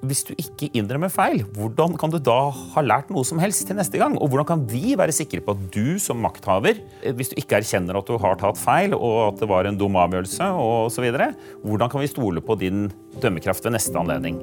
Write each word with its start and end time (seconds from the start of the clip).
hvis 0.00 0.22
du 0.24 0.32
ikke 0.38 0.70
innrømmer 0.76 1.10
feil, 1.12 1.42
hvordan 1.56 1.96
kan 2.00 2.12
du 2.12 2.16
da 2.24 2.38
ha 2.72 2.84
lært 2.84 3.10
noe 3.12 3.26
som 3.26 3.40
helst 3.42 3.66
til 3.68 3.76
neste 3.76 4.00
gang? 4.00 4.16
Og 4.16 4.32
hvordan 4.32 4.48
kan 4.48 4.62
vi 4.70 4.94
være 4.96 5.12
sikre 5.12 5.42
på 5.44 5.52
at 5.52 5.64
du 5.74 5.98
som 6.00 6.20
makthaver, 6.24 6.80
eh, 7.02 7.12
hvis 7.12 7.32
du 7.32 7.36
ikke 7.40 7.58
erkjenner 7.60 7.98
at 7.98 8.08
du 8.08 8.16
har 8.20 8.38
tatt 8.40 8.60
feil, 8.60 8.96
og 8.96 9.16
at 9.26 9.42
det 9.42 9.48
var 9.50 9.68
en 9.68 9.76
dum 9.76 9.98
avgjørelse, 10.00 10.46
osv., 10.56 11.08
hvordan 11.66 11.92
kan 11.92 12.00
vi 12.00 12.08
stole 12.08 12.40
på 12.40 12.56
din 12.60 12.88
dømmekraft 13.20 13.66
ved 13.66 13.76
neste 13.76 14.00
anledning? 14.00 14.40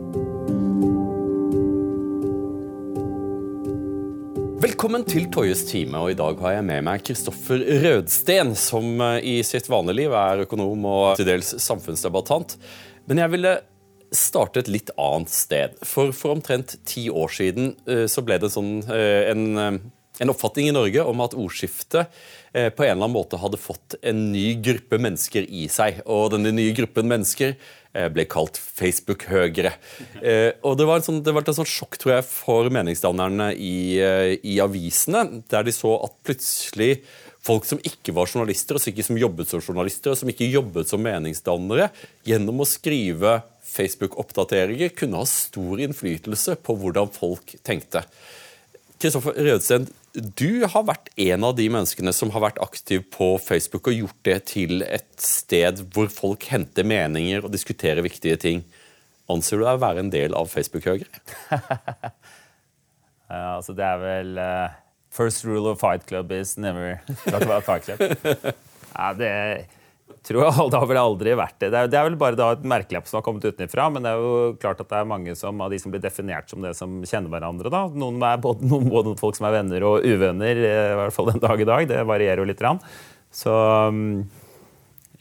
Velkommen 4.61 5.05
til 5.09 5.25
Toyes 5.33 5.63
time, 5.69 5.97
og 5.97 6.11
i 6.13 6.17
dag 6.17 6.37
har 6.43 6.57
jeg 6.57 6.67
med 6.67 6.85
meg 6.85 7.01
Kristoffer 7.05 7.63
Rødsten, 7.81 8.53
som 8.57 9.01
eh, 9.01 9.25
i 9.25 9.35
sitt 9.47 9.71
vanlige 9.73 10.03
liv 10.03 10.13
er 10.21 10.45
økonom 10.45 10.85
og 10.85 11.17
til 11.17 11.31
dels 11.31 11.55
samfunnsdebattant. 11.65 12.59
Men 13.09 13.23
jeg 13.23 13.33
ville 13.33 13.55
starte 14.15 14.61
et 14.63 14.71
litt 14.71 14.91
annet 14.99 15.31
sted. 15.31 15.77
For, 15.85 16.13
for 16.15 16.37
omtrent 16.37 16.77
ti 16.87 17.07
år 17.11 17.31
siden 17.33 17.73
uh, 17.89 18.05
så 18.09 18.23
ble 18.25 18.39
det 18.41 18.51
sånn, 18.53 18.79
uh, 18.87 19.23
en, 19.31 19.47
uh, 19.57 19.79
en, 20.21 20.33
oppfatning 20.33 20.71
i 20.71 20.75
Norge 20.75 21.03
om 21.05 21.23
at 21.25 21.37
ordskiftet 21.37 22.13
på 22.57 22.81
en 22.81 22.87
eller 22.87 23.03
annen 23.03 23.13
måte 23.13 23.37
hadde 23.37 23.59
fått 23.61 23.93
en 24.07 24.21
ny 24.31 24.55
gruppe 24.65 24.97
mennesker 24.97 25.43
i 25.45 25.67
seg. 25.69 25.99
Og 26.09 26.31
denne 26.33 26.49
nye 26.55 26.71
gruppen 26.73 27.05
mennesker 27.05 27.51
ble 28.15 28.23
kalt 28.25 28.57
Facebook-høgre. 28.57 29.75
og 30.65 30.79
Det 30.79 30.87
var, 30.89 31.03
sånn, 31.05 31.19
det 31.21 31.35
var 31.35 31.45
et 31.45 31.53
sånt 31.53 31.69
sjokk 31.69 31.99
tror 32.01 32.15
jeg, 32.15 32.25
for 32.31 32.71
meningsdannerne 32.73 33.51
i, 33.53 33.99
i 34.41 34.57
avisene, 34.63 35.43
der 35.53 35.67
de 35.67 35.75
så 35.75 35.99
at 36.07 36.17
plutselig 36.25 37.03
folk 37.47 37.67
som 37.67 37.79
ikke 37.85 38.13
var 38.15 38.29
journalister, 38.29 38.77
og 38.77 38.89
ikke 38.91 39.05
som 39.07 39.19
jobbet 39.19 39.51
som 39.51 39.63
journalister, 39.63 40.13
og 40.13 40.19
som 40.19 40.31
ikke 40.31 40.49
jobbet 40.49 40.91
som 40.91 41.03
meningsdannere, 41.03 41.89
gjennom 42.27 42.63
å 42.63 42.67
skrive 42.67 43.39
Facebook-oppdateringer 43.67 44.93
kunne 44.97 45.21
ha 45.21 45.29
stor 45.29 45.81
innflytelse 45.83 46.57
på 46.63 46.75
hvordan 46.81 47.11
folk 47.13 47.55
tenkte. 47.67 48.03
Kristoffer 48.97 49.37
Rødsten, 49.45 49.85
du 50.17 50.65
har 50.65 50.85
vært 50.87 51.11
en 51.21 51.45
av 51.45 51.53
de 51.57 51.67
menneskene 51.69 52.13
som 52.15 52.31
har 52.33 52.41
vært 52.47 52.61
aktiv 52.63 53.03
på 53.13 53.35
Facebook 53.43 53.91
og 53.91 53.99
gjort 53.99 54.21
det 54.25 54.37
til 54.49 54.81
et 54.87 55.11
sted 55.21 55.83
hvor 55.93 56.09
folk 56.09 56.47
henter 56.49 56.87
meninger 56.87 57.45
og 57.45 57.53
diskuterer 57.53 58.01
viktige 58.05 58.39
ting. 58.41 58.63
Anser 59.29 59.59
du 59.59 59.67
deg 59.67 59.77
å 59.77 59.83
være 59.83 60.01
en 60.05 60.11
del 60.13 60.33
av 60.39 60.49
Facebook-høyre? 60.49 61.21
ja, 63.29 63.43
altså 63.59 63.75
det 63.77 63.85
er 63.85 64.01
vel 64.01 64.41
uh, 64.41 64.77
First 65.17 65.45
rule 65.47 65.71
of 65.71 65.81
fight 65.81 66.05
club 66.05 66.31
is 66.31 66.57
never 66.61 66.99
talk 67.25 67.41
about 67.41 67.65
fight 67.65 67.87
club. 67.87 67.99
ja, 68.93 69.13
det 69.17 69.33
tror 70.27 70.43
jeg, 70.43 70.69
Det 70.71 70.79
har 70.81 70.89
vel 70.89 70.99
aldri 71.01 71.35
vært 71.37 71.57
det. 71.61 71.69
Det 71.73 71.79
er, 71.79 71.91
det 71.91 71.99
er 71.99 72.07
vel 72.09 72.17
bare 72.19 72.39
da 72.39 72.49
et 72.55 72.65
merkelapp 72.67 73.07
som 73.09 73.19
har 73.19 73.25
kommet 73.25 73.47
utenfra. 73.47 73.87
Men 73.93 74.05
det 74.05 74.13
er 74.13 74.23
jo 74.23 74.55
klart 74.61 74.81
at 74.83 74.91
det 74.91 74.99
er 74.99 75.09
mange 75.09 75.35
som, 75.39 75.61
av 75.63 75.73
de 75.73 75.79
som 75.81 75.93
blir 75.93 76.03
definert 76.03 76.51
som 76.51 76.65
det 76.65 76.73
som 76.77 76.99
kjenner 77.07 77.33
hverandre. 77.33 77.71
da. 77.73 77.85
Noen 77.89 78.19
er 78.27 78.41
både, 78.43 78.67
noen, 78.67 78.89
både 78.93 79.15
folk 79.19 79.39
som 79.39 79.49
er 79.49 79.57
venner 79.59 79.87
og 79.87 80.05
uvenner, 80.05 80.63
eh, 80.67 80.91
i 80.93 80.99
hvert 81.01 81.15
fall 81.15 81.31
den 81.31 81.43
dag 81.43 81.63
i 81.63 81.69
dag. 81.69 81.87
Det 81.89 82.03
varierer 82.09 82.43
jo 82.43 82.49
litt. 82.49 82.61
Rann. 82.65 82.81
Så 83.33 83.53
mm, 83.93 84.11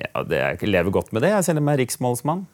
ja, 0.01 0.13
det, 0.29 0.43
jeg 0.43 0.71
lever 0.71 0.95
godt 0.95 1.13
med 1.17 1.25
det, 1.25 1.35
jeg 1.35 1.49
selv 1.49 1.61
om 1.61 1.71
jeg 1.71 1.79
er 1.79 1.85
riksmålsmann. 1.85 2.47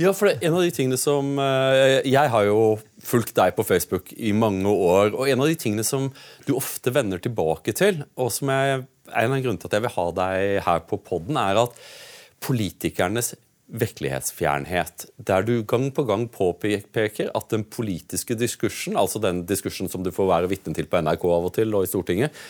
Ja, 0.00 0.12
for 0.16 0.28
det 0.28 0.38
er 0.38 0.48
en 0.48 0.56
av 0.56 0.64
de 0.64 0.72
tingene 0.74 0.96
som 0.98 1.36
eh, 1.38 2.00
Jeg 2.08 2.30
har 2.32 2.46
jo 2.48 2.78
fulgt 3.02 3.34
deg 3.36 3.54
på 3.56 3.66
Facebook 3.66 4.12
i 4.14 4.32
mange 4.36 4.70
år. 4.70 5.12
Og 5.16 5.28
en 5.28 5.42
av 5.42 5.50
de 5.50 5.58
tingene 5.58 5.84
som 5.86 6.10
du 6.46 6.54
ofte 6.56 6.92
vender 6.94 7.22
tilbake 7.22 7.74
til, 7.76 8.04
og 8.16 8.32
som 8.34 8.52
jeg 8.52 8.82
en 9.10 9.34
av 9.34 9.40
grunnene 9.42 9.60
til 9.60 9.70
at 9.70 9.76
jeg 9.76 9.84
vil 9.84 9.96
ha 9.96 10.04
deg 10.16 10.58
her 10.66 10.84
på 10.88 10.98
poden, 11.04 11.38
er 11.40 11.58
at 11.64 11.80
politikernes 12.42 13.34
virkelighetsfjernhet, 13.72 15.06
der 15.16 15.46
du 15.46 15.54
gang 15.68 15.88
på 15.94 16.04
gang 16.04 16.26
påpeker 16.32 17.30
at 17.32 17.48
den 17.52 17.64
politiske 17.64 18.36
diskursen, 18.36 18.98
altså 19.00 19.22
den 19.22 19.44
diskursen 19.48 19.88
som 19.92 20.04
du 20.04 20.12
får 20.12 20.28
være 20.28 20.50
vitne 20.52 20.76
til 20.76 20.88
på 20.90 21.00
NRK 21.00 21.24
av 21.32 21.48
og 21.48 21.54
til 21.56 21.72
og 21.78 21.86
i 21.86 21.90
Stortinget, 21.90 22.42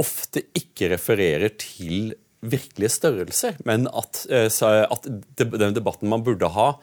ofte 0.00 0.42
ikke 0.56 0.90
refererer 0.94 1.52
til 1.60 2.14
virkelige 2.44 2.92
størrelser, 2.92 3.58
men 3.68 3.86
at, 3.88 4.24
eh, 4.30 4.48
at 4.48 5.08
den 5.36 5.76
debatten 5.76 6.10
man 6.12 6.24
burde 6.24 6.48
ha, 6.56 6.74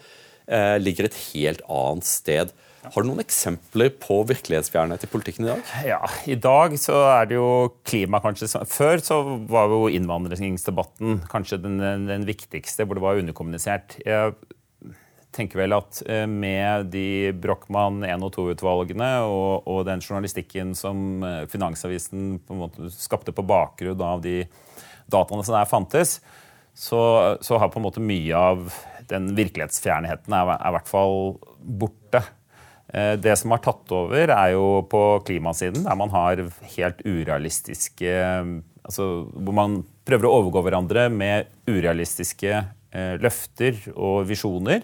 eh, 0.48 0.78
ligger 0.78 1.06
et 1.10 1.18
helt 1.34 1.62
annet 1.70 2.06
sted. 2.06 2.54
Har 2.82 3.04
du 3.04 3.12
noen 3.12 3.22
eksempler 3.22 3.92
på 4.02 4.22
virkelighetsfjernhet 4.30 5.04
i 5.06 5.10
politikken 5.12 5.46
i 5.46 5.52
dag? 5.52 5.68
Ja, 5.86 6.00
I 6.26 6.38
dag 6.42 6.74
så 6.82 6.96
er 7.12 7.28
det 7.30 7.38
jo 7.38 7.50
klima 7.86 8.22
kanskje 8.24 8.50
Før 8.70 9.04
så 9.06 9.20
var 9.50 9.70
jo 9.70 9.84
innvandringsdebatten 9.94 11.22
kanskje 11.30 11.62
den, 11.62 11.78
den 12.10 12.26
viktigste, 12.26 12.88
hvor 12.88 12.98
det 12.98 13.06
var 13.06 13.22
underkommunisert. 13.22 14.00
Jeg 14.02 14.34
tenker 15.36 15.62
vel 15.62 15.78
at 15.78 16.02
eh, 16.10 16.26
med 16.28 16.90
de 16.94 17.32
Brochmann 17.38 18.02
1 18.08 18.26
og 18.26 18.34
2-utvalgene 18.36 19.12
og, 19.30 19.68
og, 19.70 19.86
den 19.88 20.04
journalistikken 20.04 20.74
som 20.78 21.24
eh, 21.24 21.46
Finansavisen 21.52 22.40
på 22.44 22.56
en 22.56 22.64
måte 22.66 22.92
skapte 22.96 23.36
på 23.36 23.46
bakgrunn 23.48 24.04
av 24.04 24.26
de 24.26 24.42
dataene 25.12 25.46
som 25.46 25.56
der 25.56 25.70
fantes, 25.70 26.18
så, 26.74 27.02
så 27.44 27.60
har 27.60 27.72
på 27.72 27.80
en 27.80 27.86
måte 27.86 28.04
mye 28.04 28.36
av 28.36 28.68
den 29.12 29.34
virkelighetsfjernheten 29.38 30.34
er, 30.36 30.54
er 30.56 30.70
i 30.70 30.76
hvert 30.78 30.92
fall 30.92 31.18
borte. 31.60 32.01
Eh, 32.92 33.14
det 33.20 33.38
som 33.40 33.54
har 33.56 33.62
tatt 33.64 33.94
over, 33.96 34.34
er 34.34 34.52
jo 34.56 34.82
på 34.92 35.04
klimasiden, 35.28 35.86
der 35.88 35.98
man 36.00 36.12
har 36.14 36.44
helt 36.76 37.06
urealistiske 37.06 38.18
altså 38.82 39.04
Hvor 39.30 39.54
man 39.54 39.76
prøver 40.10 40.26
å 40.26 40.38
overgå 40.40 40.64
hverandre 40.66 41.04
med 41.14 41.52
urealistiske 41.70 42.50
eh, 42.52 43.16
løfter 43.22 43.78
og 43.94 44.26
visjoner 44.26 44.82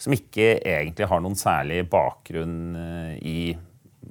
som 0.00 0.14
ikke 0.16 0.62
egentlig 0.64 1.08
har 1.10 1.20
noen 1.22 1.36
særlig 1.38 1.82
bakgrunn 1.92 2.78
eh, 2.80 3.12
i 3.20 3.38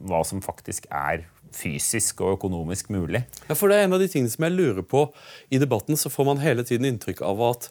hva 0.06 0.22
som 0.28 0.42
faktisk 0.44 0.86
er 0.94 1.26
fysisk 1.54 2.22
og 2.24 2.38
økonomisk 2.38 2.90
mulig. 2.94 3.24
Ja, 3.50 3.58
for 3.58 3.70
det 3.70 3.78
er 3.80 3.88
En 3.88 3.98
av 3.98 4.02
de 4.02 4.10
tingene 4.10 4.32
som 4.32 4.46
jeg 4.46 4.56
lurer 4.56 4.86
på 4.86 5.08
i 5.54 5.60
debatten, 5.62 5.98
så 5.98 6.10
får 6.14 6.30
man 6.30 6.42
hele 6.46 6.66
tiden 6.66 6.88
inntrykk 6.90 7.22
av 7.26 7.42
at 7.50 7.70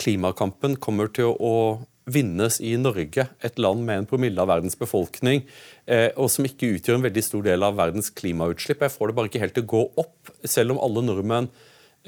klimakampen 0.00 0.76
kommer 0.82 1.08
til 1.12 1.36
å 1.36 1.54
vinnes 2.08 2.58
i 2.64 2.74
Norge, 2.80 3.26
et 3.44 3.58
land 3.60 3.84
med 3.86 4.02
en 4.02 4.08
promille 4.08 4.40
av 4.40 4.50
verdens 4.50 4.76
befolkning, 4.78 5.44
eh, 5.86 6.10
og 6.16 6.30
som 6.32 6.46
ikke 6.48 6.72
utgjør 6.76 6.98
en 6.98 7.06
veldig 7.06 7.24
stor 7.24 7.44
del 7.46 7.66
av 7.66 7.76
verdens 7.78 8.10
klimautslipp. 8.10 8.84
Jeg 8.84 8.94
får 8.94 9.10
det 9.10 9.16
bare 9.18 9.30
ikke 9.30 9.42
helt 9.42 9.56
til 9.58 9.66
å 9.66 9.72
gå 9.74 9.82
opp, 10.04 10.32
selv 10.48 10.74
om 10.74 10.82
alle 10.84 11.04
nordmenn 11.04 11.50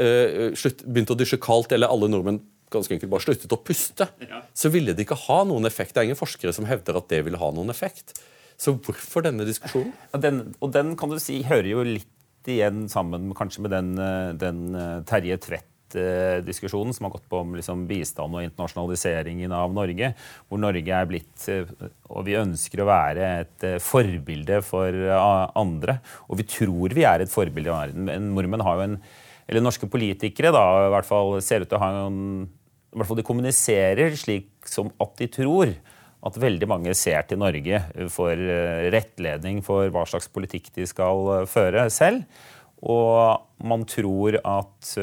eh, 0.01 0.51
begynte 0.87 1.17
å 1.17 1.21
dusje 1.21 1.41
kaldt, 1.43 1.75
eller 1.77 1.93
alle 1.93 2.11
nordmenn 2.13 2.43
ganske 2.71 2.95
enkelt 2.95 3.11
bare 3.11 3.27
sluttet 3.27 3.55
å 3.55 3.61
puste, 3.67 4.07
ja. 4.23 4.45
så 4.55 4.71
ville 4.71 4.95
det 4.95 5.05
ikke 5.07 5.19
ha 5.27 5.41
noen 5.49 5.67
effekt. 5.67 5.95
Det 5.95 6.03
er 6.03 6.11
ingen 6.11 6.21
forskere 6.21 6.55
som 6.55 6.69
hevder 6.69 7.01
at 7.01 7.11
det 7.11 7.25
ville 7.27 7.41
ha 7.41 7.51
noen 7.55 7.73
effekt. 7.73 8.15
Så 8.61 8.77
hvorfor 8.77 9.25
denne 9.27 9.47
diskusjonen? 9.49 9.91
Og 10.15 10.23
den, 10.23 10.41
og 10.61 10.71
den 10.77 10.95
kan 11.01 11.11
du 11.11 11.19
si 11.23 11.41
hører 11.49 11.71
jo 11.73 11.85
litt 11.87 12.51
igjen 12.51 12.87
sammen 12.93 13.33
kanskje 13.37 13.65
med 13.65 13.75
den, 13.75 13.91
eh, 14.01 14.31
den 14.39 14.63
Terje 15.09 15.41
Tvedt 15.43 15.70
budsjettdiskusjonen 15.91 16.95
som 16.95 17.07
har 17.07 17.15
gått 17.15 17.29
på 17.31 17.41
liksom 17.57 17.87
bistand 17.89 18.35
og 18.35 18.45
internasjonaliseringen 18.45 19.53
av 19.53 19.73
Norge. 19.75 20.13
Hvor 20.49 20.61
Norge 20.61 20.95
er 20.95 21.09
blitt, 21.09 21.49
eh, 21.49 21.69
og 22.09 22.25
vi 22.27 22.39
ønsker 22.39 22.81
å 22.83 22.89
være 22.89 23.31
et 23.41 23.65
eh, 23.65 23.79
forbilde 23.79 24.61
for 24.63 24.89
eh, 24.89 25.51
andre. 25.57 26.01
Og 26.29 26.41
vi 26.41 26.49
tror 26.49 26.95
vi 26.95 27.05
er 27.05 27.21
et 27.21 27.33
forbilde 27.33 27.71
i 27.71 27.75
verden. 27.75 28.05
Men 28.09 28.33
nordmenn 28.35 28.65
har 28.65 28.77
jo 28.77 28.89
en 28.91 29.01
Eller 29.51 29.65
norske 29.65 29.89
politikere 29.91 30.53
da, 30.55 30.87
i 30.87 30.91
hvert 30.93 31.07
fall 31.09 31.41
ser 31.43 31.65
ut 31.65 31.69
til 31.69 31.75
å 31.75 31.83
ha 31.83 32.07
en 32.07 32.49
i 32.93 32.99
hvert 32.99 33.09
fall 33.09 33.19
De 33.19 33.25
kommuniserer 33.27 34.15
slik 34.15 34.67
som 34.67 34.93
at 35.01 35.17
de 35.19 35.27
tror 35.27 35.73
at 36.23 36.37
veldig 36.37 36.69
mange 36.69 36.95
ser 36.95 37.23
til 37.27 37.39
Norge 37.39 37.81
for 38.13 38.37
rettledning 38.93 39.63
for 39.65 39.89
hva 39.91 40.05
slags 40.07 40.29
politikk 40.29 40.69
de 40.75 40.87
skal 40.87 41.47
føre 41.49 41.89
selv. 41.91 42.23
Og 42.83 43.41
man 43.65 43.87
tror 43.89 44.39
at 44.39 44.95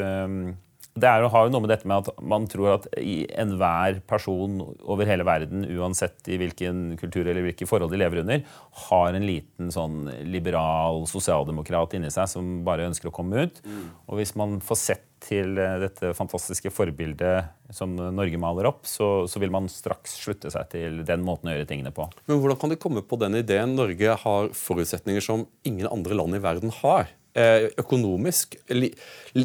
det 0.97 1.09
er, 1.09 1.25
har 1.31 1.47
jo 1.47 1.53
noe 1.53 1.63
med 1.63 1.71
dette 1.71 1.87
med 1.89 2.03
at 2.03 2.21
man 2.33 2.47
tror 2.49 2.73
at 2.75 2.87
enhver 2.97 4.01
person 4.09 4.59
over 4.81 5.09
hele 5.09 5.25
verden, 5.27 5.65
uansett 5.77 6.27
i 6.31 6.39
hvilken 6.41 6.97
kultur 6.99 7.23
eller 7.25 7.45
hvilke 7.45 7.67
forhold 7.69 7.93
de 7.93 8.01
lever 8.01 8.23
under, 8.23 8.45
har 8.87 9.17
en 9.17 9.27
liten 9.27 9.73
sånn 9.73 10.07
liberal 10.27 11.05
sosialdemokrat 11.09 11.97
inni 11.97 12.11
seg 12.13 12.29
som 12.31 12.61
bare 12.67 12.87
ønsker 12.89 13.11
å 13.11 13.15
komme 13.15 13.47
ut. 13.47 13.61
Og 14.07 14.19
hvis 14.21 14.35
man 14.39 14.59
får 14.63 14.81
sett 14.83 15.05
til 15.23 15.57
eh, 15.57 15.77
dette 15.81 16.13
fantastiske 16.17 16.71
forbildet 16.73 17.73
som 17.73 17.95
Norge 17.97 18.39
maler 18.39 18.69
opp, 18.69 18.85
så, 18.87 19.25
så, 19.29 19.41
vil 19.41 19.53
man 19.53 19.69
straks 19.71 20.17
slutte 20.21 20.51
seg 20.53 20.69
til 20.73 21.01
den 21.07 21.23
måten 21.25 21.49
å 21.49 21.55
gjøre 21.55 21.69
tingene 21.69 21.93
på. 21.95 22.07
Men 22.29 22.41
hvordan 22.43 22.59
kan 22.61 22.73
de 22.73 22.79
komme 22.81 23.03
på 23.05 23.19
den 23.21 23.39
ideen? 23.39 23.75
Norge 23.77 24.17
har 24.23 24.51
forutsetninger 24.55 25.23
som 25.23 25.47
ingen 25.67 25.89
andre 25.89 26.17
land 26.17 26.37
i 26.37 26.43
verden 26.43 26.73
har. 26.81 27.09
Eh, 27.37 27.67
økonomisk. 27.77 28.55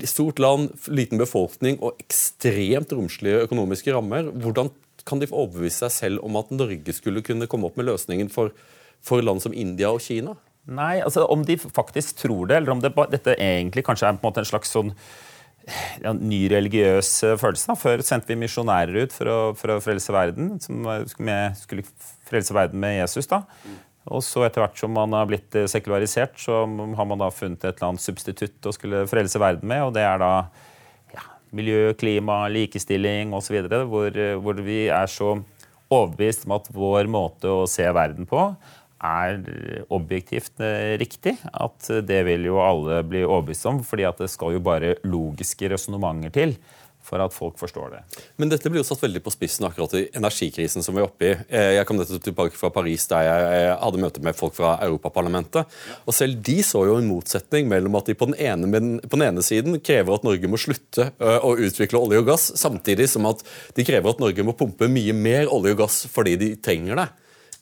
Stort 0.08 0.38
land, 0.40 0.70
liten 0.88 1.20
befolkning 1.20 1.76
og 1.84 1.98
ekstremt 2.00 2.94
romslige 2.96 3.42
økonomiske 3.44 3.92
rammer. 3.92 4.30
Hvordan 4.32 4.70
kan 5.04 5.20
de 5.20 5.28
overbevise 5.28 5.82
seg 5.82 5.92
selv 5.92 6.22
om 6.24 6.38
at 6.40 6.54
Norge 6.54 6.94
skulle 6.96 7.20
kunne 7.26 7.48
komme 7.50 7.68
opp 7.68 7.76
med 7.76 7.90
løsningen 7.90 8.30
for, 8.32 8.54
for 9.04 9.20
land 9.20 9.44
som 9.44 9.52
India 9.52 9.90
og 9.92 10.00
Kina? 10.00 10.38
Nei, 10.72 11.02
altså 11.02 11.26
Om 11.26 11.44
de 11.44 11.58
faktisk 11.60 12.22
tror 12.22 12.48
det, 12.48 12.62
eller 12.62 12.72
om 12.72 12.80
det, 12.80 12.94
dette 13.12 13.36
egentlig 13.36 13.84
kanskje 13.84 14.08
er 14.08 14.16
en 14.16 14.40
en 14.40 14.48
slags 14.48 14.72
sånn 14.72 14.94
ja, 16.00 16.14
ny 16.16 16.46
religiøs 16.48 17.12
eh, 17.28 17.36
følelse. 17.36 17.74
Da. 17.74 17.76
Før 17.76 18.00
sendte 18.00 18.32
vi 18.32 18.40
misjonærer 18.40 19.04
ut 19.04 19.12
for 19.12 19.28
å, 19.28 19.38
for 19.58 19.76
å 19.76 19.80
frelse 19.84 20.16
verden, 20.16 20.54
som 20.64 20.88
skulle 21.60 21.84
frelse 22.30 22.56
verden 22.56 22.80
med 22.80 23.02
Jesus. 23.02 23.28
da. 23.28 23.44
Og 24.10 24.24
så 24.26 24.42
etter 24.46 24.64
hvert 24.64 24.80
som 24.80 24.92
man 24.96 25.14
har 25.14 25.28
blitt 25.30 25.54
eh, 25.58 25.68
sekularisert, 25.70 26.34
så 26.42 26.64
har 26.66 27.08
man 27.08 27.22
da 27.22 27.30
funnet 27.34 27.62
et 27.62 27.76
eller 27.76 27.92
annet 27.92 28.04
substitutt 28.04 28.66
å 28.66 28.74
skulle 28.74 29.06
frelse 29.10 29.40
verden 29.42 29.68
med, 29.70 29.86
og 29.86 29.94
det 29.96 30.04
er 30.06 30.18
da 30.22 30.32
ja, 31.14 31.24
miljø, 31.54 31.92
klima, 31.98 32.44
likestilling 32.50 33.34
osv., 33.36 33.60
hvor, 33.90 34.22
hvor 34.42 34.62
vi 34.66 34.84
er 34.90 35.10
så 35.10 35.36
overbevist 35.92 36.46
om 36.48 36.56
at 36.56 36.70
vår 36.72 37.10
måte 37.12 37.50
å 37.52 37.66
se 37.70 37.86
verden 37.94 38.26
på 38.28 38.46
er 39.02 39.40
objektivt 39.92 40.62
eh, 40.62 40.94
riktig. 41.00 41.36
At 41.52 41.90
det 42.06 42.22
vil 42.28 42.46
jo 42.50 42.60
alle 42.62 43.02
bli 43.06 43.24
overbevist 43.26 43.66
om, 43.70 43.82
fordi 43.86 44.06
at 44.08 44.22
det 44.22 44.30
skal 44.32 44.56
jo 44.56 44.62
bare 44.64 44.96
logiske 45.06 45.70
resonnementer 45.72 46.34
til 46.34 46.56
for 47.06 47.22
at 47.22 47.34
folk 47.34 47.58
forstår 47.60 47.94
det. 47.96 48.00
Men 48.40 48.52
dette 48.52 48.70
blir 48.70 48.80
jo 48.80 48.86
satt 48.86 49.02
veldig 49.02 49.22
på 49.24 49.32
spissen 49.34 49.66
akkurat 49.68 49.94
i 49.98 50.04
energikrisen 50.18 50.84
som 50.84 50.96
vi 50.96 51.02
er 51.02 51.08
oppe 51.08 51.28
i. 51.28 51.32
Eh, 51.48 51.72
jeg 51.76 51.88
kom 51.88 51.98
nettopp 51.98 52.24
tilbake 52.26 52.58
fra 52.58 52.72
Paris 52.74 53.06
der 53.10 53.26
jeg 53.26 53.76
hadde 53.82 54.02
møte 54.02 54.24
med 54.24 54.38
folk 54.38 54.56
fra 54.58 54.74
Europaparlamentet. 54.86 55.78
Og 56.06 56.16
selv 56.16 56.40
de 56.44 56.58
så 56.66 56.84
jo 56.88 56.98
en 57.00 57.08
motsetning 57.10 57.68
mellom 57.70 57.98
at 57.98 58.10
de 58.10 58.18
på 58.18 58.30
den, 58.30 58.38
ene, 58.38 59.00
på 59.02 59.18
den 59.18 59.26
ene 59.28 59.44
siden 59.46 59.80
krever 59.84 60.18
at 60.18 60.26
Norge 60.26 60.50
må 60.50 60.60
slutte 60.60 61.10
eh, 61.12 61.38
å 61.42 61.54
utvikle 61.58 62.00
olje 62.00 62.22
og 62.22 62.30
gass, 62.32 62.50
samtidig 62.60 63.10
som 63.10 63.26
at 63.30 63.42
de 63.76 63.86
krever 63.86 64.14
at 64.14 64.22
Norge 64.22 64.46
må 64.46 64.56
pumpe 64.58 64.90
mye 64.90 65.16
mer 65.16 65.50
olje 65.52 65.76
og 65.76 65.84
gass 65.84 66.04
fordi 66.12 66.38
de 66.40 66.54
trenger 66.62 67.02
det. 67.02 67.10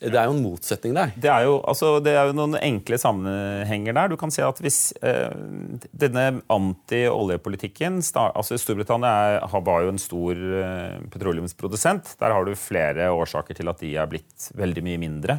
Det 0.01 0.17
er 0.17 0.31
jo 0.31 0.33
en 0.33 0.41
motsetning 0.41 0.95
der. 0.97 1.11
Det 1.21 1.29
er 1.29 1.45
jo, 1.45 1.59
altså, 1.69 1.91
det 2.01 2.15
er 2.17 2.31
jo 2.31 2.37
noen 2.37 2.57
enkle 2.57 2.97
sammenhenger 3.01 3.97
der. 3.99 4.09
Du 4.09 4.17
kan 4.21 4.33
si 4.33 4.41
at 4.41 4.61
hvis 4.65 4.79
eh, 5.05 5.29
denne 5.93 6.41
anti-oljepolitikken 6.49 7.99
altså 8.17 8.57
Storbritannia 8.57 9.11
er, 9.37 9.59
var 9.67 9.85
jo 9.85 9.93
en 9.93 10.01
stor 10.01 10.41
eh, 10.65 10.97
petroleumsprodusent. 11.13 12.15
Der 12.23 12.33
har 12.33 12.49
du 12.49 12.57
flere 12.57 13.11
årsaker 13.13 13.61
til 13.61 13.69
at 13.69 13.85
de 13.85 13.93
er 14.01 14.09
blitt 14.09 14.49
veldig 14.57 14.87
mye 14.89 15.03
mindre 15.05 15.37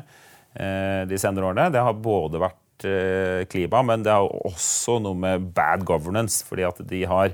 eh, 0.54 1.10
de 1.10 1.18
senere 1.22 1.50
årene. 1.50 1.72
Det 1.74 1.82
har 1.82 1.98
både 1.98 2.46
vært 2.46 2.86
eh, 2.86 3.42
klima, 3.50 3.82
men 3.88 4.06
det 4.06 4.14
er 4.14 4.30
også 4.46 5.00
noe 5.02 5.18
med 5.26 5.50
bad 5.58 5.88
governance. 5.90 6.46
fordi 6.46 6.70
at 6.70 6.86
de 6.86 7.02
har 7.10 7.34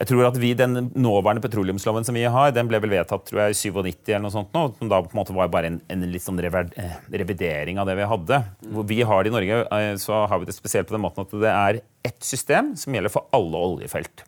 jeg 0.00 0.08
tror 0.08 0.24
at 0.30 0.38
vi, 0.40 0.54
Den 0.56 0.88
nåværende 0.96 1.42
petroleumsloven 1.44 2.06
som 2.08 2.16
vi 2.16 2.24
har, 2.24 2.54
den 2.56 2.70
ble 2.70 2.80
vel 2.80 2.94
vedtatt 2.94 3.26
tror 3.28 3.42
jeg, 3.42 3.52
i 3.52 3.58
97 3.58 4.08
eller 4.08 4.24
noe 4.24 4.32
sånt 4.32 4.54
nå, 4.56 4.62
som 4.78 4.88
da 4.88 5.02
på 5.04 5.12
en 5.12 5.20
måte 5.20 5.36
var 5.36 5.52
bare 5.52 5.68
en, 5.68 5.80
en 5.92 6.06
litt 6.08 6.24
sånn 6.24 6.40
eh, 6.40 6.96
revidering 7.12 7.80
av 7.80 7.90
det 7.90 7.98
vi 7.98 8.08
hadde. 8.08 8.40
Hvor 8.72 8.88
vi 8.88 9.02
har 9.04 9.22
det 9.22 9.32
i 9.32 9.34
Norge, 9.34 9.60
eh, 9.76 9.92
så 10.00 10.24
har 10.30 10.40
vi 10.40 10.48
det 10.48 10.56
spesielt 10.56 10.88
på 10.88 10.96
den 10.96 11.04
måten 11.04 11.26
at 11.26 11.36
det 11.44 11.52
er 11.52 11.82
ett 12.08 12.20
system 12.24 12.72
som 12.80 12.96
gjelder 12.96 13.12
for 13.12 13.28
alle 13.36 13.60
oljefelt. 13.60 14.24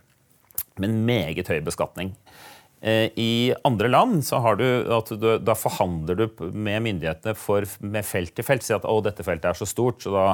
Med 0.76 0.90
en 0.90 1.00
meget 1.08 1.48
høy 1.48 1.62
beskatning. 1.64 2.12
Eh, 2.82 3.08
I 3.16 3.54
andre 3.64 3.88
land 3.88 4.26
så 4.28 4.42
har 4.44 4.60
du, 4.60 4.66
at 4.92 5.08
du, 5.16 5.28
da 5.40 5.56
forhandler 5.56 6.18
du 6.20 6.50
med 6.52 6.84
myndighetene 6.84 7.32
for, 7.38 7.64
med 7.80 8.04
felt 8.04 8.36
til 8.36 8.44
felt. 8.44 8.66
Si 8.66 8.76
at 8.76 8.84
å, 8.84 8.98
dette 9.00 9.24
feltet 9.24 9.54
er 9.54 9.56
så 9.56 9.68
stort, 9.70 10.04
så 10.04 10.12
da 10.12 10.26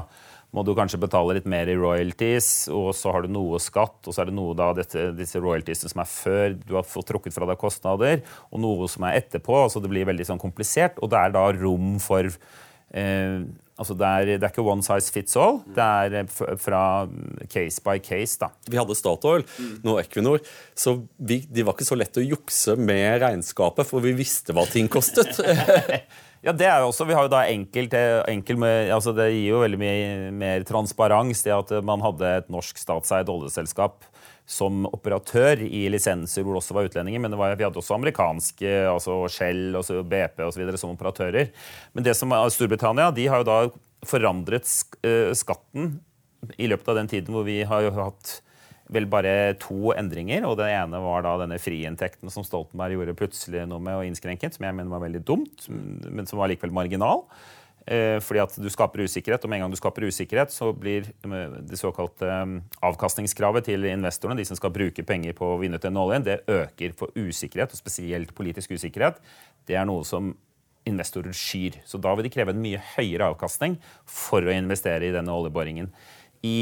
må 0.57 0.65
du 0.65 0.73
kanskje 0.77 1.01
betale 1.03 1.37
litt 1.37 1.49
mer 1.51 1.69
i 1.69 1.77
royalties, 1.77 2.69
og 2.73 2.91
så 2.97 3.13
har 3.13 3.25
du 3.25 3.33
noe 3.33 3.61
skatt, 3.61 4.01
og 4.07 4.15
så 4.15 4.23
er 4.23 4.31
det 4.31 4.37
noe 4.39 4.57
da 4.57 4.71
dette, 4.79 5.11
disse 5.19 5.41
royaltiesene 5.45 5.93
som 5.93 6.03
er 6.03 6.09
før 6.09 6.57
du 6.63 6.75
har 6.79 6.89
fått 6.89 7.11
trukket 7.13 7.37
fra 7.37 7.49
deg 7.51 7.61
kostnader, 7.61 8.23
og 8.49 8.65
noe 8.65 8.89
som 8.89 9.05
er 9.09 9.21
etterpå. 9.21 9.65
altså 9.67 9.83
Det 9.85 9.93
blir 9.93 10.09
veldig 10.09 10.31
sånn 10.31 10.41
komplisert, 10.41 11.01
og 11.03 11.13
det 11.13 11.21
er 11.21 11.35
da 11.37 11.45
rom 11.59 11.99
for 12.01 12.25
eh, 12.29 13.41
altså 13.79 13.95
det 13.99 14.09
er, 14.09 14.31
det 14.39 14.47
er, 14.47 14.53
ikke 14.53 14.65
one 14.65 14.85
size 14.87 15.13
fits 15.15 15.37
all. 15.39 15.61
Det 15.77 15.85
er 15.85 16.17
eh, 16.23 16.39
fra 16.61 16.83
case 17.53 17.85
by 17.85 17.99
case. 18.01 18.39
da. 18.41 18.49
Vi 18.69 18.81
hadde 18.81 18.97
Statoil, 18.99 19.45
nå 19.85 19.99
Equinor. 20.01 20.41
så 20.73 20.97
vi, 21.17 21.43
De 21.45 21.67
var 21.67 21.77
ikke 21.77 21.91
så 21.93 21.99
lett 21.99 22.17
å 22.17 22.25
jukse 22.25 22.79
med 22.81 23.21
regnskapet, 23.23 23.89
for 23.89 24.05
vi 24.05 24.17
visste 24.17 24.57
hva 24.57 24.65
ting 24.71 24.89
kostet. 24.89 25.39
Ja, 26.45 26.53
Det 26.55 26.69
er 26.69 26.81
jo 26.83 26.93
også, 26.93 27.07
vi 27.09 27.17
har 27.17 27.27
jo 27.27 27.33
da 27.33 27.43
enkelt, 27.51 27.95
enkelt 28.31 28.61
med, 28.63 28.93
altså 28.95 29.11
Det 29.17 29.27
gir 29.33 29.49
jo 29.51 29.63
veldig 29.65 29.81
mye 29.81 30.31
mer 30.31 30.63
transparens 30.69 31.43
det 31.43 31.55
at 31.55 31.73
man 31.83 32.05
hadde 32.05 32.31
et 32.43 32.53
norsk 32.53 32.79
statseid 32.79 33.31
oljeselskap 33.33 34.07
som 34.49 34.87
operatør 34.89 35.61
i 35.67 35.83
lisenser 35.93 36.45
hvor 36.45 36.57
det 36.57 36.63
også 36.63 36.77
var 36.77 36.87
utlendinger. 36.89 37.21
Men 37.21 37.37
var, 37.37 37.53
vi 37.59 37.67
hadde 37.67 37.83
også 37.83 37.99
amerikanske, 37.99 38.71
altså 38.89 39.21
Shell 39.29 39.77
og 39.77 39.91
BP 40.09 40.41
videre, 40.57 40.81
som 40.81 40.95
operatører. 40.95 41.51
Men 41.93 42.07
det 42.07 42.15
som 42.17 42.33
er 42.33 42.49
Storbritannia 42.55 43.11
de 43.13 43.27
har 43.29 43.43
jo 43.43 43.49
da 43.51 43.59
forandret 44.09 44.71
eh, 45.03 45.35
skatten 45.37 45.99
i 46.57 46.71
løpet 46.71 46.89
av 46.89 47.01
den 47.03 47.11
tiden 47.11 47.35
hvor 47.35 47.45
vi 47.45 47.61
har 47.67 47.85
jo 47.85 47.93
hatt 47.99 48.39
vel 48.93 49.07
bare 49.11 49.55
to 49.61 49.93
endringer. 49.97 50.47
og 50.49 50.57
Det 50.61 50.71
ene 50.73 51.03
var 51.05 51.25
da 51.27 51.37
denne 51.43 51.61
friinntekten 51.61 52.33
som 52.33 52.47
Stoltenberg 52.47 52.97
gjorde 52.97 53.19
plutselig 53.19 53.67
noe 53.69 53.83
med 53.83 53.99
å 53.99 54.05
innskrenke, 54.07 54.51
som 54.55 54.67
jeg 54.67 54.77
mener 54.77 54.93
var 54.93 55.05
veldig 55.05 55.23
dumt, 55.29 55.69
men 55.69 56.29
som 56.29 56.41
var 56.41 56.53
likevel 56.53 56.75
marginal. 56.75 57.27
Eh, 57.89 58.19
fordi 58.21 58.41
at 58.43 58.57
du 58.61 58.69
skaper 58.69 59.01
usikkerhet, 59.07 59.45
og 59.45 59.49
med 59.49 59.59
en 59.59 59.65
gang 59.65 59.73
du 59.73 59.79
skaper 59.81 60.05
usikkerhet, 60.05 60.53
så 60.53 60.75
blir 60.77 61.07
det 61.09 61.79
såkalte 61.81 62.29
eh, 62.29 62.51
avkastningskravet 62.85 63.65
til 63.71 63.87
investorene, 63.89 64.37
de 64.43 64.49
som 64.49 64.59
skal 64.59 64.75
bruke 64.75 65.05
penger 65.09 65.37
på 65.39 65.55
å 65.55 65.61
vinne 65.61 65.81
ut 65.81 65.87
den 65.87 65.97
oljen, 66.01 66.27
det 66.27 66.43
øker 66.53 66.93
for 66.99 67.15
usikkerhet, 67.17 67.73
og 67.73 67.81
spesielt 67.81 68.35
politisk 68.37 68.77
usikkerhet. 68.77 69.23
Det 69.69 69.79
er 69.79 69.89
noe 69.89 70.05
som 70.05 70.35
investorer 70.89 71.33
skyr. 71.37 71.81
Så 71.89 72.01
da 72.01 72.13
vil 72.17 72.29
de 72.29 72.33
kreve 72.33 72.53
en 72.55 72.63
mye 72.63 72.81
høyere 72.97 73.31
avkastning 73.33 73.79
for 74.09 74.45
å 74.45 74.53
investere 74.53 75.09
i 75.09 75.15
denne 75.15 75.33
oljeboringen. 75.33 75.89
I 76.45 76.59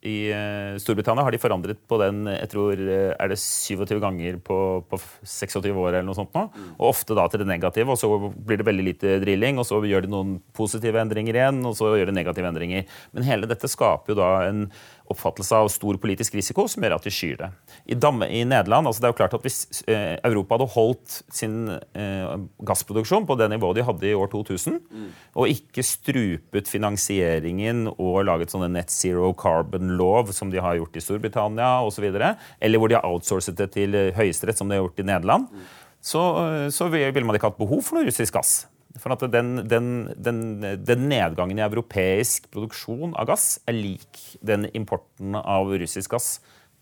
i 0.00 0.30
eh, 0.32 0.78
Storbritannia 0.80 1.26
har 1.26 1.34
de 1.34 1.40
forandret 1.40 1.80
på 1.88 1.98
den 2.00 2.22
jeg 2.30 2.48
tror, 2.54 2.80
eh, 2.80 3.10
er 3.12 3.28
det 3.28 3.36
27 3.36 3.98
ganger 4.00 4.38
på, 4.40 4.56
på 4.88 4.98
26 5.28 5.74
år. 5.74 5.90
eller 5.90 6.06
noe 6.08 6.16
sånt 6.16 6.32
nå. 6.36 6.46
Og 6.78 6.86
ofte 6.88 7.16
da 7.16 7.26
til 7.28 7.42
det 7.42 7.50
negative, 7.50 7.92
og 7.92 8.00
så 8.00 8.08
blir 8.32 8.62
det 8.62 8.68
veldig 8.68 8.86
lite 8.86 9.18
drilling. 9.20 9.60
Og 9.60 9.68
så 9.68 9.82
gjør 9.84 10.06
de 10.06 10.12
noen 10.12 10.38
positive 10.56 11.02
endringer 11.02 11.36
igjen, 11.36 11.60
og 11.68 11.76
så 11.76 11.92
gjør 11.92 12.08
de 12.08 12.16
negative 12.16 12.48
endringer. 12.48 12.88
Men 13.12 13.28
hele 13.28 13.50
dette 13.50 13.68
skaper 13.68 14.14
jo 14.14 14.20
da 14.22 14.30
en 14.48 14.64
oppfattelse 15.10 15.58
av 15.58 15.68
stor 15.72 15.98
politisk 16.00 16.34
risiko 16.38 16.66
som 16.70 16.84
gjør 16.84 16.96
at 16.96 17.06
de 17.06 17.12
skyr 17.14 17.36
det. 17.40 17.48
I, 17.84 17.96
Damme, 17.98 18.28
i 18.30 18.42
Nederland, 18.46 18.88
altså 18.88 19.02
det 19.02 19.08
er 19.08 19.14
jo 19.14 19.18
klart 19.18 19.36
at 19.36 19.44
Hvis 19.44 19.82
eh, 19.90 20.16
Europa 20.26 20.56
hadde 20.56 20.68
holdt 20.74 21.16
sin 21.34 21.56
eh, 21.70 22.32
gassproduksjon 22.66 23.26
på 23.28 23.36
det 23.40 23.50
nivået 23.52 23.80
de 23.80 23.86
hadde 23.86 24.08
i 24.08 24.14
år 24.16 24.30
2000, 24.32 24.78
mm. 24.80 25.10
og 25.40 25.52
ikke 25.52 25.84
strupet 25.86 26.70
finansieringen 26.70 27.86
og 27.96 28.24
laget 28.28 28.54
sånne 28.54 28.70
net 28.72 28.94
zero 28.94 29.32
carbon-lov 29.38 30.34
som 30.36 30.52
de 30.52 30.62
har 30.62 30.78
gjort 30.78 30.96
i 30.96 31.04
Storbritannia 31.04 31.72
osv., 31.86 32.08
eller 32.10 32.80
hvor 32.80 32.90
de 32.90 32.98
har 32.98 33.06
outsourcet 33.08 33.58
det 33.58 33.70
til 33.76 33.96
Høyesterett, 34.16 34.58
som 34.58 34.70
de 34.70 34.78
har 34.78 34.84
gjort 34.84 35.02
i 35.02 35.08
Nederland, 35.10 35.48
mm. 35.50 35.70
så, 36.12 36.26
eh, 36.46 36.68
så 36.74 36.90
ville 36.92 37.26
man 37.26 37.38
ikke 37.38 37.50
hatt 37.50 37.60
behov 37.60 37.82
for 37.86 37.98
noe 37.98 38.08
russisk 38.08 38.38
gass. 38.38 38.60
For 38.98 39.14
at 39.14 39.22
den, 39.30 39.68
den, 39.70 39.90
den, 40.18 40.40
den, 40.82 41.04
nedgangen 41.10 41.60
i 41.60 41.62
europeisk 41.62 42.48
produksjon 42.50 43.14
av 43.14 43.28
gass 43.30 43.60
er 43.70 43.76
lik 43.76 44.18
den 44.42 44.66
importen 44.74 45.36
av 45.38 45.70
russisk 45.70 46.16
gass 46.16 46.40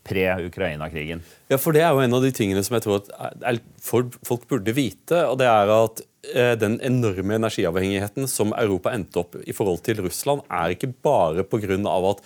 pre-Ukraina-krigen. 0.09 1.21
Ja, 1.52 1.59
for 1.61 1.76
Det 1.76 1.83
er 1.85 1.92
jo 1.92 2.00
en 2.00 2.16
av 2.16 2.25
de 2.25 2.33
tingene 2.33 2.62
som 2.64 2.78
jeg 2.78 2.87
tror 2.87 3.02
at 3.04 3.61
folk 3.85 4.47
burde 4.49 4.73
vite. 4.73 5.26
og 5.28 5.38
det 5.40 5.49
er 5.50 5.73
at 5.75 6.00
eh, 6.35 6.54
Den 6.56 6.80
enorme 6.80 7.37
energiavhengigheten 7.37 8.28
som 8.28 8.54
Europa 8.56 8.94
endte 8.94 9.21
opp 9.21 9.37
i 9.44 9.52
forhold 9.52 9.83
til 9.85 10.00
Russland, 10.00 10.47
er 10.49 10.73
ikke 10.73 10.94
bare 11.02 11.44
pga. 11.44 11.76
at 11.76 12.25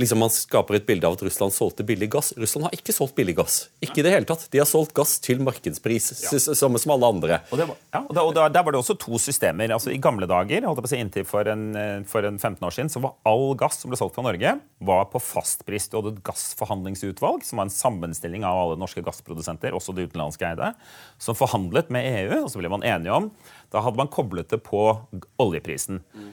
liksom 0.00 0.20
man 0.22 0.32
skaper 0.32 0.78
et 0.78 0.86
bilde 0.88 1.06
av 1.06 1.16
at 1.16 1.22
Russland 1.24 1.54
solgte 1.54 1.84
billig 1.86 2.08
gass. 2.12 2.32
Russland 2.40 2.66
har 2.66 2.74
ikke 2.76 2.94
solgt 2.94 3.14
billig 3.18 3.36
gass. 3.38 3.58
Ikke 3.84 4.00
i 4.00 4.04
det 4.06 4.12
hele 4.14 4.28
tatt. 4.28 4.46
De 4.52 4.60
har 4.60 4.68
solgt 4.68 4.94
gass 4.96 5.18
til 5.22 5.42
markedspris, 5.44 6.10
ja. 6.24 6.40
som, 6.40 6.78
som, 6.80 6.94
alle 6.94 7.10
andre. 7.14 7.40
Og, 7.50 7.60
var, 7.60 7.76
ja, 7.92 8.02
og, 8.02 8.12
der, 8.16 8.22
og 8.24 8.34
der, 8.36 8.54
der, 8.56 8.64
var 8.66 8.74
det 8.74 8.80
også 8.80 8.96
to 9.00 9.20
systemer. 9.22 9.72
Altså, 9.76 9.92
I 9.94 10.00
gamle 10.02 10.28
dager, 10.30 10.66
holdt 10.66 10.80
jeg 10.80 10.86
på 10.86 10.90
å 10.90 10.92
si 10.94 11.00
inntil 11.04 11.26
for 11.28 11.50
en, 11.52 11.66
for 12.10 12.26
en 12.26 12.40
15 12.40 12.66
år 12.66 12.76
siden, 12.76 12.92
så 12.92 13.04
var 13.04 13.16
all 13.28 13.54
gass 13.60 13.80
som 13.82 13.92
ble 13.92 14.00
solgt 14.00 14.18
fra 14.18 14.26
Norge, 14.26 14.56
var 14.90 15.06
på 15.12 15.22
fastpris. 15.22 15.90
Du 15.90 15.98
hadde 16.00 16.14
et 16.16 16.24
gassforhandlingsutvalg, 16.26 17.46
som 17.46 17.60
var 17.60 17.68
en 17.68 17.74
sammenstilling 17.74 18.46
av 18.48 18.64
alle 18.64 18.80
norske 18.80 19.04
gassprodusenter, 19.06 19.76
også 19.76 19.94
de 19.96 20.08
utenlandske 20.08 20.48
eide, 20.50 20.72
som 21.20 21.38
forhandlet 21.38 21.92
med 21.92 22.08
EU, 22.10 22.42
og 22.44 22.52
så 22.52 22.62
ble 22.62 22.72
man 22.72 22.86
enige 22.86 23.14
om 23.14 23.30
Da 23.70 23.84
hadde 23.84 24.00
man 24.00 24.10
koblet 24.10 24.50
det 24.50 24.58
på 24.66 24.80
oljeprisen. 25.38 26.00
Mm. 26.10 26.30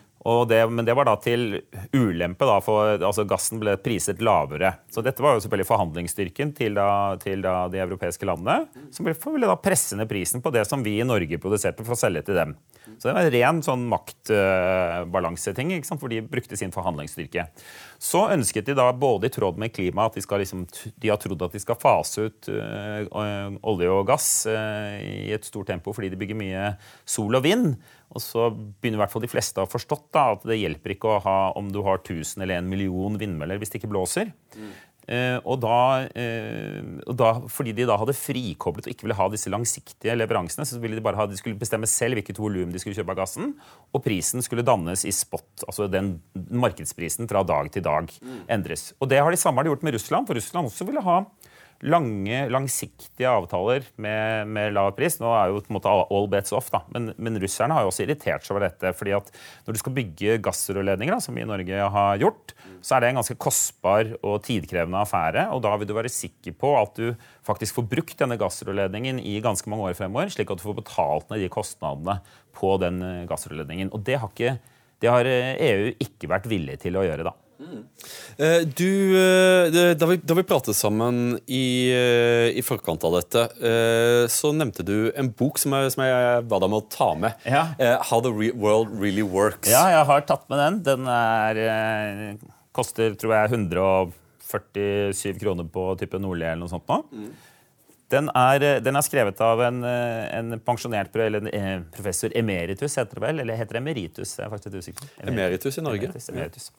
Det, 0.49 0.59
men 0.67 0.85
det 0.85 0.95
var 0.97 1.05
da 1.07 1.13
til 1.21 1.59
ulempe, 1.93 2.45
da, 2.49 2.57
for 2.63 2.97
altså 2.97 3.23
gassen 3.29 3.61
ble 3.61 3.77
priset 3.79 4.19
lavere. 4.23 4.73
Så 4.91 5.03
dette 5.05 5.23
var 5.23 5.37
jo 5.37 5.43
selvfølgelig 5.43 5.69
forhandlingsstyrken 5.69 6.51
til, 6.57 6.75
da, 6.75 7.15
til 7.21 7.45
da 7.45 7.53
de 7.71 7.79
europeiske 7.85 8.27
landene, 8.27 8.65
som 8.91 9.07
ville 9.07 9.47
da 9.47 9.55
presse 9.61 9.95
ned 9.95 10.09
prisen 10.09 10.43
på 10.43 10.51
det 10.51 10.65
som 10.67 10.83
vi 10.83 10.97
i 10.99 11.07
Norge 11.07 11.39
produserte 11.39 11.85
for 11.85 11.95
å 11.95 12.01
selge 12.01 12.25
til 12.27 12.39
dem. 12.41 12.57
Så 12.97 13.09
det 13.09 13.13
var 13.13 13.27
en 13.27 13.33
ren 13.33 13.59
sånn 13.65 13.83
maktbalanseting, 13.91 15.73
uh, 15.75 15.93
hvor 15.99 16.11
de 16.11 16.21
brukte 16.25 16.57
sin 16.59 16.71
forhandlingsstyrke. 16.73 17.47
Så 17.99 18.23
ønsket 18.33 18.69
de 18.69 18.77
da, 18.77 18.87
både 18.95 19.29
i 19.29 19.33
tråd 19.33 19.59
med 19.59 19.73
klima, 19.75 20.07
at 20.07 20.17
de, 20.17 20.23
liksom, 20.41 20.65
de 20.95 21.11
har 21.11 21.19
trodd 21.21 21.43
at 21.45 21.55
de 21.55 21.61
skal 21.61 21.79
fase 21.81 22.27
ut 22.29 22.49
uh, 22.51 23.57
olje 23.67 23.91
og 23.91 24.07
gass 24.09 24.29
uh, 24.49 24.97
i 25.03 25.33
et 25.35 25.45
stort 25.47 25.69
tempo 25.71 25.93
fordi 25.95 26.11
de 26.13 26.19
bygger 26.19 26.39
mye 26.39 26.71
sol 27.07 27.37
og 27.37 27.45
vind. 27.45 27.75
Og 28.15 28.23
så 28.23 28.49
begynner 28.55 29.01
i 29.01 29.03
hvert 29.03 29.13
fall 29.13 29.25
de 29.25 29.31
fleste 29.31 29.59
å 29.59 29.65
ha 29.65 29.71
forstått 29.71 30.07
da, 30.15 30.29
at 30.37 30.45
det 30.47 30.59
hjelper 30.61 30.95
ikke 30.95 31.11
å 31.11 31.23
ha 31.25 31.37
om 31.59 31.71
du 31.73 31.81
har 31.85 31.99
1000 31.99 32.43
eller 32.43 32.61
1 32.61 32.69
million 32.71 33.17
vindmøller 33.19 33.59
hvis 33.59 33.73
det 33.73 33.81
ikke 33.81 33.91
blåser. 33.91 34.31
Mm. 34.55 34.71
Eh, 35.07 35.37
og 35.47 35.61
da, 35.63 36.03
eh, 36.19 36.81
og 37.07 37.15
da, 37.15 37.29
fordi 37.51 37.71
de 37.77 37.85
da 37.87 37.95
hadde 37.99 38.15
frikoblet 38.17 38.89
og 38.89 38.91
ikke 38.91 39.07
ville 39.07 39.15
ha 39.15 39.27
disse 39.31 39.51
langsiktige 39.51 40.17
leveransene, 40.19 40.65
så 40.67 40.81
ville 40.83 40.99
de 40.99 41.03
bare 41.03 41.19
ha, 41.19 41.27
de 41.31 41.39
skulle 41.39 41.59
bestemme 41.59 41.87
selv 41.87 42.19
hvilket 42.19 42.41
volum 42.43 42.73
de 42.73 42.81
skulle 42.83 42.97
kjøpe 42.97 43.15
av 43.15 43.21
gassen, 43.21 43.53
og 43.95 44.03
prisen 44.03 44.43
skulle 44.43 44.67
dannes 44.67 45.05
i 45.07 45.13
spot. 45.15 45.63
Altså 45.63 45.87
den 45.91 46.17
markedsprisen 46.35 47.31
fra 47.31 47.45
dag 47.47 47.71
til 47.71 47.85
dag 47.87 48.11
endres. 48.51 48.89
Og 48.99 49.07
det 49.11 49.23
har 49.23 49.31
de 49.31 49.39
samme 49.39 49.63
gjort 49.67 49.87
med 49.87 49.95
Russland, 49.95 50.27
for 50.27 50.35
Russland 50.35 50.67
også 50.67 50.89
ville 50.89 51.05
ha 51.07 51.21
lange, 51.85 52.37
langsiktige 52.49 53.29
avtaler 53.29 53.85
med, 54.01 54.49
med, 54.49 54.73
lav 54.73 54.93
pris. 54.97 55.19
Nå 55.21 55.29
er 55.35 55.51
jo 55.51 55.61
på 55.61 55.71
en 55.71 55.77
måte 55.77 55.91
all 55.93 56.29
bets 56.31 56.53
off, 56.55 56.71
da. 56.73 56.81
Men, 56.93 57.11
men, 57.21 57.37
russerne 57.41 57.75
har 57.75 57.85
jo 57.85 57.91
også 57.91 58.05
irritert 58.07 58.45
seg 58.45 58.55
over 58.55 58.65
dette. 58.65 58.93
fordi 58.97 59.13
at 59.17 59.29
når 59.67 59.75
du 59.75 59.81
skal 59.81 59.95
bygge 59.97 60.37
gassrørledninger, 60.47 61.21
som 61.23 61.37
vi 61.37 61.45
i 61.45 61.49
Norge 61.49 61.89
har 61.97 62.21
gjort, 62.23 62.55
så 62.81 62.97
er 62.97 63.03
det 63.03 63.11
en 63.11 63.21
ganske 63.21 63.37
kostbar 63.41 64.13
og 64.21 64.41
tidkrevende 64.47 65.03
affære. 65.03 65.47
Og 65.53 65.61
da 65.65 65.75
vil 65.77 65.89
du 65.89 65.95
være 65.97 66.13
sikker 66.13 66.57
på 66.57 66.73
at 66.81 66.97
du 66.97 67.13
faktisk 67.45 67.77
får 67.77 67.89
brukt 67.93 68.17
denne 68.19 68.39
gassrørledningen 68.41 69.21
i 69.21 69.37
ganske 69.45 69.69
mange 69.69 69.91
år 69.91 69.99
fremover, 69.99 70.33
slik 70.33 70.49
at 70.51 70.61
du 70.61 70.65
får 70.65 70.81
betalt 70.81 71.29
ned 71.29 71.45
de 71.45 71.53
kostnadene 71.53 72.19
på 72.57 72.73
den 72.81 73.03
eh, 73.05 73.25
gassrørledningen. 73.29 73.93
Og 73.93 74.01
det 74.07 74.17
har, 74.17 74.33
ikke, 74.33 74.57
det 75.03 75.13
har 75.13 75.29
EU 75.29 75.91
ikke 75.93 76.31
vært 76.31 76.49
villig 76.49 76.81
til 76.81 76.97
å 76.97 77.05
gjøre, 77.05 77.29
da. 77.29 77.37
Mm. 77.57 77.83
Du, 78.77 78.91
eh, 79.17 79.93
da 79.97 80.05
vi, 80.05 80.17
da 80.21 80.35
vi, 80.37 80.43
pratet 80.45 80.77
sammen 80.77 81.39
i, 81.45 81.89
eh, 81.89 82.49
i, 82.53 82.61
forkant 82.65 83.03
av 83.07 83.17
dette, 83.17 83.47
så 84.31 84.51
nevnte 84.53 84.85
du 84.85 85.11
en 85.17 85.31
bok 85.33 85.57
som 85.61 85.73
jeg, 85.73 85.91
som 85.95 86.03
jeg 86.05 86.45
ba 86.47 86.59
deg 86.61 86.69
om 86.69 86.77
å 86.77 86.83
ta 86.93 87.09
med. 87.17 87.33
Ja. 87.47 87.65
How 88.09 88.21
the 88.21 88.31
World 88.31 88.93
Really 89.01 89.25
Works. 89.25 89.69
Ja, 89.71 89.87
jeg 89.95 90.05
har 90.09 90.25
tatt 90.29 90.45
med 90.51 90.61
den. 90.61 90.79
Den 90.85 91.09
er, 91.11 92.37
koster 92.77 93.17
tror 93.17 93.33
jeg 93.39 93.53
147 93.57 95.41
kroner 95.41 95.65
på 95.71 95.89
type 95.99 96.21
Nordli 96.21 96.45
eller 96.45 96.63
noe 96.65 96.71
sånt 96.71 96.87
nå. 96.89 97.01
Mm. 97.11 97.31
Den 98.07 98.29
er, 98.31 98.63
eh, 98.63 98.79
den 98.79 98.95
er, 98.95 99.03
skrevet 99.03 99.39
av 99.43 99.59
en, 99.65 99.81
eh, 99.83 100.37
en 100.37 100.55
pensjonert 100.63 101.15
eller 101.19 101.41
en 101.43 101.49
eh, 101.51 101.81
professor 101.91 102.31
emeritus, 102.39 102.95
heter 102.95 103.19
det 103.19 103.23
vel? 103.25 103.41
Eller 103.43 103.59
heter 103.59 103.75
det 103.75 103.81
emeritus? 103.81 104.37
Jeg 104.37 104.45
er 104.45 104.53
faktisk 104.53 104.77
usikker. 104.79 105.09
Emeritus, 105.19 105.33
emeritus 105.33 105.77
i 105.77 105.83
Norge. 105.83 106.07
Emeritus, 106.07 106.29
emeritus. 106.31 106.71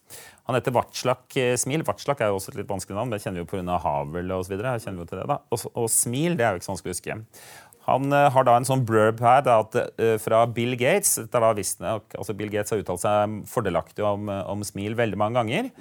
Han 0.49 0.57
heter 0.57 0.73
Vatslak 0.73 1.37
Smil. 1.61 1.85
Vatslak 1.85 2.23
er 2.25 2.31
jo 2.31 2.39
også 2.39 2.55
et 2.55 2.61
litt 2.63 2.71
vanskelig 2.71 2.97
navn, 2.97 3.11
men 3.11 3.19
det 3.19 3.21
kjenner 3.25 3.43
vi 3.43 3.45
jo 3.45 3.51
pga. 3.51 3.77
Havel 3.83 4.33
osv. 4.33 4.55
Og, 4.57 5.67
og 5.75 5.89
Smil 5.93 6.37
det 6.39 6.47
er 6.47 6.55
jo 6.55 6.61
ikke 6.61 6.69
så 6.69 6.73
vanskelig 6.73 6.95
å 6.95 6.97
huske. 6.97 7.19
Han 7.89 8.13
har 8.13 8.45
da 8.45 8.55
en 8.57 8.67
sånn 8.67 8.83
blurb 8.85 9.21
her 9.23 9.45
da, 9.45 9.59
at, 9.63 9.77
uh, 9.97 10.15
fra 10.21 10.43
Bill 10.49 10.75
Gates. 10.77 11.15
Da 11.29 11.53
visstnok, 11.57 12.17
altså 12.17 12.35
Bill 12.37 12.51
Gates 12.53 12.73
har 12.73 12.81
uttalt 12.81 13.01
seg 13.01 13.37
fordelaktig 13.49 14.05
om, 14.05 14.29
om 14.29 14.65
Smil 14.65 14.97
veldig 14.97 15.17
mange 15.17 15.37
ganger. 15.39 15.71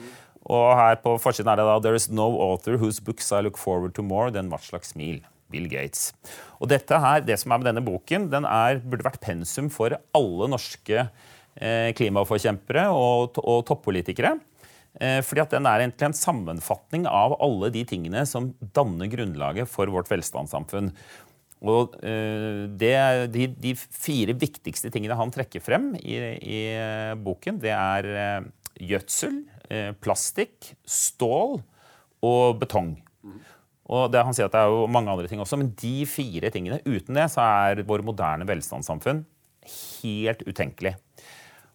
Og 0.48 0.68
her 0.76 1.00
på 1.02 1.16
forsiden 1.20 1.50
er 1.52 1.60
det 1.60 1.66
da 1.68 1.80
There 1.84 1.96
is 1.96 2.08
no 2.12 2.30
author 2.44 2.78
whose 2.80 3.00
books 3.00 3.32
I 3.32 3.40
look 3.44 3.58
forward 3.60 3.96
to 3.96 4.04
more 4.04 4.30
than 4.30 4.52
Vatslak 4.52 4.84
Smil. 4.88 5.24
Bill 5.52 5.68
Gates. 5.70 6.12
Og 6.58 6.70
dette 6.72 6.98
her, 7.00 7.20
Det 7.24 7.38
som 7.40 7.52
er 7.52 7.62
med 7.62 7.70
denne 7.70 7.84
boken, 7.84 8.28
den 8.30 8.44
er, 8.44 8.82
burde 8.82 9.06
vært 9.06 9.22
pensum 9.24 9.70
for 9.70 9.96
alle 10.14 10.50
norske 10.50 11.04
eh, 11.04 11.90
klimaforkjempere 11.98 12.88
og, 12.94 13.38
og 13.42 13.64
toppolitikere. 13.68 14.36
Eh, 15.00 15.20
fordi 15.22 15.44
at 15.44 15.54
Den 15.54 15.66
er 15.66 15.84
egentlig 15.84 16.08
en 16.08 16.16
sammenfatning 16.16 17.06
av 17.06 17.36
alle 17.40 17.70
de 17.70 17.84
tingene 17.84 18.24
som 18.26 18.52
danner 18.74 19.10
grunnlaget 19.12 19.70
for 19.70 19.90
vårt 19.92 20.10
velstandssamfunn. 20.10 20.92
Og 21.66 21.96
eh, 22.06 22.66
det, 22.78 22.94
de, 23.34 23.48
de, 23.50 23.74
fire 23.74 24.34
viktigste 24.38 24.92
tingene 24.94 25.16
han 25.18 25.32
trekker 25.34 25.62
frem 25.62 25.90
i, 25.98 26.14
i 26.38 26.60
eh, 26.70 27.14
boken, 27.18 27.58
det 27.62 27.74
er 27.74 28.10
eh, 28.14 28.50
gjødsel, 28.78 29.42
plastikk, 30.00 30.70
stål 30.88 31.58
og 32.24 32.60
betong. 32.62 32.94
Og 33.88 34.12
det, 34.12 34.20
Han 34.24 34.36
sier 34.36 34.48
at 34.48 34.54
det 34.54 34.60
er 34.60 34.72
jo 34.72 34.86
mange 34.92 35.10
andre 35.12 35.28
ting 35.30 35.40
også, 35.40 35.58
men 35.60 35.72
de 35.80 35.96
fire 36.08 36.52
tingene, 36.52 36.82
uten 36.84 37.16
det 37.16 37.28
så 37.32 37.44
er 37.64 37.84
vår 37.88 38.04
moderne 38.04 38.48
velstandssamfunn 38.48 39.24
helt 39.68 40.44
utenkelig. 40.48 40.96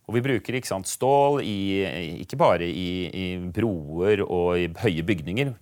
Og 0.03 0.17
Vi 0.17 0.21
bruker 0.25 0.57
ikke 0.57 0.67
sant, 0.67 0.89
stål 0.89 1.39
i, 1.47 1.79
ikke 2.25 2.35
bare 2.39 2.65
i, 2.67 2.87
i, 3.07 3.27
broer 3.55 4.19
og 4.25 4.57
i 4.59 4.65
høye 4.81 5.05
bygninger. 5.07 5.53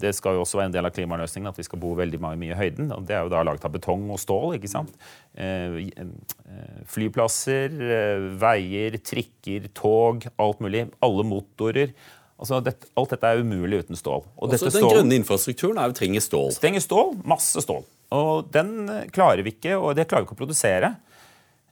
Det 0.00 0.14
skal 0.16 0.38
jo 0.38 0.44
også 0.46 0.56
være 0.56 0.70
en 0.70 0.76
del 0.78 0.88
av 0.88 0.94
klimaløsningen 0.96 1.50
at 1.50 1.60
vi 1.60 1.66
skal 1.66 1.82
bo 1.82 1.92
veldig 1.98 2.20
mye 2.22 2.48
i 2.48 2.56
høyden. 2.56 2.88
og 2.96 3.04
Det 3.04 3.18
er 3.18 3.26
jo 3.26 3.32
da 3.34 3.42
laget 3.44 3.66
av 3.68 3.74
betong 3.74 4.06
og 4.08 4.22
stål. 4.22 4.56
ikke 4.56 4.72
sant? 4.72 4.96
Eh, 5.36 5.76
eh, 6.00 6.80
flyplasser, 6.88 7.76
eh, 7.76 8.24
veier, 8.40 8.96
trikker, 9.04 9.68
tog, 9.76 10.24
alt 10.40 10.64
mulig. 10.64 10.86
Alle 11.04 11.26
motorer. 11.28 11.92
Altså, 12.40 12.62
det, 12.64 12.72
alt 12.96 13.12
dette 13.12 13.30
er 13.30 13.42
umulig 13.44 13.82
uten 13.84 13.98
stål. 13.98 14.24
Og 14.40 14.54
Også 14.56 14.72
den 14.72 14.88
grønne 14.88 15.18
infrastrukturen 15.20 15.80
er 15.82 15.92
trenger 15.96 16.24
stål. 16.24 16.54
Trenger 16.56 16.84
stål, 16.84 17.14
Masse 17.28 17.60
stål. 17.64 17.84
Og 18.16 18.48
den 18.54 18.88
eh, 18.88 19.06
klarer 19.12 19.44
vi 19.44 19.52
ikke, 19.52 19.76
og 19.76 19.92
det 19.98 20.08
klarer 20.08 20.24
vi 20.24 20.30
ikke 20.30 20.38
å 20.38 20.40
produsere. 20.40 20.94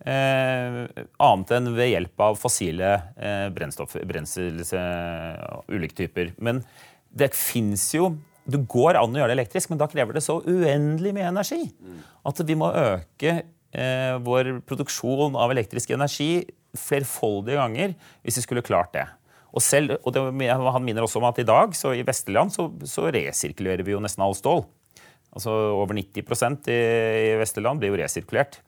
Eh, 0.06 0.76
annet 1.26 1.54
enn 1.56 1.72
ved 1.74 1.90
hjelp 1.90 2.22
av 2.28 2.36
fossile 2.38 2.92
eh, 3.16 3.48
brennstoff, 3.50 3.96
ulike 5.72 5.96
typer. 5.98 6.30
Men 6.38 6.62
det 7.08 7.32
fins 7.34 7.90
jo 7.96 8.12
Det 8.48 8.62
går 8.70 8.96
an 8.96 9.12
å 9.12 9.18
gjøre 9.18 9.32
det 9.34 9.40
elektrisk, 9.42 9.68
men 9.68 9.80
da 9.80 9.88
krever 9.90 10.16
det 10.16 10.22
så 10.24 10.38
uendelig 10.40 11.10
mye 11.12 11.28
energi 11.28 11.66
at 12.24 12.38
vi 12.48 12.54
må 12.56 12.70
øke 12.72 13.34
eh, 13.76 14.14
vår 14.24 14.62
produksjon 14.64 15.36
av 15.36 15.52
elektrisk 15.52 15.92
energi 15.92 16.46
flerfoldige 16.72 17.58
ganger 17.60 17.92
hvis 18.24 18.38
vi 18.40 18.44
skulle 18.46 18.64
klart 18.64 18.94
det. 18.96 19.04
Og, 19.48 19.62
selv, 19.64 19.96
og 20.04 20.12
det, 20.12 20.22
Han 20.52 20.84
minner 20.84 21.06
også 21.06 21.22
om 21.22 21.28
at 21.30 21.40
i 21.40 21.46
dag 21.48 21.74
så 21.76 21.94
i 21.96 22.04
Vestland 22.06 22.52
så, 22.52 22.68
så 22.84 23.08
resirkulerer 23.14 23.84
vi 23.86 23.94
jo 23.94 24.02
nesten 24.04 24.24
all 24.24 24.36
stål. 24.36 24.64
Altså 25.34 25.52
Over 25.52 25.96
90 25.96 26.68
i, 26.68 26.78
i 27.32 27.36
Vesterland 27.40 27.80
blir 27.80 27.92
jo 27.92 28.00
resirkulert. 28.00 28.60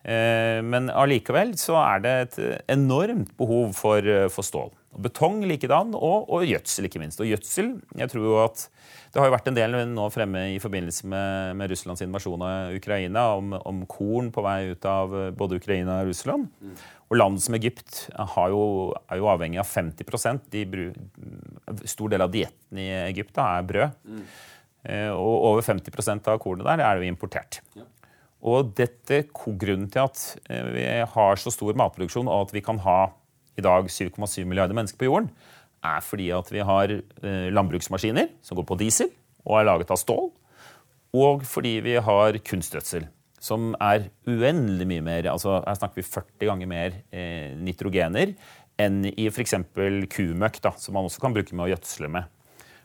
Eh, 0.00 0.60
men 0.64 0.88
allikevel 0.90 1.56
så 1.60 1.76
er 1.82 2.04
det 2.04 2.14
et 2.20 2.38
enormt 2.76 3.34
behov 3.38 3.74
for, 3.78 4.06
for 4.32 4.46
stål. 4.46 4.70
Og 4.90 5.04
betong 5.04 5.38
likedan, 5.46 5.92
og, 5.94 6.26
og, 6.26 6.42
gjødsel, 6.48 6.88
ikke 6.88 6.98
minst. 7.02 7.20
Og 7.22 7.28
gjødsel 7.30 7.76
jeg 8.00 8.10
tror 8.10 8.24
jo 8.26 8.38
at 8.42 8.64
Det 9.12 9.20
har 9.20 9.28
jo 9.28 9.34
vært 9.34 9.50
en 9.50 9.58
del 9.58 9.76
nå 9.90 10.06
fremme 10.10 10.42
i 10.54 10.58
forbindelse 10.62 11.06
med, 11.10 11.56
med 11.58 11.70
Russlands 11.70 12.02
invasjon 12.02 12.42
av 12.46 12.74
Ukraina 12.74 13.24
om, 13.38 13.54
om, 13.54 13.84
korn 13.90 14.30
på 14.34 14.42
vei 14.46 14.70
ut 14.70 14.86
av 14.86 15.14
både 15.38 15.58
Ukraina 15.58 16.00
og 16.02 16.10
Russland. 16.10 16.46
Mm. 16.62 16.76
Og 17.10 17.18
land 17.18 17.40
som 17.42 17.56
Egypt 17.58 18.04
jo, 18.10 18.62
er 19.10 19.18
jo 19.18 19.30
avhengig 19.30 19.58
av 19.62 19.66
50% 19.66 20.46
de 20.54 20.90
Stor 21.90 22.10
del 22.10 22.22
av 22.22 22.30
dietten 22.34 22.78
i 22.78 22.88
Egypt 23.08 23.34
da, 23.38 23.48
er 23.58 23.66
brød. 23.66 23.98
Mm. 24.06 24.24
Eh, 24.90 25.10
og 25.12 25.46
over 25.52 25.64
50% 25.66 26.30
av 26.30 26.38
kornet 26.42 26.66
der 26.66 26.82
er 26.86 27.00
jo 27.00 27.10
importert. 27.10 27.60
Ja. 27.76 27.86
Og 28.40 28.72
dette, 28.78 29.24
grunnen 29.36 29.90
til 29.92 30.06
at 30.06 30.22
eh, 30.48 30.68
vi 30.72 30.84
har 31.14 31.40
så 31.40 31.52
stor 31.52 31.76
matproduksjon 31.76 32.30
og 32.30 32.48
at 32.48 32.54
vi 32.56 32.62
kan 32.64 32.80
ha 32.86 33.00
i 33.60 33.64
dag 33.64 33.88
7,7 33.92 34.42
milliarder 34.48 34.76
mennesker 34.76 35.00
på 35.00 35.08
jorden, 35.08 35.30
er 35.80 36.02
fordi 36.04 36.28
at 36.36 36.50
vi 36.52 36.64
har 36.66 36.92
eh, 36.98 37.48
landbruksmaskiner 37.54 38.32
som 38.44 38.58
går 38.58 38.68
på 38.68 38.80
diesel 38.80 39.12
og 39.46 39.60
er 39.60 39.70
laget 39.70 39.92
av 39.92 40.00
stål, 40.00 40.28
og 41.16 41.46
fordi 41.48 41.78
vi 41.84 41.96
har 42.02 42.36
kunstgjødsel 42.44 43.08
som 43.40 43.72
er 43.80 44.10
uendelig 44.28 44.86
mye 44.88 45.04
mer 45.04 45.30
altså 45.32 45.60
Her 45.64 45.78
snakker 45.78 46.02
vi 46.02 46.06
40 46.06 46.50
ganger 46.50 46.68
mer 46.68 46.98
eh, 47.08 47.56
nitrogener 47.56 48.34
enn 48.80 49.02
i 49.10 49.26
f.eks. 49.28 49.56
kumøkk, 50.12 50.60
da, 50.64 50.72
som 50.80 50.96
man 50.96 51.08
også 51.08 51.20
kan 51.20 51.34
bruke 51.36 51.52
med 51.56 51.66
å 51.66 51.72
gjødsle 51.74 52.08
med. 52.12 52.28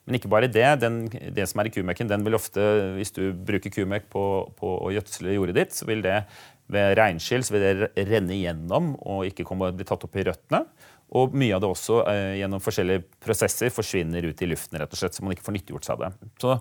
Men 0.06 0.18
ikke 0.18 0.30
bare 0.30 0.50
det. 0.52 0.66
Den, 0.82 0.98
det 1.08 1.46
som 1.48 1.62
er 1.62 1.70
i 1.70 1.72
kumøkken, 1.72 2.10
den 2.12 2.26
vil 2.26 2.36
ofte, 2.36 2.62
hvis 2.98 3.14
du 3.16 3.30
bruker 3.32 3.72
kumøkk 3.72 4.10
på, 4.12 4.24
på, 4.60 4.74
å 4.76 4.92
gjødsle 4.92 5.38
jordet 5.38 5.56
ditt, 5.56 5.78
så 5.78 5.88
vil 5.88 6.04
det 6.04 6.18
ved 6.72 6.96
regnskyll 6.98 7.46
vil 7.54 7.64
det 7.64 8.06
renne 8.10 8.36
igjennom 8.36 8.94
og 9.06 9.28
ikke 9.30 9.46
komme, 9.48 9.72
bli 9.76 9.86
tatt 9.88 10.06
opp 10.08 10.16
i 10.18 10.26
røttene. 10.26 10.64
Og 11.16 11.36
mye 11.38 11.54
av 11.54 11.62
det 11.62 11.70
også 11.70 12.00
eh, 12.10 12.36
gjennom 12.40 12.62
forskjellige 12.64 13.06
prosesser 13.22 13.74
forsvinner 13.74 14.26
ut 14.26 14.42
i 14.42 14.50
luften, 14.50 14.80
rett 14.82 14.92
og 14.92 15.00
slett, 15.00 15.16
så 15.16 15.26
man 15.26 15.36
ikke 15.36 15.46
får 15.46 15.58
nyttiggjort 15.60 15.88
seg 15.88 16.00
av 16.00 16.06
det. 16.08 16.30
Så 16.42 16.56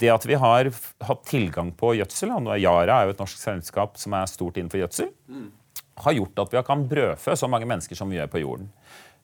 det 0.00 0.12
at 0.12 0.26
vi 0.28 0.36
har 0.40 0.68
hatt 1.08 1.22
tilgang 1.28 1.72
på 1.76 1.94
gjødsel, 1.98 2.32
og 2.36 2.52
Yara 2.60 3.00
er 3.00 3.08
jo 3.08 3.14
et 3.16 3.22
norsk 3.22 3.40
selskap 3.40 3.96
som 4.00 4.16
er 4.16 4.28
stort 4.30 4.60
innenfor 4.60 4.82
gjødsel, 4.82 5.10
har 6.00 6.16
gjort 6.16 6.44
at 6.44 6.54
vi 6.54 6.62
kan 6.64 6.84
brødfø 6.88 7.34
så 7.36 7.48
mange 7.52 7.68
mennesker 7.68 7.98
som 7.98 8.12
vi 8.12 8.16
gjør 8.16 8.30
på 8.32 8.44
jorden. 8.44 8.70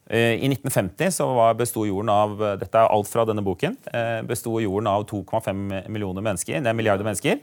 Eh, 0.08 0.36
I 0.40 0.48
1950 0.48 1.14
så 1.16 1.28
besto 1.56 1.86
jorden 1.88 2.12
av 2.12 2.36
dette 2.60 2.80
er 2.80 2.92
alt 2.92 3.08
fra 3.12 3.24
denne 3.28 3.44
boken, 3.44 3.76
eh, 3.92 4.20
jorden 4.24 4.90
av 4.90 5.06
2,5 5.08 5.88
millioner 5.88 6.24
mennesker, 6.24 6.60
det 6.60 6.72
er 6.72 6.76
milliarder 6.76 7.04
mennesker. 7.04 7.40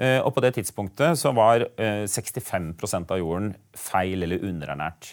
Og 0.00 0.30
på 0.32 0.40
det 0.40 0.54
tidspunktet 0.56 1.18
så 1.20 1.28
var 1.36 1.66
65% 1.76 3.10
av 3.12 3.18
jorden 3.20 3.50
feil 3.76 4.24
eller 4.24 4.46
underernært. 4.48 5.10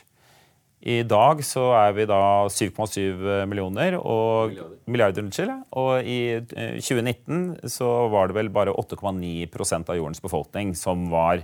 I 0.88 1.02
dag 1.04 1.40
så 1.42 1.64
er 1.74 1.96
vi 1.98 2.06
da 2.06 2.46
7,7 2.54 3.48
millioner 3.50 3.98
og 3.98 4.54
milliarder. 4.86 5.24
unnskyld, 5.26 5.52
og 5.74 6.06
i 6.06 6.38
2019 6.38 7.58
eh, 7.64 7.72
så 7.74 7.88
var 8.14 8.30
det 8.30 8.38
vel 8.38 8.52
bare 8.54 8.76
8,9% 8.78 9.90
av 9.90 9.98
jordens 9.98 10.22
befolkning 10.22 10.76
som 10.78 11.10
var 11.10 11.42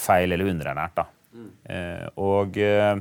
feil 0.00 0.32
eller 0.32 0.48
underernært. 0.48 0.96
da. 0.96 1.04
Mm. 1.34 1.50
Eh, 1.76 2.08
og 2.16 2.56
eh, 2.56 2.96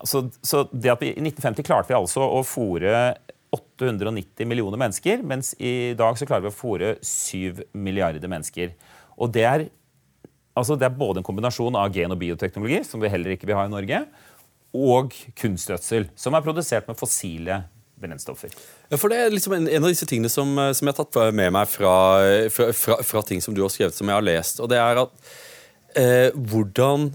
altså, 0.00 0.26
så 0.42 0.66
det 0.72 0.92
at 0.92 1.04
vi, 1.04 1.14
I 1.14 1.22
1950 1.22 1.64
klarte 1.70 1.94
vi 1.94 2.00
altså 2.00 2.26
å 2.26 2.42
fòre 2.42 3.14
890 3.54 4.48
millioner 4.50 4.80
mennesker, 4.80 5.22
mens 5.26 5.54
i 5.62 5.94
dag 5.98 6.18
så 6.18 6.26
klarer 6.28 6.46
vi 6.46 6.52
å 6.52 6.56
fòre 6.56 6.94
7 7.04 7.64
milliarder 7.78 8.30
mennesker. 8.30 8.74
Og 9.14 9.32
det 9.34 9.44
er, 9.48 9.66
altså 10.58 10.78
det 10.78 10.88
er 10.88 10.98
både 10.98 11.22
en 11.22 11.26
kombinasjon 11.26 11.78
av 11.78 11.94
gen- 11.94 12.14
og 12.14 12.20
bioteknologi, 12.20 12.82
som 12.88 13.02
vi 13.02 13.12
heller 13.12 13.36
ikke 13.36 13.48
vil 13.50 13.58
ha 13.58 13.66
i 13.68 13.72
Norge, 13.72 14.04
og 14.74 15.14
kunstgjødsel, 15.38 16.08
som 16.18 16.34
er 16.34 16.44
produsert 16.44 16.88
med 16.90 16.98
fossile 16.98 17.62
brennstoffer. 18.00 18.50
Ja, 18.90 18.98
for 18.98 19.12
det 19.12 19.20
er 19.22 19.34
liksom 19.34 19.54
en, 19.56 19.68
en 19.70 19.86
av 19.86 19.92
disse 19.92 20.08
tingene 20.10 20.30
som, 20.32 20.50
eh, 20.58 20.72
som, 20.74 20.88
jeg 20.88 20.96
har 20.96 21.04
tatt 21.04 21.34
med 21.36 21.54
meg 21.54 21.70
fra, 21.70 21.94
fra, 22.52 22.70
fra, 22.74 22.98
fra, 23.06 23.22
ting 23.26 23.42
som 23.44 23.54
du 23.54 23.62
har 23.64 23.72
skrevet, 23.72 23.96
som 23.96 24.10
jeg 24.10 24.18
har 24.18 24.26
lest. 24.26 24.60
Og 24.60 24.70
det 24.72 24.80
er 24.82 25.04
at 25.04 25.30
eh, 26.00 26.28
hvordan 26.34 27.12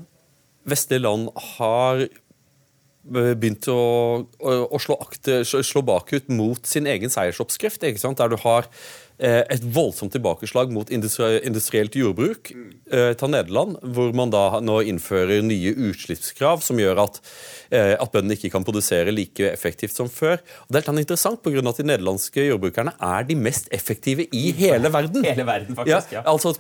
vestlige 0.70 1.04
land 1.04 1.30
har 1.58 2.08
begynt 3.10 3.68
å, 3.72 3.80
å, 4.40 4.56
å 4.70 4.82
slå, 4.82 4.98
akte, 5.02 5.42
slå, 5.48 5.84
bakut 5.86 6.30
mot 6.32 6.66
sin 6.70 6.88
egen 6.90 7.12
seiersoppskrift. 7.14 7.84
Der 7.84 8.32
du 8.32 8.38
har 8.44 8.70
eh, 8.70 9.09
et 9.20 9.64
voldsomt 9.76 10.14
tilbakeslag 10.16 10.72
mot 10.72 10.90
industrielt 10.90 11.96
jordbruk. 12.00 12.54
Eh, 12.90 13.12
ta 13.20 13.28
Nederland, 13.28 13.78
hvor 13.94 14.14
man 14.16 14.32
da 14.34 14.62
nå 14.64 14.80
innfører 14.90 15.44
nye 15.46 15.74
utslippskrav 15.90 16.64
som 16.66 16.80
gjør 16.80 17.02
at, 17.04 17.20
eh, 17.70 17.94
at 18.00 18.14
bøndene 18.14 18.38
ikke 18.38 18.52
kan 18.54 18.66
produsere 18.66 19.12
like 19.14 19.44
effektivt 19.52 19.94
som 19.94 20.10
før. 20.10 20.40
Og 20.66 20.72
det 20.72 20.82
er 20.82 20.92
helt 20.92 21.04
interessant 21.04 21.44
pga. 21.44 21.60
at 21.60 21.78
de 21.78 21.84
nederlandske 21.84 22.48
jordbrukerne 22.48 22.94
er 23.00 23.24
de 23.24 23.36
mest 23.36 23.68
effektive 23.72 24.26
i 24.32 24.52
hele 24.52 24.90
verden. 24.90 25.24
Hele 25.24 25.46
verden, 25.46 25.76
faktisk, 25.76 26.12
ja. 26.12 26.22
ja 26.22 26.24
altså 26.26 26.56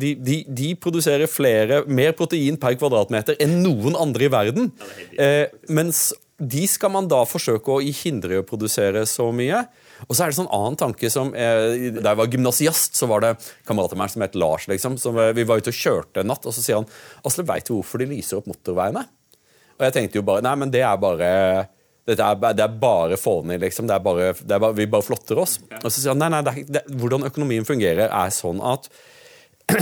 de, 0.00 0.14
de, 0.14 0.44
de, 0.48 0.74
produserer 0.74 1.26
flere, 1.26 1.84
mer 1.86 2.12
protein 2.12 2.56
per 2.56 2.74
kvadratmeter 2.74 3.36
enn 3.38 3.62
noen 3.62 3.94
andre 3.96 4.24
i 4.24 4.32
verden. 4.32 4.72
Eh, 5.18 5.46
mens 5.68 6.12
de 6.42 6.66
skal 6.66 6.90
man 6.90 7.06
da 7.06 7.22
forsøke 7.28 7.70
å 7.70 7.80
hindre 7.80 8.40
å 8.40 8.46
produsere 8.46 9.04
så 9.06 9.30
mye. 9.32 9.66
Og 10.08 10.14
så 10.16 10.24
er 10.24 10.32
det 10.32 10.38
sånn 10.38 10.50
annen 10.52 10.78
tanke 10.80 11.10
som 11.12 11.30
eh, 11.34 11.92
Da 11.98 12.12
jeg 12.12 12.20
var 12.20 12.32
gymnasiast, 12.32 12.96
så 12.98 13.08
var 13.10 13.24
det 13.24 13.34
kamerater 13.68 13.98
meg 14.00 14.12
som 14.12 14.24
het 14.24 14.38
Lars. 14.38 14.68
liksom, 14.70 14.98
som 15.00 15.18
eh, 15.18 15.34
Vi 15.36 15.46
var 15.48 15.62
ute 15.62 15.72
og 15.72 15.78
kjørte 15.78 16.22
en 16.22 16.32
natt, 16.32 16.46
og 16.46 16.54
så 16.54 16.64
sier 16.64 16.80
han 16.80 16.88
Asle, 17.28 17.46
veit 17.48 17.68
du 17.68 17.76
hvorfor 17.76 18.02
de 18.02 18.10
lyser 18.14 18.40
opp 18.40 18.50
motorveiene? 18.50 19.06
Og 19.78 19.86
jeg 19.86 19.96
tenkte 19.98 20.20
jo 20.20 20.26
bare 20.26 20.44
Nei, 20.44 20.56
men 20.58 20.74
det 20.74 20.84
er 20.86 20.98
bare 21.00 21.30
dette 22.02 22.26
er, 22.26 22.54
det 22.58 22.64
er 22.64 22.78
bare 22.82 23.14
fånig, 23.14 23.60
liksom. 23.62 23.86
Det 23.86 23.94
er 23.94 24.02
bare, 24.02 24.32
det 24.34 24.56
er 24.56 24.62
bare, 24.64 24.74
vi 24.74 24.88
bare 24.90 25.06
flotter 25.06 25.38
oss. 25.38 25.60
Og 25.78 25.86
så 25.86 26.00
sier 26.00 26.10
han 26.10 26.18
nei, 26.18 26.32
nei, 26.34 26.64
det, 26.66 26.82
hvordan 26.98 27.28
økonomien 27.28 27.66
fungerer, 27.68 28.08
er 28.10 28.32
sånn 28.34 28.58
at 28.72 28.90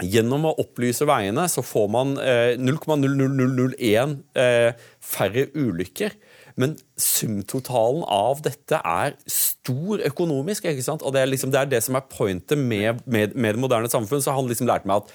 Gjennom 0.00 0.46
å 0.48 0.54
opplyse 0.62 1.04
veiene 1.08 1.42
så 1.52 1.62
får 1.64 1.88
man 1.92 2.14
eh, 2.22 2.54
0,0001 2.56 4.14
eh, 4.32 4.86
færre 5.04 5.44
ulykker. 5.52 6.14
Men 6.60 6.76
sumtotalen 7.00 8.02
av 8.04 8.42
dette 8.44 8.80
er 8.84 9.16
stor 9.30 10.02
økonomisk. 10.10 10.66
ikke 10.68 10.84
sant? 10.84 11.04
Og 11.04 11.14
Det 11.14 11.22
er, 11.22 11.30
liksom, 11.30 11.52
det, 11.52 11.60
er 11.60 11.70
det, 11.70 11.82
som 11.86 11.96
er 11.96 12.08
pointet 12.10 12.58
med, 12.58 13.02
med, 13.06 13.36
med, 13.36 13.54
det 13.56 13.62
moderne 13.62 13.90
samfunn. 13.92 14.22
Så 14.22 14.34
han 14.36 14.50
liksom 14.50 14.68
lærte 14.68 14.90
meg 14.90 15.04
at 15.04 15.14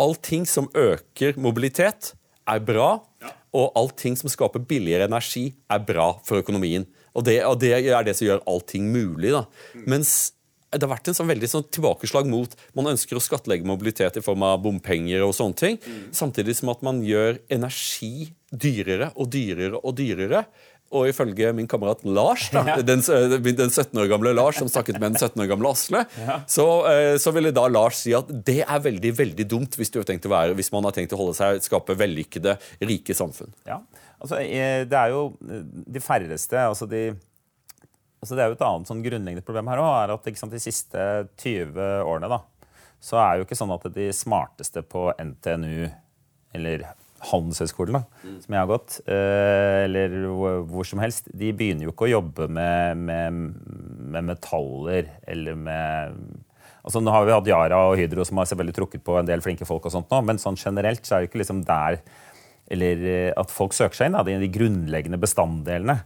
allting 0.00 0.46
som 0.46 0.70
øker 0.74 1.38
mobilitet, 1.40 2.14
er 2.44 2.60
bra. 2.60 2.98
Ja. 3.24 3.32
Og 3.56 3.72
allting 3.78 4.18
som 4.20 4.28
skaper 4.28 4.62
billigere 4.68 5.06
energi, 5.08 5.54
er 5.70 5.80
bra 5.86 6.10
for 6.26 6.42
økonomien. 6.42 6.84
Og 7.14 7.24
det, 7.24 7.38
og 7.46 7.60
det 7.62 7.72
er 7.78 8.06
det 8.06 8.16
som 8.18 8.26
gjør 8.26 8.42
allting 8.50 8.90
mulig. 8.92 9.32
da. 9.32 9.44
Mm. 9.74 9.84
Mens 9.94 10.14
det 10.74 10.82
har 10.82 10.90
vært 10.90 11.10
en 11.10 11.16
sånn 11.16 11.30
veldig 11.30 11.48
sånn 11.50 11.66
tilbakeslag 11.70 12.26
mot 12.26 12.54
Man 12.74 12.90
ønsker 12.90 13.18
å 13.18 13.22
skattlegge 13.22 13.66
mobilitet 13.68 14.18
i 14.18 14.22
form 14.24 14.42
av 14.46 14.58
bompenger 14.64 15.22
og 15.22 15.34
sånne 15.36 15.58
ting. 15.60 15.78
Mm. 15.78 16.08
Samtidig 16.16 16.56
som 16.58 16.72
at 16.72 16.82
man 16.86 17.02
gjør 17.06 17.38
energi 17.54 18.32
dyrere 18.50 19.12
og 19.14 19.30
dyrere 19.34 19.78
og 19.80 19.94
dyrere. 19.98 20.44
Og 20.94 21.08
ifølge 21.10 21.50
min 21.56 21.68
kamerat 21.70 22.04
Lars, 22.06 22.46
da, 22.54 22.62
ja. 22.70 22.76
den, 22.86 23.02
den, 23.02 23.72
17 23.72 23.98
år 24.00 24.08
gamle 24.12 24.34
Lars 24.36 24.60
som 24.62 24.70
snakket 24.70 25.00
med 25.00 25.14
den 25.14 25.20
17 25.20 25.42
år 25.42 25.50
gamle 25.50 25.72
Asle, 25.74 26.04
ja. 26.20 26.38
så, 26.50 26.66
eh, 26.90 27.16
så, 27.22 27.34
ville 27.34 27.50
da 27.54 27.66
Lars 27.72 28.04
si 28.04 28.14
at 28.16 28.30
det 28.46 28.60
er 28.62 28.82
veldig 28.84 29.12
veldig 29.18 29.46
dumt 29.50 29.78
hvis, 29.78 29.92
være, 29.98 30.54
hvis 30.54 30.72
man 30.74 30.86
har 30.86 30.94
tenkt 30.96 31.14
å 31.16 31.20
holde 31.20 31.36
seg, 31.38 31.60
skape 31.64 31.98
vellykkede, 31.98 32.56
rike 32.86 33.16
samfunn. 33.16 33.52
Ja, 33.66 33.80
altså 34.20 34.40
Det 34.40 34.98
er 34.98 35.12
jo 35.12 35.28
de 35.40 36.02
færreste 36.02 36.60
altså 36.62 36.86
de 36.90 37.08
Altså 38.24 38.38
det 38.38 38.44
er 38.44 38.48
jo 38.48 38.56
Et 38.56 38.62
annet 38.64 38.88
sånn 38.88 39.02
grunnleggende 39.04 39.44
problem 39.44 39.68
her 39.68 39.82
også, 39.82 39.96
er 40.00 40.12
at 40.14 40.38
sant, 40.40 40.54
de 40.54 40.62
siste 40.62 41.00
20 41.42 41.88
årene 42.08 42.30
da, 42.32 42.38
så 43.04 43.18
er 43.20 43.36
jo 43.36 43.44
ikke 43.44 43.58
sånn 43.58 43.74
at 43.74 43.84
de 43.92 44.06
smarteste 44.16 44.80
på 44.88 45.10
NTNU 45.20 45.90
eller 46.56 46.86
Handelshøyskolen, 47.30 48.02
mm. 48.24 48.38
som 48.44 48.56
jeg 48.56 48.60
har 48.60 48.70
gått, 48.70 48.98
eh, 49.06 49.84
eller 49.84 50.16
hvor 50.70 50.88
som 50.88 51.02
helst, 51.02 51.30
de 51.32 51.52
begynner 51.56 51.88
jo 51.88 51.94
ikke 51.94 52.08
å 52.08 52.14
jobbe 52.16 52.48
med, 52.52 53.04
med, 53.10 53.38
med 54.14 54.28
metaller 54.32 55.08
eller 55.26 55.56
med 55.58 56.18
altså 56.84 57.00
Nå 57.00 57.12
har 57.14 57.24
vi 57.24 57.32
hatt 57.32 57.46
Yara 57.48 57.78
og 57.88 57.94
Hydro 57.96 58.26
som 58.28 58.36
har 58.36 58.48
selvfølgelig 58.50 58.76
trukket 58.76 59.04
på 59.06 59.14
en 59.16 59.28
del 59.28 59.40
flinke 59.44 59.64
folk, 59.64 59.86
og 59.88 59.94
sånt 59.94 60.10
nå, 60.12 60.20
men 60.28 60.40
sånn 60.40 60.58
generelt 60.60 61.06
så 61.06 61.16
er 61.16 61.24
det 61.24 61.30
ikke 61.30 61.40
liksom 61.40 61.64
der 61.64 62.02
eller 62.72 63.04
eh, 63.08 63.30
at 63.36 63.52
folk 63.52 63.74
søker 63.76 63.96
seg 63.96 64.10
inn, 64.10 64.16
da, 64.16 64.24
de, 64.26 64.38
de 64.40 64.52
grunnleggende 64.52 65.20
bestanddelene. 65.20 65.98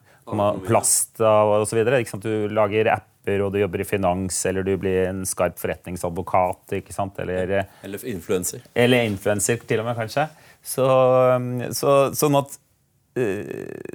Plast 0.67 1.23
og 1.25 1.63
osv. 1.63 1.81
Du 2.21 2.33
lager 2.53 2.91
apper, 2.93 3.45
og 3.45 3.55
du 3.55 3.61
jobber 3.63 3.85
i 3.85 3.87
finans, 3.89 4.41
eller 4.49 4.67
du 4.67 4.75
blir 4.81 5.07
en 5.07 5.23
skarp 5.29 5.57
forretningsadvokat. 5.61 6.75
Eller, 7.23 7.55
eller 7.87 8.05
influenser. 8.11 8.67
Eller 8.75 9.09
influenser, 9.09 9.63
til 9.69 9.83
og 9.83 9.89
med, 9.89 9.97
kanskje. 9.99 10.29
Så, 10.69 10.87
så, 11.77 11.93
sånn 12.17 12.37
at 12.37 12.59
øh, 13.17 13.95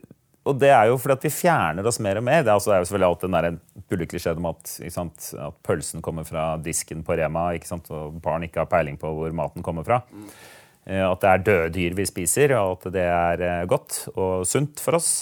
Og 0.49 0.57
det 0.59 0.71
er 0.73 0.89
jo 0.89 0.97
fordi 0.99 1.17
at 1.19 1.27
vi 1.27 1.33
fjerner 1.33 1.85
oss 1.87 2.01
mer 2.03 2.17
og 2.19 2.25
mer. 2.27 2.41
Det 2.41 2.49
er, 2.49 2.57
altså, 2.57 2.71
det 2.71 2.75
er 2.75 2.81
jo 2.81 2.87
selvfølgelig 2.89 3.09
alltid 3.09 3.29
den 3.29 3.37
der 3.37 3.85
bulleklisjeen 3.91 4.41
om 4.41 4.49
at, 4.49 4.73
sant, 4.95 5.29
at, 5.45 5.59
pølsen 5.63 6.03
kommer 6.03 6.27
fra 6.27 6.47
disken 6.63 7.05
på 7.05 7.15
Rema, 7.19 7.45
sant, 7.67 7.87
og 7.93 8.17
barn 8.23 8.47
ikke 8.47 8.63
har 8.63 8.71
peiling 8.71 8.97
på 8.99 9.13
hvor 9.15 9.37
maten 9.37 9.63
kommer 9.65 9.87
fra. 9.87 10.01
Mm. 10.11 10.33
At 10.83 11.21
det 11.21 11.29
er 11.29 11.43
døde 11.47 11.69
dyr 11.77 11.93
vi 11.95 12.03
spiser, 12.09 12.57
og 12.57 12.81
at 12.81 12.89
det 12.91 13.05
er 13.07 13.45
øh, 13.47 13.67
godt 13.71 14.01
og 14.17 14.43
sunt 14.49 14.83
for 14.83 14.97
oss. 14.99 15.13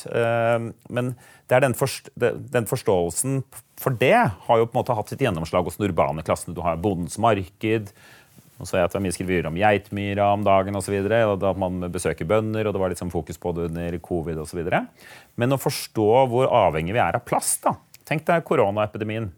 Men 0.89 1.13
det 1.45 1.59
er 1.59 1.67
den 1.67 2.65
forståelsen 2.71 3.43
for 3.81 3.97
det 3.97 4.13
har 4.13 4.59
jo 4.59 4.67
på 4.67 4.75
en 4.75 4.81
måte 4.81 4.95
hatt 4.95 5.11
sitt 5.11 5.23
gjennomslag 5.23 5.65
hos 5.65 5.79
den 5.79 5.89
urbane 5.89 6.23
klassen. 6.25 6.53
Du 6.53 6.61
har 6.61 6.77
Bondens 6.81 7.17
marked, 7.21 7.89
og 8.61 8.69
så 8.69 8.77
jeg 8.77 8.85
at 8.85 8.93
det 8.93 8.99
var 8.99 9.05
mye 9.07 9.15
skriverier 9.15 9.49
om 9.49 9.57
geitmyra 9.57 10.27
om 10.35 10.45
dagen 10.45 10.77
osv. 10.77 10.95
At 11.09 11.59
man 11.59 11.81
besøker 11.91 12.29
bønder, 12.29 12.69
og 12.69 12.75
det 12.75 12.81
var 12.83 12.93
litt 12.93 13.01
sånn 13.01 13.13
fokus 13.13 13.41
på 13.41 13.55
det 13.57 13.71
under 13.71 13.97
covid 14.05 14.41
osv. 14.43 14.61
Men 15.41 15.55
å 15.55 15.61
forstå 15.61 16.09
hvor 16.29 16.51
avhengig 16.61 16.93
vi 16.93 17.01
er 17.01 17.17
av 17.17 17.25
plast 17.25 17.65
da. 17.65 17.75
Tenk 18.05 18.27
deg 18.27 18.45
koronaepidemien. 18.45 19.31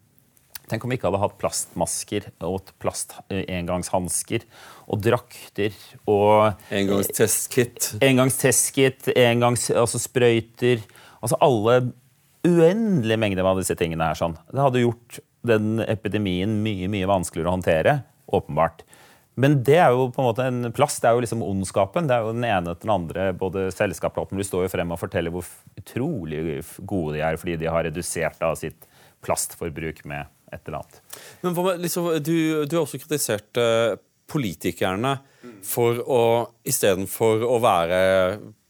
Tenk 0.71 0.86
om 0.86 0.91
vi 0.93 0.95
ikke 0.97 1.09
hadde 1.09 1.19
hatt 1.19 1.36
plastmasker 1.41 2.29
og 2.47 2.71
plast-engangshansker 2.81 4.45
og 4.88 5.01
drakter 5.03 5.75
og 6.09 6.55
Engangstestkit. 6.73 7.91
Engangstestkit, 8.03 9.12
engangs, 9.12 9.67
altså 9.75 9.99
sprøyter. 10.01 10.81
Altså 11.19 11.39
alle 11.43 11.77
uendelige 12.47 13.19
mengder 13.19 13.47
av 13.47 13.59
disse 13.59 13.75
tingene 13.79 14.07
her. 14.07 14.19
sånn. 14.19 14.38
Det 14.51 14.63
hadde 14.63 14.83
gjort 14.83 15.19
den 15.47 15.83
epidemien 15.83 16.55
mye 16.63 16.89
mye 16.91 17.12
vanskeligere 17.12 17.51
å 17.51 17.57
håndtere. 17.57 17.95
Åpenbart. 18.33 18.86
Men 19.39 19.58
det 19.65 19.80
er 19.82 19.93
jo 19.96 20.10
på 20.13 20.22
en 20.22 20.28
måte 20.28 20.46
en 20.46 20.74
plass, 20.76 21.00
det 21.02 21.10
er 21.10 21.17
jo 21.17 21.24
liksom 21.24 21.43
ondskapen. 21.46 22.08
Det 22.10 22.15
er 22.15 22.26
jo 22.26 22.36
den 22.36 22.46
ene 22.46 22.74
etter 22.74 22.86
den 22.86 22.93
andre. 22.93 23.28
Både 23.38 23.67
selskapsplaten 23.74 24.38
du 24.38 24.46
står 24.46 24.67
jo 24.67 24.74
frem 24.76 24.93
og 24.93 25.02
forteller 25.02 25.34
hvor 25.34 25.48
utrolig 25.80 26.62
gode 26.80 27.17
de 27.17 27.24
er 27.26 27.39
fordi 27.41 27.58
de 27.62 27.72
har 27.72 27.88
redusert 27.88 28.38
da 28.41 28.54
sitt 28.60 28.86
plastforbruk 29.24 30.04
med 30.10 30.30
et 30.54 30.67
eller 30.67 30.84
annet. 30.84 31.00
Men 31.41 31.58
liksom, 31.82 32.12
du, 32.22 32.36
du, 32.65 32.76
har 32.76 32.84
også 32.84 33.02
kritisert 33.02 33.58
uh, 33.58 33.96
politikerne 34.30 35.17
for 35.65 36.00
å 36.04 36.24
istedenfor 36.67 37.43
å 37.48 37.58
være 37.63 37.98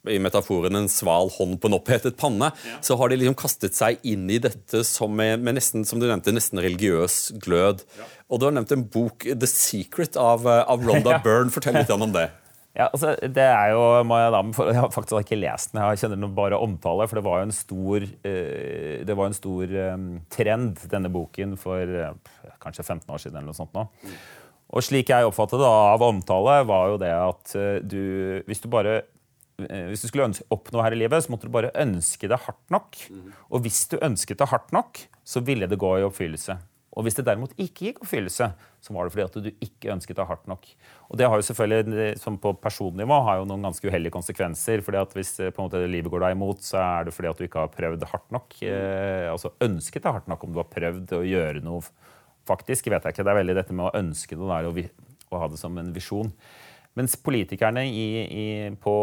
i 0.10 0.20
metaforen 0.20 0.76
en 0.76 0.90
sval 0.92 1.32
hånd 1.38 1.60
på 1.62 1.70
en 1.70 1.78
opphetet 1.78 2.18
panne, 2.20 2.52
ja. 2.52 2.78
så 2.84 2.98
har 3.00 3.12
de 3.12 3.20
liksom 3.22 3.38
kastet 3.40 3.78
seg 3.78 4.04
inn 4.08 4.28
i 4.32 4.40
dette 4.44 4.84
som 4.88 5.14
med, 5.16 5.40
med 5.44 5.58
nesten 5.60 5.88
som 5.88 6.02
du 6.02 6.08
nevnte, 6.10 6.34
nesten 6.36 6.62
religiøs 6.64 7.34
glød. 7.44 7.86
Ja. 7.98 8.08
Og 8.30 8.42
du 8.42 8.48
har 8.50 8.56
nevnt 8.56 8.74
en 8.76 8.88
bok, 8.90 9.28
'The 9.28 9.50
Secret', 9.50 10.20
av, 10.20 10.48
av 10.48 10.82
Ronda 10.84 11.04
Rhonda 11.14 11.20
Byrne. 11.26 11.54
Fortell 11.54 11.80
litt 11.80 11.94
om 11.94 12.10
det. 12.14 12.30
Ja, 12.74 12.88
altså, 12.88 13.12
det 13.30 13.44
er 13.46 13.68
jo, 13.70 13.82
Maja 14.10 14.32
jeg, 14.32 14.34
da, 14.34 14.64
jeg 14.66 14.80
har 14.82 14.88
faktisk 14.90 15.28
ikke 15.28 15.38
lest 15.38 15.76
den, 15.76 15.84
jeg 15.86 16.00
kjenner 16.02 16.18
den 16.18 16.32
bare 16.34 16.58
omtale. 16.58 17.06
For 17.06 17.20
det 17.20 17.22
var 17.28 17.38
jo 17.38 17.46
en 17.46 17.54
stor, 17.54 18.06
uh, 18.26 18.96
det 19.06 19.18
var 19.20 19.30
en 19.30 19.38
stor 19.38 19.76
um, 19.94 20.08
trend, 20.34 20.82
denne 20.90 21.12
boken, 21.14 21.54
for 21.62 21.94
kanskje 22.64 22.88
15 22.88 23.14
år 23.14 23.22
siden. 23.22 23.38
eller 23.38 23.52
noe 23.52 23.60
sånt 23.60 23.78
nå. 23.78 23.86
Mm. 24.02 24.18
Og 24.74 24.88
slik 24.88 25.14
jeg 25.14 25.30
oppfattet 25.30 25.62
det 25.62 25.70
av 25.70 26.02
omtale, 26.08 26.58
var 26.66 26.90
jo 26.90 26.98
det 26.98 27.14
at 27.14 27.54
du 27.86 28.42
Hvis 28.50 28.64
du 28.64 28.72
bare 28.74 29.04
hvis 29.58 30.02
du 30.02 30.10
skulle 30.10 30.32
oppnå 30.54 30.82
her 30.82 30.96
i 30.96 31.02
livet, 31.04 31.24
så 31.26 31.34
måtte 31.34 31.48
du 31.50 31.54
bare 31.54 31.74
ønske 31.78 32.30
det 32.32 32.42
hardt 32.46 32.74
nok. 32.74 32.98
Og 33.54 33.66
hvis 33.66 33.84
du 33.92 34.00
ønsket 34.02 34.42
det 34.42 34.50
hardt 34.50 34.72
nok, 34.74 35.04
så 35.24 35.44
ville 35.46 35.70
det 35.70 35.78
gå 35.82 35.92
i 36.00 36.06
oppfyllelse. 36.08 36.58
Og 36.94 37.06
hvis 37.06 37.16
det 37.18 37.26
derimot 37.26 37.54
ikke 37.58 37.88
gikk 37.88 38.02
oppfyllelse, 38.04 38.48
så 38.84 38.94
var 38.94 39.08
det 39.08 39.14
fordi 39.16 39.26
at 39.26 39.38
du 39.46 39.66
ikke 39.66 39.92
ønsket 39.96 40.20
det 40.20 40.26
hardt 40.30 40.50
nok. 40.50 40.68
Og 41.10 41.18
det 41.18 41.30
har 41.30 41.40
jo 41.40 41.46
selvfølgelig, 41.48 42.08
som 42.22 42.38
på 42.42 42.54
personnivå 42.62 43.18
har 43.26 43.40
jo 43.40 43.48
noen 43.50 43.66
ganske 43.66 43.90
uheldige 43.90 44.14
konsekvenser. 44.14 44.84
fordi 44.86 45.02
at 45.02 45.16
Hvis 45.18 45.40
eh, 45.40 45.50
på 45.50 45.62
en 45.62 45.70
måte 45.70 45.82
livet 45.90 46.12
går 46.14 46.26
deg 46.26 46.36
imot, 46.38 46.62
så 46.62 46.78
er 46.82 47.08
det 47.08 47.16
fordi 47.16 47.32
at 47.32 47.40
du 47.40 47.48
ikke 47.48 47.66
har 47.66 47.74
prøvd 47.74 48.04
det 48.04 48.12
hardt 48.12 48.30
nok. 48.36 48.58
Eh, 48.62 49.32
altså 49.32 49.56
ønsket 49.62 50.04
det 50.04 50.14
hardt 50.14 50.30
nok 50.30 50.44
om 50.44 50.54
du 50.54 50.62
har 50.62 50.70
prøvd 50.70 51.16
å 51.18 51.24
gjøre 51.26 51.66
noe 51.66 51.82
faktisk. 52.46 52.92
vet 52.92 53.04
jeg 53.04 53.16
ikke, 53.16 53.24
Det 53.24 53.34
er 53.34 53.42
veldig 53.42 53.58
dette 53.58 53.74
med 53.74 53.90
å 53.90 53.98
ønske 53.98 54.38
det 54.38 54.62
og, 54.70 54.84
og 55.32 55.40
ha 55.40 55.48
det 55.50 55.58
som 55.58 55.78
en 55.78 55.94
visjon. 55.94 56.30
Mens 56.94 57.16
politikerne 57.18 57.88
i, 57.90 58.08
i, 58.22 58.46
på 58.78 58.94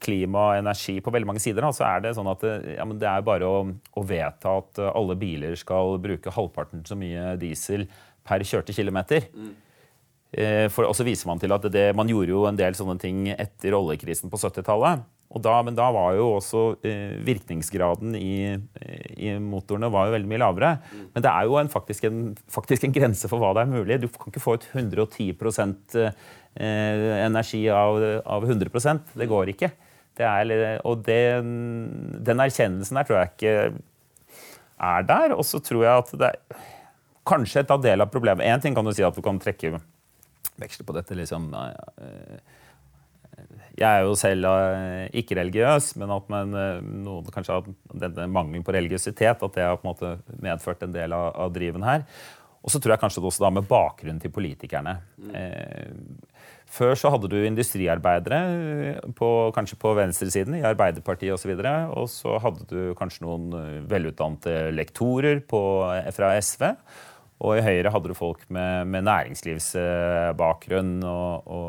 klima 0.00 0.46
og 0.46 0.60
energi 0.62 0.94
på 1.04 1.12
veldig 1.12 1.28
mange 1.28 1.42
sider, 1.44 1.60
da, 1.60 1.72
så 1.76 1.84
er 1.84 2.06
det 2.06 2.14
sånn 2.16 2.30
at 2.32 2.44
ja, 2.48 2.86
det 2.88 3.08
er 3.10 3.26
bare 3.26 3.48
å, 3.48 3.62
å, 3.68 4.04
vedta 4.08 4.54
at 4.62 4.80
alle 4.88 5.16
biler 5.20 5.56
skal 5.60 5.98
bruke 6.00 6.32
halvparten 6.32 6.86
så 6.88 6.96
mye 6.96 7.34
diesel 7.40 7.84
per 8.24 8.44
kjørte 8.48 8.72
kilometer. 8.76 9.28
Mm. 9.36 9.52
Eh, 10.28 10.66
for, 10.68 10.84
og 10.84 10.96
så 10.96 11.06
viser 11.06 11.28
man 11.30 11.40
til 11.40 11.52
at 11.56 11.64
det, 11.72 11.90
man 11.96 12.08
gjorde 12.10 12.34
jo 12.34 12.42
en 12.48 12.58
del 12.58 12.76
sånne 12.76 12.98
ting 13.00 13.30
etter 13.32 13.76
oljekrisen 13.76 14.28
på 14.28 14.40
70-tallet. 14.40 15.06
men 15.64 15.76
da 15.76 15.90
var 15.92 16.14
jo 16.16 16.34
også 16.36 16.76
eh, 16.84 17.16
virkningsgraden 17.24 18.14
i, 18.16 18.56
i, 19.16 19.38
motorene 19.38 19.88
var 19.88 20.06
jo 20.06 20.12
veldig 20.12 20.28
mye 20.28 20.42
lavere. 20.42 20.74
Mm. 20.92 21.06
Men 21.14 21.24
det 21.24 21.30
er 21.30 21.44
jo 21.44 21.56
en, 21.56 21.68
faktisk, 21.68 22.04
en, 22.04 22.36
faktisk, 22.46 22.84
en, 22.84 22.92
grense 22.92 23.28
for 23.28 23.38
hva 23.38 23.54
det 23.54 23.64
er 23.64 23.72
mulig. 23.72 24.00
Du 24.02 24.08
kan 24.08 24.28
ikke 24.28 24.44
få 24.44 24.58
ut 24.58 24.68
110 24.74 25.32
eh, 25.96 26.12
energi 26.58 27.60
av, 27.70 27.96
av 28.26 28.42
100% 28.42 29.12
Det 29.14 29.28
går 29.30 29.52
ikke. 29.52 29.68
Det 30.18 30.26
er, 30.26 30.80
og 30.88 31.04
det, 31.06 31.20
den 32.26 32.42
erkjennelsen 32.42 32.98
der 32.98 33.06
tror 33.06 33.20
jeg 33.20 33.30
ikke 33.34 33.52
er 34.78 35.06
der. 35.06 35.36
Og 35.36 35.46
så 35.46 35.60
tror 35.62 35.84
jeg 35.84 36.02
at 36.02 36.14
det 36.18 36.32
er 36.32 36.64
kanskje 37.28 37.62
et 37.62 37.74
av 37.74 37.82
del 37.84 38.02
av 38.02 38.10
problemet. 38.10 38.46
Én 38.46 38.62
ting 38.62 38.74
kan 38.74 38.86
du 38.86 38.94
si 38.96 39.06
at 39.06 39.14
du 39.14 39.22
kan 39.22 39.38
trekke 39.38 39.76
veksler 40.58 40.88
på 40.88 40.96
dette. 40.96 41.14
liksom, 41.14 41.52
eh, 41.54 42.38
jeg 43.78 43.86
er 43.86 44.06
jo 44.06 44.16
selv 44.18 44.48
eh, 44.50 45.06
ikke 45.20 45.36
religiøs, 45.38 45.92
men 46.00 46.10
at 46.14 46.32
man, 46.32 46.54
eh, 46.54 46.80
noen 46.82 47.28
kanskje 47.34 47.58
har 47.58 47.68
denne 47.92 48.26
mangelen 48.32 48.64
på 48.66 48.74
religiøsitet 48.74 49.44
at 49.44 49.54
det 49.54 49.66
har 49.66 49.78
på 49.78 49.86
en 49.86 49.92
måte 49.92 50.40
medført 50.42 50.82
en 50.82 50.94
del 50.94 51.14
av, 51.14 51.30
av 51.46 51.54
driven 51.54 51.86
her. 51.86 52.06
Og 52.64 52.72
så 52.74 52.80
tror 52.82 52.96
jeg 52.96 53.02
kanskje 53.04 53.22
det 53.22 53.30
også 53.30 53.44
da 53.46 53.52
med 53.54 53.68
bakgrunnen 53.70 54.18
til 54.22 54.34
politikerne. 54.34 54.98
Mm. 55.20 55.34
Eh, 55.38 56.34
før 56.68 56.94
så 56.98 57.10
hadde 57.12 57.30
du 57.32 57.36
industriarbeidere, 57.40 58.38
eh, 58.92 59.12
på, 59.16 59.28
kanskje 59.56 59.78
på 59.80 59.94
venstresiden, 59.98 60.58
i 60.58 60.66
Arbeiderpartiet 60.68 61.34
osv. 61.34 61.54
Og, 61.56 61.62
så 61.64 61.74
og 62.02 62.08
så 62.12 62.38
hadde 62.44 62.66
du 62.70 62.94
kanskje 62.98 63.24
noen 63.24 63.52
eh, 63.56 63.78
velutdannede 63.88 64.72
lektorer 64.76 65.40
på, 65.48 65.62
fra 66.16 66.34
SV. 66.38 66.64
Og 67.46 67.58
i 67.58 67.62
Høyre 67.62 67.92
hadde 67.94 68.10
du 68.10 68.16
folk 68.18 68.42
med, 68.50 68.88
med 68.90 69.06
næringslivsbakgrunn 69.06 70.96
og, 71.06 71.46
og, 71.46 71.68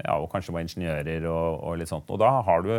ja, 0.00 0.14
og, 0.16 0.30
kanskje 0.32 0.54
var 0.56 0.64
ingeniører 0.64 1.26
og, 1.28 1.58
og, 1.60 1.76
litt 1.80 1.90
sånt. 1.92 2.08
Og 2.08 2.18
da 2.22 2.30
har 2.46 2.64
du 2.64 2.72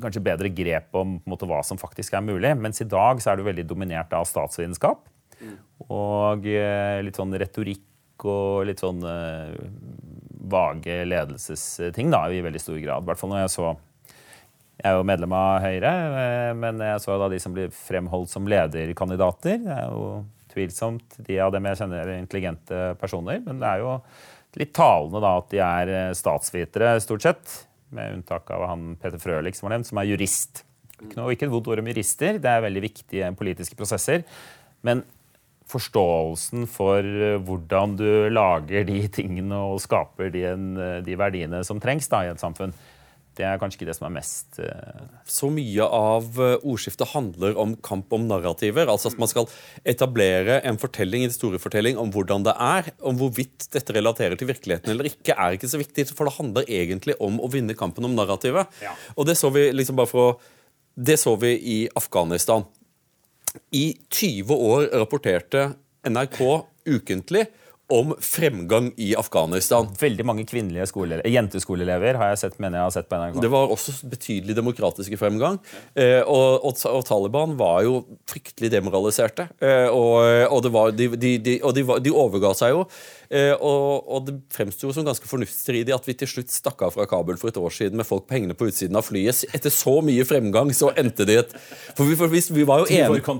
kanskje 0.00 0.24
bedre 0.24 0.48
grep 0.54 0.96
om 0.96 1.18
måte, 1.28 1.48
hva 1.50 1.60
som 1.66 1.78
faktisk 1.80 2.16
er 2.16 2.24
mulig. 2.24 2.54
Mens 2.56 2.80
i 2.80 2.88
dag 2.88 3.20
så 3.20 3.32
er 3.32 3.40
du 3.40 3.44
veldig 3.46 3.66
dominert 3.68 4.12
av 4.16 4.24
statsvitenskap 4.28 5.04
mm. 5.42 5.56
og 5.90 6.48
eh, 6.48 7.04
litt 7.04 7.20
sånn 7.20 7.36
retorikk 7.42 7.84
og 8.28 8.66
litt 8.68 8.82
sånn 8.82 9.04
uh, 9.04 9.54
vage 10.50 10.96
ledelsesting 11.06 12.10
da, 12.12 12.24
i 12.30 12.42
veldig 12.44 12.62
stor 12.62 12.80
grad. 12.80 13.04
I 13.04 13.10
hvert 13.10 13.20
fall 13.20 13.32
når 13.34 13.44
jeg 13.44 13.54
så 13.58 13.70
Jeg 14.80 14.88
er 14.88 14.96
jo 14.96 15.04
medlem 15.04 15.32
av 15.36 15.60
Høyre, 15.60 15.94
uh, 16.16 16.50
men 16.56 16.82
jeg 16.84 17.04
så 17.04 17.16
da 17.20 17.30
de 17.32 17.40
som 17.42 17.56
blir 17.56 17.72
fremholdt 17.74 18.32
som 18.32 18.48
lederkandidater. 18.48 19.58
Det 19.64 19.74
er 19.76 19.88
jo 19.92 20.04
tvilsomt 20.50 21.20
de 21.26 21.40
av 21.40 21.52
dem 21.54 21.68
jeg 21.68 21.82
kjenner 21.82 22.06
er 22.06 22.18
intelligente 22.18 22.94
personer. 23.00 23.42
Men 23.44 23.60
det 23.60 23.68
er 23.68 23.84
jo 23.84 23.98
litt 24.58 24.72
talende 24.74 25.20
da 25.22 25.36
at 25.38 25.52
de 25.52 25.60
er 25.62 26.14
statsvitere, 26.18 26.96
stort 27.04 27.26
sett 27.28 27.60
med 27.94 28.16
unntak 28.16 28.50
av 28.54 28.66
han 28.70 28.94
Peter 29.00 29.20
Frølich, 29.20 29.58
som 29.58 29.68
var 29.68 29.76
nevnt, 29.76 29.90
som 29.90 30.00
er 30.00 30.08
jurist. 30.10 30.64
Ikke, 31.00 31.16
noe, 31.16 31.32
ikke 31.34 31.46
et 31.48 31.52
vondt 31.52 31.70
ord 31.70 31.82
om 31.82 31.88
jurister, 31.90 32.38
det 32.42 32.50
er 32.50 32.64
veldig 32.64 32.82
viktige 32.84 33.30
politiske 33.38 33.78
prosesser. 33.78 34.24
Men 34.86 35.02
forståelsen 35.70 36.68
for 36.70 37.06
eh, 37.06 37.38
hvordan 37.46 37.96
du 38.00 38.08
lager 38.32 38.86
de 38.88 39.02
tingene 39.12 39.58
og 39.72 39.82
skaper 39.82 40.32
de, 40.34 40.46
de 41.06 41.18
verdiene 41.18 41.62
som 41.66 41.82
trengs 41.82 42.10
da, 42.10 42.24
i 42.26 42.32
et 42.32 42.42
samfunn, 42.42 42.74
det 43.38 43.46
er 43.46 43.60
kanskje 43.60 43.78
ikke 43.78 43.88
det 43.88 43.96
som 43.96 44.06
er 44.08 44.14
mest 44.14 44.58
uh... 44.60 45.02
Så 45.28 45.48
mye 45.54 45.86
av 45.86 46.38
eh, 46.42 46.56
ordskiftet 46.66 47.12
handler 47.12 47.56
om 47.60 47.76
kamp 47.86 48.12
om 48.16 48.26
narrativer. 48.28 48.90
Altså 48.90 49.12
at 49.12 49.20
man 49.22 49.30
skal 49.30 49.48
etablere 49.88 50.58
en 50.66 50.80
fortelling 50.80 51.24
en 51.24 51.32
historiefortelling 51.32 52.00
om 52.00 52.10
hvordan 52.14 52.44
det 52.48 52.56
er. 52.66 52.90
Om 53.06 53.20
hvorvidt 53.20 53.70
dette 53.72 53.96
relaterer 53.96 54.36
til 54.38 54.50
virkeligheten 54.50 54.92
eller 54.92 55.08
ikke, 55.12 55.36
er 55.36 55.56
ikke 55.56 55.70
så 55.70 55.80
viktig. 55.80 56.08
For 56.10 56.28
det 56.28 56.36
handler 56.40 56.68
egentlig 56.80 57.16
om 57.22 57.38
å 57.40 57.50
vinne 57.52 57.78
kampen 57.78 58.08
om 58.08 58.18
narrativet. 58.18 58.68
Ja. 58.82 58.96
Og 59.16 59.30
det 59.30 59.38
så 59.40 59.52
vi 59.54 59.68
liksom 59.72 60.00
bare 60.00 60.10
for 60.10 60.32
å 60.32 60.40
Det 61.00 61.14
så 61.16 61.36
vi 61.38 61.54
i 61.54 61.76
Afghanistan. 61.96 62.64
I 63.70 63.96
20 64.08 64.54
år 64.54 64.86
rapporterte 65.00 65.72
NRK 66.08 66.40
ukentlig 66.86 67.46
om 67.90 68.14
fremgang 68.22 68.92
i 68.96 69.12
Afghanistan. 69.18 69.88
Veldig 70.00 70.26
mange 70.26 70.46
kvinnelige 70.48 70.86
jenteskoleelever 71.26 72.18
har 72.20 72.32
jeg 72.32 72.42
sett, 72.44 72.58
mener 72.62 72.78
jeg 72.78 72.86
har 72.86 72.94
sett 72.94 73.08
på 73.10 73.18
NRK. 73.18 73.40
Det 73.42 73.50
var 73.52 73.72
også 73.74 73.94
betydelig 74.10 74.56
demokratiske 74.58 75.18
fremgang. 75.20 75.58
Eh, 75.94 76.20
og, 76.22 76.64
og, 76.64 76.76
og, 76.90 77.02
Taliban 77.06 77.56
var 77.58 77.82
jo 77.86 78.02
fryktelig 78.30 78.70
demoraliserte. 78.72 79.48
Eh, 79.58 79.88
og, 79.88 80.20
og, 80.50 80.70
var, 80.72 80.94
de, 80.94 81.10
de, 81.16 81.36
de, 81.42 81.58
de, 81.60 82.14
overga 82.14 82.54
seg 82.56 82.76
jo. 82.76 82.84
Eh, 83.30 83.52
og, 83.54 84.24
det 84.26 84.36
fremsto 84.54 84.90
som 84.94 85.06
ganske 85.06 85.26
fornuftsstridig 85.30 85.94
at 85.94 86.06
vi 86.06 86.16
til 86.18 86.30
slutt 86.30 86.50
stakk 86.50 86.82
av 86.86 86.94
fra 86.96 87.06
Kabul 87.10 87.38
for 87.40 87.50
et 87.50 87.60
år 87.60 87.74
siden 87.74 88.00
med 88.00 88.08
folk 88.08 88.26
på 88.28 88.38
hengende 88.38 88.58
på 88.58 88.70
utsiden 88.70 88.98
av 88.98 89.06
flyet. 89.06 89.44
Etter 89.54 89.74
så 89.74 89.98
mye 90.04 90.26
fremgang 90.28 90.72
så 90.76 90.90
endte 90.98 91.26
det 91.28 91.38
et 91.44 91.54
For 91.98 92.06
vi, 92.06 92.16
for 92.18 92.30
vi, 92.30 92.42
vi 92.54 92.66
var 92.66 92.84
jo 92.84 92.90
enige 92.90 93.38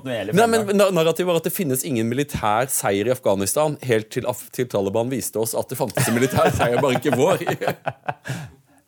Narrativet 0.90 1.28
var 1.28 1.40
at 1.40 1.46
det 1.46 1.54
finnes 1.54 1.82
ingen 1.86 2.08
militær 2.10 2.70
seier 2.72 3.08
i 3.08 3.12
Afghanistan 3.14 3.76
helt 3.86 4.10
til, 4.14 4.26
til 4.54 4.68
Taliban 4.70 5.12
viste 5.12 5.40
oss 5.42 5.56
at 5.58 5.68
det 5.70 5.78
fantes 5.78 6.08
en 6.08 6.16
militær 6.16 6.50
seier, 6.54 6.80
bare 6.82 6.98
ikke 7.00 7.16
vår. 7.18 7.44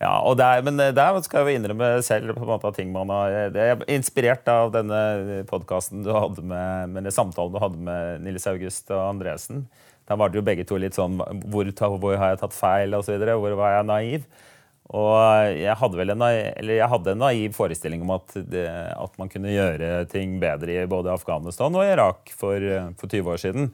Ja, 0.02 0.16
der, 0.34 0.64
Men 0.66 0.80
der 0.80 1.16
skal 1.22 1.44
jeg 1.44 1.46
jo 1.46 1.60
innrømme 1.60 1.88
selv 2.02 2.32
på 2.34 2.42
en 2.42 2.48
måte 2.50 2.66
at 2.72 2.74
ting 2.74 2.88
man 2.90 3.10
har 3.14 3.52
Jeg 3.54 3.76
er 3.76 3.84
inspirert 3.94 4.48
av 4.50 4.72
denne 4.74 5.44
podkasten 5.46 6.02
du 6.02 6.10
hadde 6.10 6.42
med, 6.42 6.90
med 6.96 7.06
samtalen 7.14 7.54
du 7.54 7.60
hadde 7.62 7.78
med 7.78 8.24
Nils 8.24 8.48
August 8.50 8.90
og 8.90 8.98
Andresen. 9.12 9.68
Da 10.10 10.18
var 10.18 10.32
det 10.32 10.40
jo 10.40 10.46
begge 10.46 10.66
to 10.66 10.78
litt 10.80 10.98
sånn 10.98 11.20
Hvor, 11.46 11.70
hvor 12.02 12.16
har 12.18 12.32
jeg 12.32 12.42
tatt 12.42 12.56
feil, 12.56 12.96
og 12.98 13.06
så 13.06 13.14
videre, 13.14 13.38
Hvor 13.38 13.54
var 13.60 13.76
jeg 13.76 13.90
naiv? 13.92 14.26
Og 14.92 15.54
jeg 15.56 15.78
hadde 15.78 15.96
vel 15.96 16.12
en, 16.12 16.22
eller 16.26 16.76
jeg 16.76 16.92
hadde 16.92 17.14
en 17.14 17.22
naiv 17.22 17.54
forestilling 17.56 18.02
om 18.04 18.10
at, 18.18 18.34
det, 18.50 18.66
at, 18.66 19.14
man 19.16 19.30
kunne 19.32 19.54
gjøre 19.54 20.02
ting 20.12 20.34
bedre 20.42 20.82
i 20.82 20.90
både 20.90 21.14
Afghanistan 21.14 21.72
og 21.78 21.86
Irak 21.86 22.34
for, 22.36 22.66
for 23.00 23.08
20 23.08 23.30
år 23.32 23.40
siden. 23.40 23.70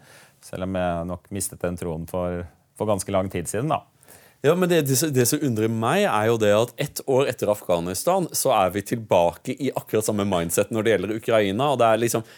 Selv 0.49 0.65
om 0.65 0.81
jeg 0.81 1.07
nok 1.13 1.31
mistet 1.35 1.63
den 1.63 1.79
troen 1.79 2.09
for, 2.09 2.43
for 2.79 2.89
ganske 2.89 3.13
lang 3.15 3.31
tid 3.33 3.51
siden. 3.51 3.71
da. 3.75 3.85
Ja, 4.47 4.55
men 4.55 4.71
det, 4.71 4.85
det, 4.87 4.99
det, 5.15 5.25
som 5.27 5.43
undrer 5.43 5.71
meg, 5.71 6.05
er 6.07 6.29
jo 6.31 6.37
det 6.39 6.53
at 6.55 6.75
ett 6.79 7.01
år 7.11 7.27
etter 7.31 7.51
Afghanistan 7.51 8.29
så 8.33 8.53
er 8.55 8.71
vi 8.77 8.85
tilbake 8.87 9.57
i 9.59 9.73
akkurat 9.75 10.07
samme 10.07 10.27
mindset 10.29 10.71
når 10.71 10.87
det 10.87 10.93
gjelder 10.95 11.17
Ukraina. 11.17 11.73
og 11.73 11.81
det 11.81 11.89
er 11.89 12.05
liksom 12.05 12.29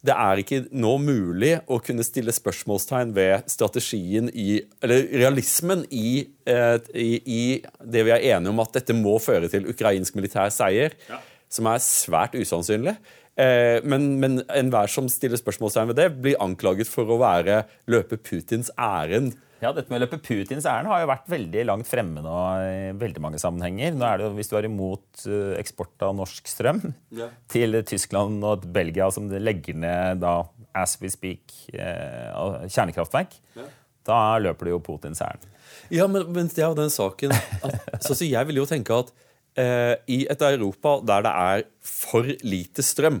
det 0.00 0.14
er 0.16 0.40
ikke 0.40 0.62
nå 0.80 0.94
mulig 1.02 1.50
å 1.68 1.76
kunne 1.84 2.04
stille 2.06 2.32
spørsmålstegn 2.32 3.10
ved 3.16 3.50
strategien 3.52 4.30
i 4.32 4.62
Eller 4.80 5.10
realismen 5.12 5.84
i, 5.92 6.24
eh, 6.48 6.78
i, 6.94 7.10
i 7.20 7.42
det 7.84 8.06
vi 8.06 8.14
er 8.14 8.24
enige 8.32 8.54
om 8.54 8.62
at 8.64 8.78
dette 8.78 8.96
må 8.96 9.18
føre 9.20 9.50
til 9.52 9.68
ukrainsk 9.68 10.16
militær 10.16 10.48
seier, 10.54 10.96
ja. 11.10 11.20
som 11.52 11.68
er 11.68 11.84
svært 11.84 12.38
usannsynlig. 12.40 12.96
Eh, 13.40 13.78
men, 13.88 14.10
men 14.20 14.40
enhver 14.52 14.90
som 14.92 15.08
stiller 15.08 15.40
spørsmålstegn 15.40 15.92
ved 15.92 16.00
det, 16.02 16.08
blir 16.20 16.40
anklaget 16.42 16.90
for 16.90 17.08
å 17.08 17.20
være 17.22 17.62
løpe 17.90 18.20
Putins 18.20 18.72
ærend 18.76 19.38
ja, 19.60 19.74
Dette 19.76 19.92
med 19.92 20.00
å 20.00 20.06
løpe 20.06 20.18
Putins 20.24 20.64
ærend 20.64 20.88
har 20.88 21.02
jo 21.02 21.08
vært 21.10 21.26
veldig 21.28 21.64
langt 21.68 21.88
fremme 21.88 22.22
nå 22.24 22.36
i 22.64 22.76
veldig 22.96 23.20
mange 23.20 23.40
sammenhenger. 23.42 23.92
Nå 23.92 24.06
er 24.08 24.16
det 24.16 24.24
jo, 24.24 24.30
Hvis 24.38 24.48
du 24.48 24.54
er 24.56 24.68
imot 24.70 25.24
eh, 25.28 25.52
eksport 25.60 26.06
av 26.06 26.14
norsk 26.16 26.48
strøm 26.48 26.80
ja. 27.16 27.28
til 27.52 27.76
Tyskland 27.88 28.40
og 28.46 28.64
Belgia, 28.72 29.10
som 29.12 29.28
legger 29.28 29.76
ned 29.76 30.22
da, 30.24 30.38
as 30.80 30.96
we 31.02 31.12
speak, 31.12 31.52
eh, 31.74 32.32
kjernekraftverk, 32.72 33.36
ja. 33.58 33.68
da 34.08 34.20
løper 34.40 34.70
du 34.70 34.74
jo 34.78 34.82
Putins 34.86 35.20
ærend. 35.26 35.44
Ja, 35.92 36.08
men, 36.08 36.24
men 36.32 36.48
det 36.48 36.64
er 36.64 36.70
jo 36.70 36.78
den 36.78 36.92
saken 36.92 37.34
at, 37.36 38.00
så, 38.00 38.14
så 38.14 38.24
Jeg 38.24 38.48
vil 38.48 38.62
jo 38.62 38.68
tenke 38.68 38.96
at 39.04 39.12
eh, 39.58 39.94
i 40.10 40.24
et 40.30 40.42
Europa 40.46 40.98
der 41.06 41.24
det 41.26 41.32
er 41.32 41.64
for 41.82 42.28
lite 42.46 42.84
strøm 42.86 43.20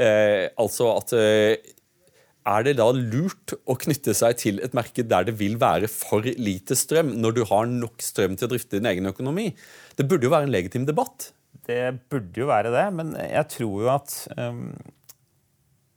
eh, 0.00 0.48
Altså 0.58 0.90
at 0.96 1.14
eh, 1.18 1.74
er 2.50 2.64
det 2.64 2.76
da 2.78 2.88
lurt 2.96 3.52
å 3.68 3.76
knytte 3.78 4.14
seg 4.16 4.38
til 4.40 4.62
et 4.64 4.74
marked 4.76 5.10
der 5.10 5.26
det 5.28 5.36
vil 5.38 5.58
være 5.60 5.90
for 5.92 6.24
lite 6.24 6.76
strøm, 6.78 7.12
når 7.20 7.36
du 7.36 7.42
har 7.50 7.68
nok 7.68 8.00
strøm 8.02 8.38
til 8.38 8.48
å 8.48 8.52
drifte 8.54 8.78
din 8.78 8.88
egen 8.88 9.10
økonomi? 9.10 9.50
Det 9.96 10.06
burde 10.08 10.26
jo 10.26 10.32
være 10.32 10.48
en 10.48 10.54
legitim 10.54 10.86
debatt. 10.88 11.30
Det 11.68 11.82
burde 12.10 12.40
jo 12.40 12.48
være 12.48 12.72
det, 12.72 12.86
men 12.96 13.12
jeg 13.20 13.44
tror 13.52 13.84
jo 13.84 13.90
at 13.92 14.16
um, 14.40 14.72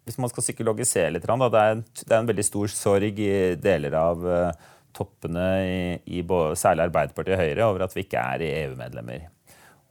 hvis 0.03 0.19
man 0.19 0.29
skal 0.33 0.45
psykologisere 0.45 1.15
litt, 1.15 1.25
da, 1.25 1.47
det, 1.47 1.63
er 1.63 1.77
en, 1.77 1.85
det 2.03 2.11
er 2.11 2.19
en 2.19 2.31
veldig 2.33 2.45
stor 2.45 2.73
sorg 2.75 3.23
i 3.23 3.33
deler 3.63 3.95
av 3.97 4.27
uh, 4.27 4.69
toppene 4.93 5.47
i, 5.63 5.83
i 6.19 6.25
særlig 6.59 6.89
Arbeiderpartiet 6.89 7.37
og 7.37 7.41
Høyre 7.41 7.69
over 7.69 7.87
at 7.87 7.95
vi 7.95 8.03
ikke 8.05 8.27
er 8.35 8.45
EU-medlemmer. 8.49 9.29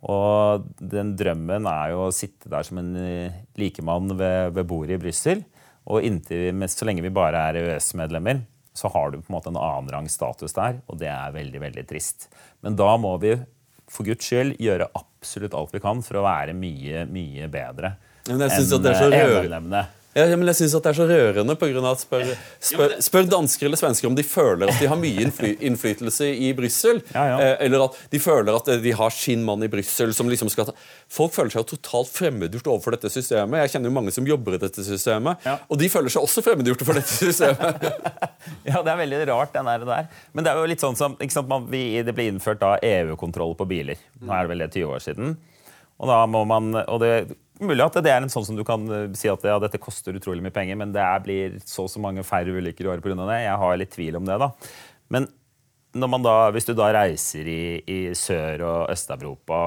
Og 0.02 0.66
den 0.78 1.12
drømmen 1.18 1.66
er 1.70 1.92
jo 1.92 2.06
å 2.08 2.14
sitte 2.14 2.50
der 2.50 2.66
som 2.66 2.80
en 2.80 2.94
uh, 2.98 3.40
likemann 3.58 4.10
ved, 4.18 4.54
ved 4.56 4.66
bordet 4.70 4.96
i 4.96 5.02
Brussel. 5.04 5.44
Og 5.90 6.06
inntil, 6.06 6.50
så 6.70 6.86
lenge 6.86 7.04
vi 7.04 7.14
bare 7.14 7.40
er 7.50 7.58
EØS-medlemmer, 7.60 8.42
så 8.74 8.90
har 8.94 9.10
du 9.10 9.18
på 9.18 9.30
en 9.30 9.36
måte 9.36 9.50
en 9.50 9.58
annenrangs 9.58 10.14
status 10.14 10.54
der, 10.56 10.78
og 10.86 11.00
det 11.00 11.10
er 11.10 11.34
veldig, 11.34 11.60
veldig 11.64 11.84
trist. 11.90 12.28
Men 12.62 12.78
da 12.78 12.94
må 13.00 13.16
vi 13.22 13.34
for 13.92 14.06
Guds 14.06 14.24
skyld 14.24 14.56
gjøre 14.62 14.88
absolutt 14.96 15.56
alt 15.58 15.74
vi 15.74 15.82
kan 15.82 16.00
for 16.06 16.20
å 16.20 16.24
være 16.24 16.54
mye, 16.56 17.04
mye 17.10 17.50
bedre 17.52 17.96
enn 18.30 18.38
EU-medlemmene. 18.38 19.82
Ja, 20.12 20.26
men 20.36 20.44
jeg 20.50 20.58
synes 20.58 20.74
at 20.76 20.84
Det 20.84 20.90
er 20.92 20.98
så 20.98 21.06
rørende. 21.08 21.56
På 21.56 21.68
grunn 21.70 21.86
av 21.86 21.96
at 21.96 22.02
spør, 22.02 22.32
spør, 22.60 22.96
spør, 23.04 23.28
dansker 23.32 23.68
eller 23.68 23.80
svensker 23.80 24.10
om 24.10 24.16
de 24.16 24.24
føler 24.26 24.68
at 24.68 24.80
de 24.80 24.88
har 24.90 24.98
mye 25.00 25.24
innflytelse 25.56 26.28
i 26.28 26.52
Brussel. 26.56 27.00
Ja, 27.14 27.24
ja. 27.30 27.38
Eh, 27.40 27.54
eller 27.66 27.86
at 27.86 27.96
de 28.12 28.20
føler 28.20 28.58
at 28.58 28.68
de 28.82 28.94
har 28.98 29.14
sin 29.16 29.44
mann 29.46 29.64
i 29.64 29.70
Brussel. 29.72 30.12
Liksom 30.12 30.52
Folk 31.12 31.34
føler 31.34 31.52
seg 31.54 31.62
jo 31.62 31.76
totalt 31.76 32.12
fremmedgjort 32.12 32.68
overfor 32.74 32.96
dette 32.96 33.12
systemet. 33.12 33.62
Jeg 33.64 33.74
kjenner 33.74 33.92
jo 33.92 33.96
mange 33.96 34.14
som 34.14 34.28
jobber 34.28 34.58
i 34.58 34.62
dette 34.62 34.84
systemet, 34.84 35.40
ja. 35.48 35.56
og 35.68 35.80
de 35.80 35.88
føler 35.92 36.12
seg 36.12 36.24
også 36.26 36.44
fremmedgjorte 36.44 36.88
for 36.88 36.98
dette 36.98 37.12
systemet. 37.12 37.88
ja, 38.68 38.82
det 38.82 38.92
er 38.92 39.00
veldig 39.00 39.22
rart, 39.32 39.54
den 39.56 39.70
der. 39.70 40.10
Men 40.32 40.44
det 40.44 40.52
er 40.52 40.60
jo 40.60 40.68
litt 40.68 40.82
sånn 40.82 40.98
som 40.98 41.16
sant, 41.16 41.48
man, 41.48 41.68
vi, 41.72 42.02
Det 42.04 42.14
ble 42.16 42.28
innført 42.32 42.64
EU-kontroll 42.82 43.56
på 43.58 43.68
biler. 43.70 44.00
Nå 44.20 44.34
er 44.34 44.44
det 44.44 44.52
vel 44.52 44.66
det 44.66 44.72
20 44.74 44.92
år 44.92 45.04
siden. 45.04 45.36
Og 46.02 46.10
da 46.10 46.18
må 46.26 46.42
man, 46.48 46.74
og 46.82 47.00
det 47.02 47.12
Mulig 47.62 47.84
at 47.84 47.98
det 48.02 48.10
er 48.10 48.24
en 48.24 48.32
sånn 48.32 48.46
som 48.46 48.56
du 48.58 48.64
kan 48.66 48.86
eh, 48.90 49.12
si 49.18 49.30
at 49.30 49.44
ja, 49.46 49.58
dette 49.62 49.80
koster 49.82 50.16
utrolig 50.18 50.42
mye 50.44 50.54
penger, 50.54 50.78
men 50.80 50.94
det 50.94 51.04
blir 51.26 51.60
så 51.62 51.86
og 51.86 51.92
så 51.92 52.02
mange 52.02 52.24
færre 52.26 52.54
ulykker 52.54 52.88
i 52.88 52.90
året 52.90 53.04
pga. 53.04 53.14
det. 53.20 53.38
Jeg 53.44 53.60
har 53.62 53.78
litt 53.78 53.94
tvil 53.94 54.18
om 54.18 54.26
det. 54.26 54.40
da. 54.42 54.50
Men 55.12 55.28
da, 55.92 56.34
hvis 56.54 56.66
du 56.66 56.74
da 56.74 56.90
reiser 56.94 57.48
i, 57.48 57.62
i 57.84 58.00
Sør- 58.16 58.64
og 58.64 58.92
Øst-Europa 58.92 59.64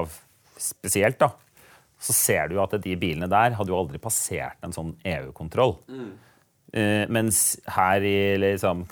spesielt, 0.58 1.19
da, 1.21 1.31
så 2.01 2.13
ser 2.13 2.49
du 2.49 2.60
at 2.62 2.75
de 2.81 2.95
bilene 2.99 3.29
der 3.31 3.55
hadde 3.58 3.71
jo 3.71 3.79
aldri 3.79 4.01
passert 4.01 4.58
en 4.65 4.73
sånn 4.75 4.95
EU-kontroll. 5.05 5.77
Mm. 5.88 6.13
Uh, 6.75 7.03
mens 7.13 7.60
her 7.71 8.03
i 8.03 8.17
liksom, 8.41 8.84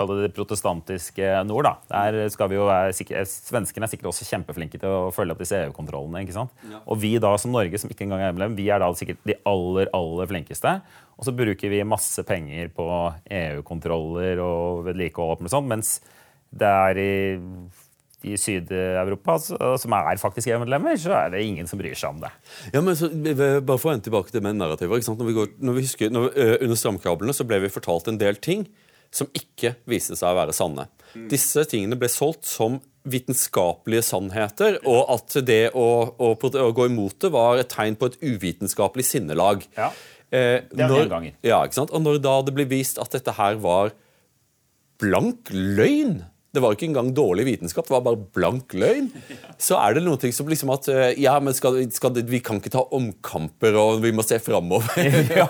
kall 0.00 0.14
det 0.14 0.28
det 0.28 0.34
protestantiske 0.36 1.32
nord. 1.48 1.68
da. 1.68 1.74
Der 1.92 2.32
skal 2.32 2.50
vi 2.50 2.56
jo 2.56 2.66
være, 2.68 2.94
sikre, 2.96 3.24
Svenskene 3.28 3.86
er 3.86 3.92
sikkert 3.92 4.10
også 4.12 4.28
kjempeflinke 4.28 4.80
til 4.80 4.88
å 4.88 5.12
følge 5.14 5.36
opp 5.36 5.42
disse 5.42 5.58
EU-kontrollene. 5.66 6.24
ikke 6.24 6.38
sant? 6.38 6.54
Ja. 6.70 6.80
Og 6.86 7.00
vi 7.02 7.12
da 7.22 7.34
som 7.40 7.52
Norge, 7.54 7.78
som 7.80 7.92
ikke 7.92 8.06
engang 8.08 8.24
er 8.24 8.32
medlem, 8.34 8.56
vi 8.58 8.70
er 8.72 8.80
da 8.82 8.90
sikkert 8.96 9.20
de 9.28 9.36
aller 9.48 9.92
aller 9.96 10.30
flinkeste. 10.30 10.78
Og 11.20 11.28
så 11.28 11.36
bruker 11.36 11.72
vi 11.72 11.84
masse 11.84 12.24
penger 12.24 12.72
på 12.72 12.88
EU-kontroller 13.28 14.40
og 14.40 14.86
vedlikehold, 14.88 15.44
og 15.44 15.52
sånt, 15.52 15.68
mens 15.68 15.98
det 16.50 16.66
er 16.66 16.98
i, 16.98 17.12
i 18.26 18.36
Syd-Europa, 18.40 19.36
som 19.38 19.94
er 20.00 20.20
faktisk 20.22 20.48
EU-medlemmer, 20.48 20.96
så 20.98 21.12
er 21.18 21.34
det 21.34 21.44
ingen 21.44 21.68
som 21.68 21.78
bryr 21.78 21.94
seg 21.98 22.16
om 22.16 22.22
det. 22.24 22.32
Ja, 22.72 22.80
men 22.80 22.96
så, 22.98 23.10
bare 23.12 23.76
for 23.76 23.90
å 23.90 23.94
ende 23.94 24.08
tilbake 24.08 24.32
til 24.32 24.48
narrativet. 24.48 25.12
Når 25.12 25.28
vi 25.28 25.36
går, 25.36 25.52
når 25.60 25.76
vi 25.76 25.84
husker, 25.84 26.14
når, 26.14 26.32
under 26.64 26.80
stramkablene 26.80 27.36
så 27.36 27.46
ble 27.46 27.60
vi 27.66 27.74
fortalt 27.76 28.08
en 28.08 28.20
del 28.20 28.40
ting 28.40 28.64
som 29.14 29.30
ikke 29.34 29.74
viste 29.90 30.16
seg 30.18 30.30
å 30.30 30.38
være 30.38 30.54
sanne. 30.56 30.86
Disse 31.30 31.64
tingene 31.68 31.98
ble 31.98 32.10
solgt 32.10 32.46
som 32.46 32.78
vitenskapelige 33.10 34.04
sannheter, 34.04 34.78
og 34.88 35.08
at 35.14 35.38
det 35.46 35.70
å, 35.74 35.86
å, 36.20 36.32
å, 36.36 36.68
gå 36.76 36.86
imot 36.90 37.16
det 37.24 37.32
var 37.34 37.60
et 37.60 37.70
tegn 37.72 37.96
på 37.98 38.10
et 38.10 38.18
uvitenskapelig 38.20 39.06
sinnelag. 39.08 39.64
Ja, 39.78 39.88
eh, 40.28 40.60
det 40.68 40.84
er 40.84 40.92
når. 40.92 41.30
Ja, 41.46 41.62
ikke 41.64 41.80
sant? 41.80 41.94
Og 41.96 42.04
når 42.04 42.20
da 42.22 42.36
det 42.46 42.54
ble 42.58 42.68
vist 42.70 43.00
at 43.02 43.16
dette 43.16 43.34
her 43.38 43.58
var 43.62 43.94
blank 45.00 45.48
løgn 45.54 46.20
det 46.50 46.62
var 46.62 46.74
ikke 46.74 46.88
engang 46.88 47.12
dårlig 47.14 47.44
vitenskap, 47.46 47.86
det 47.86 47.94
var 47.94 48.02
bare 48.02 48.18
blank 48.34 48.74
løgn. 48.74 49.06
Så 49.60 49.76
er 49.78 49.94
det 49.94 50.02
noe 50.02 50.32
som 50.34 50.50
liksom 50.50 50.72
at 50.74 50.88
eh, 50.90 51.12
Ja, 51.22 51.36
men 51.42 51.54
skal, 51.54 51.78
skal, 51.94 52.18
vi 52.26 52.40
kan 52.42 52.58
ikke 52.58 52.72
ta 52.74 52.82
omkamper, 52.96 53.78
og 53.78 54.02
vi 54.02 54.10
må 54.14 54.24
se 54.26 54.40
framover. 54.42 54.90
ja, 55.40 55.46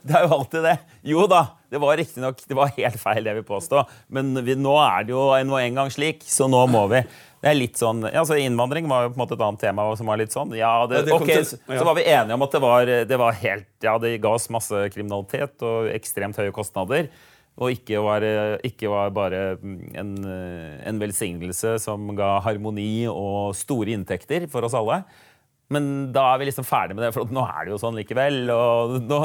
det 0.00 0.16
er 0.16 0.24
jo 0.24 0.38
alltid 0.38 0.64
det. 0.64 0.76
Jo 1.12 1.26
da, 1.28 1.42
det 1.68 1.82
var 1.82 2.00
riktignok 2.00 2.40
helt 2.78 3.00
feil, 3.02 3.28
det 3.28 3.36
vi 3.42 3.44
påstå. 3.44 3.84
Men 4.16 4.32
vi, 4.40 4.56
nå 4.56 4.72
er 4.80 5.04
det 5.04 5.16
jo 5.16 5.28
en, 5.36 5.52
en 5.60 5.80
gang 5.82 5.92
slik, 5.92 6.24
så 6.24 6.48
nå 6.48 6.64
må 6.72 6.86
vi. 6.94 7.04
Det 7.38 7.52
er 7.52 7.54
litt 7.54 7.78
sånn, 7.78 8.02
ja, 8.10 8.24
så 8.26 8.34
Innvandring 8.40 8.88
var 8.90 9.04
jo 9.04 9.12
på 9.12 9.18
en 9.20 9.22
måte 9.26 9.36
et 9.36 9.42
annet 9.46 9.60
tema 9.62 9.84
som 10.00 10.08
var 10.10 10.18
litt 10.18 10.32
sånn. 10.34 10.56
Ja, 10.58 10.72
det, 10.90 11.04
ja, 11.04 11.14
ok, 11.14 11.28
til, 11.28 11.44
ja. 11.60 11.76
Så 11.76 11.86
var 11.86 11.94
vi 12.00 12.08
enige 12.08 12.34
om 12.34 12.48
at 12.48 12.56
det 12.56 12.64
var, 12.64 12.94
det 13.12 13.20
var 13.20 13.36
helt 13.44 13.68
Ja, 13.84 13.94
det 14.02 14.16
ga 14.24 14.32
oss 14.34 14.48
masse 14.50 14.88
kriminalitet 14.90 15.62
og 15.62 15.92
ekstremt 15.92 16.40
høye 16.40 16.56
kostnader 16.56 17.12
og 17.58 17.74
ikke 17.74 18.02
var, 18.04 18.24
ikke 18.66 18.90
var 18.90 19.14
bare 19.14 19.40
en, 19.58 20.12
en, 20.22 21.00
velsignelse 21.00 21.74
som 21.82 22.12
ga 22.18 22.36
harmoni 22.44 23.08
og 23.10 23.56
store 23.58 23.96
inntekter 23.96 24.46
for 24.52 24.66
oss 24.68 24.76
alle. 24.78 25.00
Men 25.74 25.88
da 26.14 26.22
er 26.32 26.38
vi 26.40 26.46
liksom 26.48 26.64
ferdig 26.64 26.94
med 26.96 27.04
det, 27.04 27.10
for 27.16 27.28
nå 27.28 27.42
er 27.44 27.66
det 27.66 27.74
jo 27.74 27.80
sånn 27.82 27.98
likevel. 27.98 28.38
og 28.54 28.94
Nå, 29.04 29.18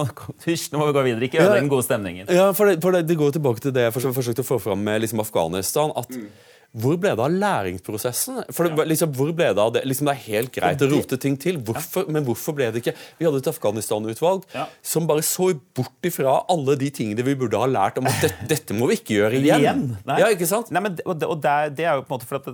hysj, 0.47 0.71
nå 0.73 0.81
må 0.81 0.89
vi 0.89 0.95
gå 0.97 1.03
videre. 1.05 1.29
Ikke 1.29 1.39
ødelegge 1.39 1.61
den 1.61 1.71
gode 1.71 1.85
stemningen. 1.87 2.33
Ja, 2.33 2.49
for 2.57 2.67
det, 2.67 2.81
for 2.83 2.95
det, 2.95 3.05
det, 3.07 3.19
går 3.21 3.37
tilbake 3.37 3.63
til 3.63 3.75
det 3.75 3.85
jeg 3.85 3.95
forsøkte 3.95 4.43
å 4.43 4.49
få 4.49 4.59
fram 4.65 4.83
med 4.83 5.05
liksom 5.05 5.23
Afghanistan. 5.23 5.93
at 5.95 6.11
mm 6.17 6.27
hvor 6.73 6.95
ble 6.97 7.11
det 7.13 7.21
av 7.21 7.29
læringsprosessen? 7.29 8.39
For 8.49 8.65
det, 8.65 8.87
liksom, 8.89 9.11
hvor 9.13 9.29
ble 9.37 9.51
Det 9.53 9.61
av 9.61 9.75
det? 9.75 9.83
Liksom, 9.85 10.07
det 10.09 10.15
er 10.15 10.23
helt 10.23 10.53
greit 10.55 10.81
å 10.81 10.89
rote 10.89 11.19
ting 11.21 11.35
til, 11.37 11.59
hvorfor, 11.61 12.07
men 12.09 12.25
hvorfor 12.25 12.55
ble 12.57 12.71
det 12.73 12.81
ikke 12.81 12.95
Vi 13.19 13.27
hadde 13.27 13.43
et 13.43 13.49
Afghanistan-utvalg 13.51 14.47
ja. 14.55 14.65
som 14.81 15.05
bare 15.09 15.21
så 15.25 15.51
bort 15.77 16.09
ifra 16.09 16.39
alle 16.49 16.77
de 16.81 16.89
tingene 16.93 17.25
vi 17.25 17.37
burde 17.37 17.61
ha 17.61 17.69
lært 17.69 18.01
om 18.01 18.09
at 18.09 18.25
det, 18.25 18.33
dette 18.55 18.77
må 18.77 18.89
vi 18.89 18.97
ikke 18.97 19.19
gjøre 19.19 19.37
igjen. 19.37 19.61
igjen? 19.61 19.83
Ja, 20.09 20.31
ikke 20.33 20.49
sant? 20.49 20.73
Nei, 20.73 20.81
men, 20.87 20.97
og 21.05 21.19
det, 21.21 21.29
og 21.29 21.43
det, 21.45 21.85
er 21.85 21.99
jo 21.99 22.07
på 22.07 22.09
en 22.09 22.17
måte 22.17 22.29
for 22.29 22.41
at 22.41 22.49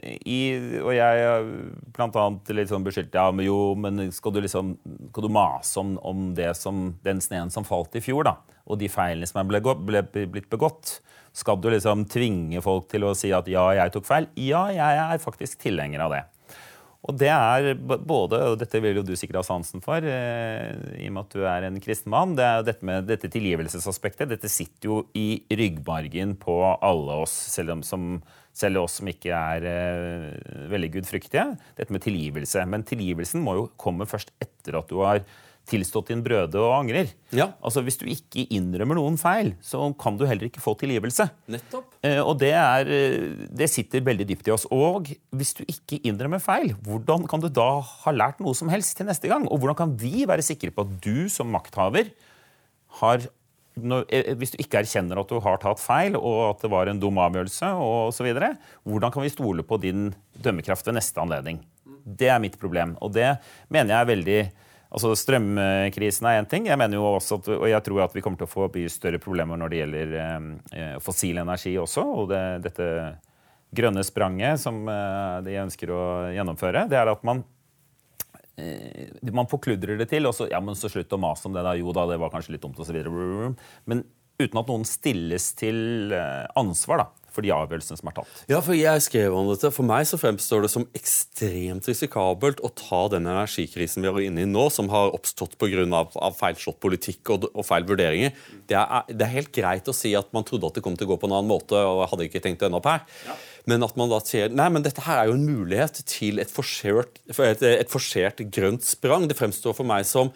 i, 0.00 0.40
og 0.80 0.92
jeg 0.96 1.46
blant 1.92 2.16
annet 2.16 2.52
litt 2.56 2.70
sånn 2.70 2.84
beskyldt 2.84 3.16
ja, 3.16 3.26
men 3.34 3.44
jo, 3.44 3.58
men 3.76 4.06
skal 4.14 4.32
du 4.32 4.40
liksom 4.40 4.74
skal 5.10 5.26
du 5.26 5.32
mase 5.32 5.80
om, 5.80 5.94
om 6.00 6.30
det 6.36 6.52
som, 6.56 6.90
den 7.04 7.20
sneen 7.24 7.52
som 7.52 7.66
falt 7.68 7.96
i 7.96 8.04
fjor, 8.04 8.24
da, 8.28 8.36
og 8.64 8.80
de 8.80 8.88
feilene 8.92 9.28
som 9.28 9.42
er 9.42 9.50
ble, 9.50 9.60
ble, 9.84 10.26
blitt 10.32 10.48
begått? 10.52 10.98
Skal 11.32 11.60
du 11.60 11.70
liksom 11.72 12.04
tvinge 12.12 12.60
folk 12.64 12.90
til 12.92 13.06
å 13.08 13.14
si 13.16 13.32
at 13.32 13.48
ja, 13.48 13.64
jeg 13.78 13.94
tok 13.94 14.04
feil? 14.08 14.28
Ja, 14.36 14.66
jeg 14.74 15.00
er 15.06 15.22
faktisk 15.22 15.62
tilhenger 15.64 16.04
av 16.04 16.16
det. 16.16 16.22
Og 17.02 17.16
det 17.18 17.32
er 17.34 17.72
både, 17.82 18.38
og 18.52 18.60
dette 18.60 18.78
vil 18.78 19.00
jo 19.00 19.02
du 19.02 19.16
sikkert 19.18 19.40
ha 19.40 19.46
sansen 19.46 19.82
for, 19.82 20.04
eh, 20.06 20.70
i 21.02 21.08
og 21.08 21.16
med 21.16 21.24
at 21.24 21.34
du 21.34 21.40
er 21.50 21.66
en 21.66 21.80
kristen 21.82 22.12
mann, 22.14 22.36
det 22.38 22.44
er 22.46 22.62
dette 22.68 22.86
med 22.86 23.08
dette 23.08 23.30
tilgivelsesaspektet. 23.32 24.30
Dette 24.30 24.50
sitter 24.52 24.86
jo 24.86 25.00
i 25.18 25.42
ryggmargen 25.50 26.36
på 26.38 26.60
alle 26.78 27.18
oss, 27.24 27.34
selv, 27.56 27.74
om, 27.74 27.82
som, 27.82 28.22
selv 28.54 28.84
oss 28.84 29.00
som 29.00 29.10
ikke 29.10 29.34
er 29.34 29.66
eh, 29.66 30.28
veldig 30.70 30.92
gudfryktige. 31.00 31.48
Dette 31.80 31.90
med 31.90 32.06
tilgivelse. 32.06 32.62
Men 32.70 32.86
tilgivelsen 32.86 33.42
må 33.42 33.56
jo 33.58 33.70
komme 33.74 34.06
først 34.06 34.30
etter 34.38 34.78
at 34.78 34.92
du 34.92 35.02
har 35.02 35.24
tilstått 35.68 36.10
din 36.10 36.22
brøde 36.24 36.58
og 36.60 36.74
angrer. 36.80 37.12
Ja. 37.34 37.50
Altså 37.62 37.82
Hvis 37.86 37.98
du 38.00 38.06
ikke 38.10 38.44
innrømmer 38.54 38.98
noen 38.98 39.18
feil, 39.20 39.52
så 39.64 39.84
kan 40.00 40.18
du 40.18 40.24
heller 40.26 40.48
ikke 40.48 40.62
få 40.62 40.74
tilgivelse. 40.80 41.28
Nettopp. 41.52 41.94
Eh, 42.02 42.18
og 42.20 42.36
det, 42.42 42.52
er, 42.58 42.90
eh, 42.90 43.46
det 43.48 43.70
sitter 43.70 44.04
veldig 44.04 44.26
dypt 44.28 44.50
i 44.50 44.54
oss. 44.54 44.66
Og 44.74 45.12
hvis 45.30 45.54
du 45.58 45.62
ikke 45.64 46.00
innrømmer 46.08 46.42
feil, 46.42 46.74
hvordan 46.86 47.28
kan 47.30 47.42
du 47.42 47.48
da 47.48 47.70
ha 47.82 48.14
lært 48.14 48.42
noe 48.42 48.56
som 48.58 48.72
helst 48.72 48.96
til 48.98 49.08
neste 49.08 49.30
gang? 49.30 49.46
Og 49.48 49.62
hvordan 49.62 49.78
kan 49.78 49.94
vi 49.98 50.26
være 50.28 50.44
sikre 50.46 50.74
på 50.74 50.86
at 50.86 50.98
du 51.04 51.28
som 51.32 51.52
makthaver 51.54 52.10
har 53.00 53.30
når, 53.80 54.04
eh, 54.12 54.34
hvis 54.36 54.52
du 54.52 54.58
ikke 54.60 54.82
erkjenner 54.82 55.16
at 55.20 55.30
du 55.30 55.38
har 55.40 55.60
tatt 55.62 55.80
feil, 55.80 56.16
og 56.18 56.50
at 56.50 56.64
det 56.64 56.70
var 56.72 56.90
en 56.90 56.98
dum 57.00 57.16
avgjørelse, 57.22 57.70
og 57.80 58.12
så 58.12 58.26
videre, 58.26 58.52
hvordan 58.84 59.12
kan 59.14 59.24
vi 59.24 59.32
stole 59.32 59.64
på 59.64 59.78
din 59.80 60.10
dømmekraft 60.36 60.86
ved 60.86 60.98
neste 60.98 61.22
anledning? 61.22 61.62
Det 62.04 62.28
er 62.28 62.42
mitt 62.42 62.58
problem. 62.60 62.96
Og 63.00 63.14
det 63.14 63.38
mener 63.72 63.94
jeg 63.94 64.00
er 64.02 64.12
veldig 64.12 64.40
Altså 64.92 65.14
Strømkrisen 65.16 66.26
er 66.28 66.38
én 66.42 66.48
ting. 66.48 66.66
Jeg 66.68 66.76
mener 66.76 66.98
jo 66.98 67.06
også 67.14 67.38
at, 67.40 67.48
og 67.54 67.64
jeg 67.70 67.84
tror 67.86 68.02
at 68.04 68.16
vi 68.16 68.20
kommer 68.24 68.40
til 68.40 68.48
å 68.48 68.52
få 68.52 68.68
mye 68.74 68.92
større 68.92 69.20
problemer 69.22 69.56
når 69.56 69.72
det 69.72 69.78
gjelder 69.80 70.16
eh, 70.20 70.96
fossil 71.00 71.40
energi 71.40 71.72
også. 71.80 72.04
Og 72.04 72.28
det, 72.32 72.42
dette 72.66 72.88
grønne 73.72 74.04
spranget 74.04 74.60
som 74.60 74.82
eh, 74.92 75.38
de 75.46 75.56
ønsker 75.62 75.92
å 75.92 76.02
gjennomføre, 76.36 76.84
det 76.92 77.00
er 77.00 77.12
at 77.14 77.24
man 77.24 77.40
eh, 78.60 79.08
man 79.32 79.48
forkludrer 79.48 79.96
det 80.00 80.10
til, 80.12 80.28
og 80.28 80.36
så, 80.36 80.50
ja, 80.52 80.60
men 80.60 80.76
så 80.76 80.92
slutt 80.92 81.16
å 81.16 81.20
mase 81.20 81.48
om 81.48 81.56
det. 81.56 81.64
da, 81.64 81.72
Jo 81.80 81.96
da, 81.96 82.04
det 82.12 82.20
var 82.20 82.34
kanskje 82.34 82.58
litt 82.58 82.66
dumt, 82.66 82.80
osv. 82.84 83.00
Men 83.88 84.04
uten 84.42 84.60
at 84.60 84.68
noen 84.68 84.84
stilles 84.88 85.52
til 85.56 86.12
eh, 86.12 86.44
ansvar. 86.60 87.06
da 87.06 87.21
for 87.34 87.44
de 87.44 87.52
avgjørelsene 87.54 87.98
som 87.98 88.10
er 88.10 88.16
tatt. 88.16 88.42
Ja, 88.50 88.60
for 88.64 88.76
jeg 88.76 89.04
skrev 89.04 89.34
om 89.36 89.50
dette. 89.50 89.70
For 89.74 89.86
meg 89.88 90.06
så 90.08 90.18
fremstår 90.20 90.64
det 90.64 90.72
som 90.72 90.86
ekstremt 90.96 91.88
risikabelt 91.88 92.62
å 92.64 92.70
ta 92.78 93.04
den 93.12 93.28
energikrisen 93.30 94.04
vi 94.04 94.10
er 94.10 94.20
inne 94.28 94.44
i 94.44 94.50
nå, 94.50 94.68
som 94.74 94.90
har 94.92 95.14
oppstått 95.16 95.58
pga. 95.60 96.04
Feilslått 96.38 96.80
politikk 96.82 97.34
og, 97.34 97.48
og, 97.52 97.64
feil 97.66 97.86
vurderinger. 97.88 98.34
Det 98.68 98.78
er, 98.78 99.10
det 99.10 99.26
er, 99.26 99.34
helt 99.36 99.52
greit 99.54 99.88
å 99.88 99.96
si 99.96 100.14
at 100.18 100.32
man 100.36 100.46
trodde 100.48 100.68
at 100.68 100.78
det 100.78 100.84
kom 100.84 100.96
til 100.98 101.08
å 101.08 101.14
gå 101.14 101.20
på 101.22 101.30
en 101.30 101.36
annen 101.38 101.50
måte, 101.50 101.78
og 101.78 102.06
hadde 102.10 102.28
ikke 102.28 102.42
tenkt 102.44 102.64
å 102.64 102.68
ende 102.68 102.80
opp 102.80 102.90
her. 102.90 103.06
Ja. 103.28 103.36
Men 103.70 103.86
at 103.86 103.94
man 103.98 104.10
da 104.10 104.18
sier 104.26 104.50
nei, 104.52 104.68
men 104.74 104.84
dette 104.84 105.04
her 105.06 105.22
er 105.22 105.30
jo 105.30 105.36
en 105.38 105.46
mulighet 105.46 106.02
til 106.10 106.42
et 106.42 106.50
forsert, 106.50 107.22
et, 107.30 107.62
et 107.62 107.92
forsert 107.92 108.42
grønt 108.52 108.84
sprang. 108.86 109.28
Det 109.30 109.38
fremstår 109.38 109.76
for 109.78 109.88
meg 109.88 110.08
som 110.08 110.32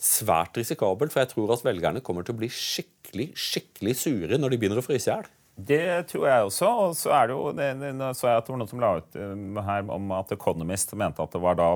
svært 0.00 0.56
risikabelt, 0.58 1.12
for 1.14 1.22
jeg 1.22 1.30
tror 1.30 1.54
at 1.54 1.62
velgerne 1.64 2.02
kommer 2.04 2.26
til 2.26 2.34
å 2.34 2.40
bli 2.40 2.50
skikkelig 2.50 2.94
skikkelig 3.14 3.94
sure 3.98 4.38
når 4.40 4.54
de 4.54 4.60
begynner 4.60 4.80
å 4.80 4.84
fryse 4.84 5.08
i 5.08 5.12
hjel. 5.12 5.26
Det 5.54 6.08
tror 6.10 6.26
jeg 6.28 6.46
også. 6.48 6.68
Og 6.84 6.96
så 6.98 7.14
er 7.14 7.30
det 7.30 7.36
jo 7.36 7.52
det, 7.54 7.70
det, 7.80 7.94
så 8.18 8.30
jeg 8.30 8.40
at 8.40 8.46
det 8.46 8.54
var 8.54 8.62
noen 8.62 8.70
som 8.72 8.82
la 8.82 8.94
ut 8.98 9.18
um, 9.20 9.58
her 9.62 9.90
om 9.94 10.14
at 10.18 10.34
Economist 10.34 10.94
mente 10.98 11.22
at 11.22 11.34
det 11.34 11.42
var 11.42 11.58
da 11.60 11.72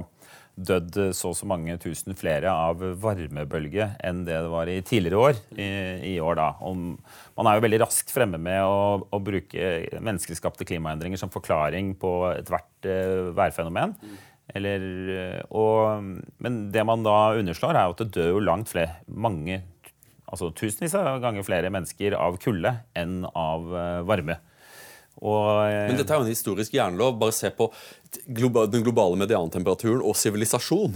dødd 0.59 0.97
så 1.15 1.29
og 1.31 1.37
så 1.39 1.47
mange 1.47 1.77
tusen 1.79 2.17
flere 2.19 2.51
av 2.51 2.81
varmebølge 2.99 3.93
enn 4.03 4.25
det 4.27 4.35
det 4.43 4.51
var 4.51 4.67
i 4.67 4.81
tidligere 4.83 5.21
år. 5.29 5.39
I, 5.55 5.69
i 6.11 6.17
år 6.19 6.41
da. 6.41 6.49
Og 6.67 6.81
man 7.39 7.51
er 7.51 7.59
jo 7.59 7.65
veldig 7.69 7.83
raskt 7.85 8.11
fremme 8.11 8.41
med 8.43 8.59
å, 8.67 9.05
å 9.07 9.23
bruke 9.23 9.71
menneskeskapte 10.03 10.67
klimaendringer 10.67 11.21
som 11.21 11.31
forklaring 11.31 11.95
på 12.03 12.17
ethvert 12.33 12.91
uh, 12.91 13.31
værfenomen. 13.39 13.95
Eller, 14.57 14.85
eh, 15.13 15.41
og, 15.53 16.05
men 16.41 16.55
det 16.73 16.85
man 16.89 17.03
da 17.05 17.35
underslår, 17.37 17.77
er 17.77 17.89
jo 17.89 17.97
at 17.97 18.01
det 18.01 18.13
dør 18.17 18.31
jo 18.33 18.45
langt 18.47 18.71
flere, 18.73 19.03
mange 19.07 19.61
altså 20.29 20.53
tusenvis 20.57 20.95
av 20.99 21.23
ganger 21.25 21.47
flere 21.47 21.73
mennesker 21.73 22.17
av 22.19 22.39
kulde 22.43 22.75
enn 22.99 23.23
av 23.33 23.73
uh, 23.73 24.01
varme. 24.09 24.39
Og, 25.19 25.47
uh, 25.65 25.89
Men 25.89 25.97
dette 25.99 26.13
er 26.15 26.21
jo 26.21 26.27
en 26.27 26.31
historisk 26.31 26.75
jernlov. 26.77 27.17
Bare 27.19 27.35
se 27.35 27.51
på 27.55 27.67
den 28.09 28.85
globale 28.87 29.19
mediantemperaturen 29.21 30.05
og 30.07 30.15
sivilisasjon. 30.17 30.95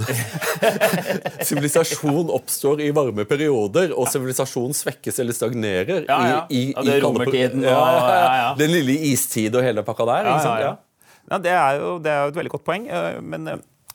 sivilisasjon 1.48 2.30
oppstår 2.32 2.84
i 2.86 2.92
varme 2.94 3.26
perioder, 3.28 3.96
og 3.96 4.08
sivilisasjon 4.12 4.76
svekkes 4.76 5.20
eller 5.24 5.36
stagnerer 5.36 6.06
ja, 6.06 6.20
ja. 6.28 6.38
i, 6.48 6.68
i, 6.70 6.86
det 6.86 6.94
er 6.98 7.04
romertiden. 7.04 7.66
Ja, 7.66 8.54
den 8.58 8.72
lille 8.76 8.96
istid 9.10 9.58
og 9.58 9.66
hele 9.66 9.84
pakka 9.86 10.08
der. 10.12 10.30
Ja, 10.30 11.36
det, 11.40 11.52
er 11.56 11.76
jo, 11.80 11.98
det 12.02 12.12
er 12.12 12.24
jo 12.24 12.32
et 12.32 12.40
veldig 12.40 12.54
godt 12.56 12.64
poeng. 12.66 12.88
Eh, 12.92 13.20
men, 13.24 13.50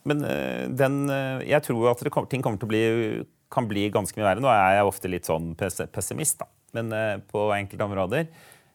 men 0.08 0.22
den, 0.80 1.02
jeg 1.46 1.64
tror 1.66 1.92
at 1.92 2.06
kom, 2.14 2.30
ting 2.30 2.44
kommer 2.46 2.62
til 2.62 2.70
å 2.70 2.74
bli 2.74 2.86
kan 3.54 3.68
bli 3.70 3.88
ganske 3.94 4.20
mye 4.20 4.28
verre. 4.28 4.44
Nå 4.44 4.52
er 4.52 4.78
jeg 4.78 4.90
ofte 4.90 5.12
litt 5.12 5.30
sånn 5.30 5.54
pessimist, 5.58 6.40
da, 6.42 6.50
men 6.78 6.94
uh, 6.94 7.18
på 7.32 7.50
enkelte 7.56 7.88
områder. 7.88 8.32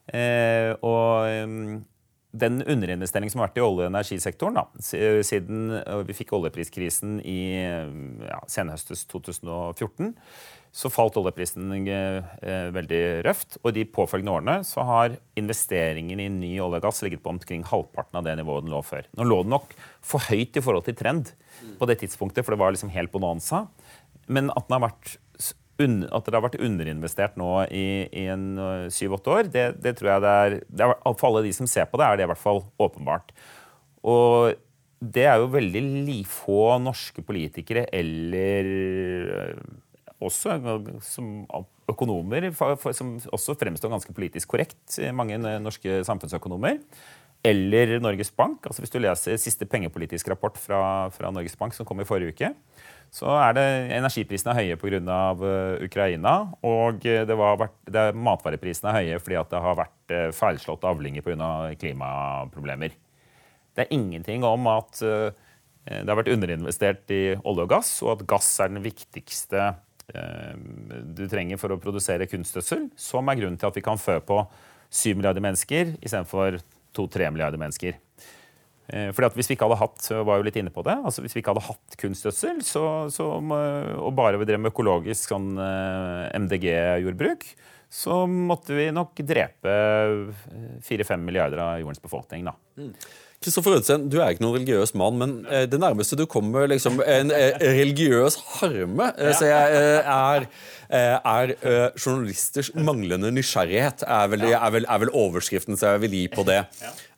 Uh, 0.09 0.73
og 0.83 1.43
um, 1.47 1.83
den 2.33 2.63
underinvesteringen 2.65 3.29
som 3.29 3.43
har 3.43 3.51
vært 3.51 3.59
i 3.61 3.63
olje- 3.63 3.85
og 3.85 3.91
energisektoren 3.91 4.57
da, 4.57 4.63
siden 4.81 5.75
vi 6.07 6.15
fikk 6.17 6.33
oljepriskrisen 6.33 7.19
i 7.21 7.37
ja, 7.61 8.39
senhøstes 8.49 9.05
2014, 9.11 10.15
så 10.73 10.89
falt 10.89 11.17
oljeprisen 11.21 11.69
eh, 11.85 12.69
veldig 12.73 13.01
røft. 13.27 13.59
Og 13.61 13.75
de 13.75 13.85
påfølgende 13.85 14.33
årene 14.33 14.55
så 14.65 14.85
har 14.87 15.17
investeringen 15.37 16.21
i 16.23 16.29
ny 16.33 16.51
olje 16.57 16.81
og 16.81 16.87
gass 16.87 17.03
ligget 17.05 17.21
på 17.23 17.29
omkring 17.35 17.65
halvparten 17.69 18.17
av 18.17 18.25
det 18.25 18.33
nivået 18.39 18.65
den 18.65 18.73
lå 18.73 18.81
før. 18.85 19.05
Nå 19.13 19.27
lå 19.29 19.43
den 19.43 19.53
nok 19.53 19.75
for 20.01 20.25
høyt 20.31 20.57
i 20.57 20.63
forhold 20.65 20.87
til 20.87 20.97
trend 20.97 21.29
på 21.77 21.89
det 21.89 21.99
tidspunktet, 22.01 22.41
for 22.41 22.55
det 22.55 22.61
var 22.63 22.73
liksom 22.73 22.89
helt 22.95 23.13
bonanza. 23.13 23.67
Men 24.27 24.51
at, 24.55 24.69
vært, 24.71 25.15
at 25.79 26.27
det 26.27 26.35
har 26.37 26.45
vært 26.45 26.59
underinvestert 26.63 27.39
nå 27.39 27.49
i, 27.67 27.85
i 28.07 28.27
en 28.31 28.45
øh, 28.61 28.89
syv-åtte 28.93 29.33
år, 29.33 29.49
det, 29.51 29.65
det, 29.83 29.97
tror 29.99 30.13
jeg 30.13 30.25
det 30.25 30.33
er, 30.43 30.57
det 30.67 30.85
er, 30.87 30.95
For 31.19 31.29
alle 31.29 31.45
de 31.47 31.53
som 31.55 31.69
ser 31.69 31.89
på 31.89 31.99
det, 31.99 32.07
er 32.07 32.19
det 32.19 32.27
i 32.27 32.31
hvert 32.31 32.43
fall 32.43 32.63
åpenbart. 32.81 33.33
Og 34.03 34.53
det 35.03 35.25
er 35.27 35.41
jo 35.41 35.51
veldig 35.51 36.21
få 36.31 36.77
norske 36.79 37.23
politikere 37.25 37.87
eller 37.91 38.69
øh, 39.39 39.57
også 40.23 40.55
som 41.03 41.43
økonomer, 41.91 42.47
som 42.95 43.17
også 43.35 43.57
fremstår 43.59 43.91
ganske 43.91 44.13
politisk 44.15 44.53
korrekt, 44.53 44.95
mange 45.11 45.35
norske 45.59 45.99
samfunnsøkonomer. 46.07 46.79
Eller 47.43 47.97
Norges 47.99 48.31
Bank. 48.31 48.63
altså 48.65 48.81
Hvis 48.81 48.93
du 48.93 49.01
leser 49.03 49.35
siste 49.35 49.67
pengepolitisk 49.67 50.29
rapport 50.31 50.55
fra, 50.57 51.09
fra 51.11 51.31
Norges 51.31 51.57
Bank 51.59 51.75
som 51.75 51.85
kom 51.85 51.99
i 51.99 52.07
forrige 52.07 52.31
uke, 52.31 52.53
så 53.13 53.29
er 53.37 53.53
det 53.53 53.65
energiprisene 53.93 54.55
er 54.55 54.59
høye 54.63 54.77
pga. 54.81 54.97
Eh, 54.97 55.85
Ukraina. 55.85 56.33
Og 56.65 57.05
eh, 57.05 57.21
det 57.29 57.37
var, 57.37 57.67
det, 57.85 58.07
matvareprisene 58.17 58.89
er 58.89 58.99
høye 58.99 59.21
fordi 59.21 59.43
det 59.51 59.61
har 59.67 59.77
vært 59.77 60.13
uh, 60.13 60.29
feilslåtte 60.33 60.89
avlinger 60.89 61.25
pga. 61.25 61.51
klimaproblemer. 61.79 62.95
Det 63.73 63.85
er 63.85 63.93
ingenting 63.93 64.45
om 64.45 64.67
at 64.69 64.99
det 65.01 66.05
har 66.07 66.15
vært 66.15 66.29
underinvestert 66.29 67.09
i 67.11 67.33
olje 67.41 67.63
og 67.65 67.71
gass, 67.71 67.89
og 68.05 68.11
at 68.11 68.27
gass 68.29 68.51
er 68.61 68.69
den 68.69 68.83
viktigste 68.85 69.71
du 71.17 71.23
trenger 71.31 71.57
for 71.57 71.73
å 71.73 71.79
produsere 71.81 72.27
kunstgjødsel, 72.29 72.85
som 72.93 73.31
er 73.33 73.39
grunnen 73.39 73.57
til 73.57 73.71
at 73.71 73.79
vi 73.79 73.83
kan 73.83 73.97
fø 73.97 74.19
på 74.21 74.37
7 74.93 75.17
milliarder 75.17 75.41
mennesker 75.41 75.95
istedenfor 76.05 76.59
2-3 76.93 77.33
milliarder 77.33 77.57
mennesker. 77.57 77.97
Eh, 78.87 79.11
fordi 79.15 79.29
at 79.29 79.37
Hvis 79.37 79.49
vi 79.49 79.55
ikke 79.55 79.69
hadde 79.69 79.79
hatt 79.79 80.09
var 80.27 80.39
jo 80.39 80.47
litt 80.47 80.57
inne 80.59 80.73
på 80.73 80.83
det, 80.83 80.97
altså 80.99 81.23
hvis 81.23 81.35
vi 81.35 81.43
ikke 81.43 81.53
hadde 81.55 81.67
hatt 81.69 81.95
kunstgjødsel 82.01 82.59
og 84.03 84.11
bare 84.17 84.41
vi 84.41 84.47
drev 84.49 84.59
med 84.59 84.73
økologisk 84.73 85.31
sånn 85.31 85.53
eh, 85.55 86.33
MDG-jordbruk, 86.41 87.47
så 87.93 88.23
måtte 88.25 88.73
vi 88.73 88.87
nok 88.89 89.19
drepe 89.21 89.73
4-5 90.81 91.21
milliarder 91.21 91.61
av 91.61 91.75
jordens 91.79 92.01
befolkning. 92.01 92.47
da. 92.49 92.55
Mm. 92.81 92.91
Kristoffer 93.43 93.75
Rødsten, 93.75 94.07
du 94.11 94.19
er 94.21 94.33
ikke 94.33 94.45
noen 94.45 94.57
religiøs 94.57 94.95
mann, 94.99 95.19
men 95.19 95.35
eh, 95.51 95.65
det 95.69 95.79
nærmeste 95.81 96.17
du 96.19 96.25
kommer 96.29 96.69
liksom, 96.71 97.01
en 97.03 97.33
religiøs 97.33 98.39
harme, 98.59 99.11
så 99.35 99.51
jeg 99.51 99.83
er 100.03 100.47
Eh, 100.93 101.15
er 101.25 101.51
uh, 101.63 101.95
journalisters 101.97 102.69
manglende 102.77 103.31
nysgjerrighet. 103.33 104.03
Er 104.05 104.27
vel, 104.29 104.43
er, 104.51 104.65
vel, 104.75 104.85
er 104.85 104.99
vel, 105.01 105.11
overskriften 105.23 105.79
som 105.79 105.95
jeg 105.95 106.03
vil 106.03 106.17
gi 106.19 106.25
på 106.29 106.43
det. 106.45 106.59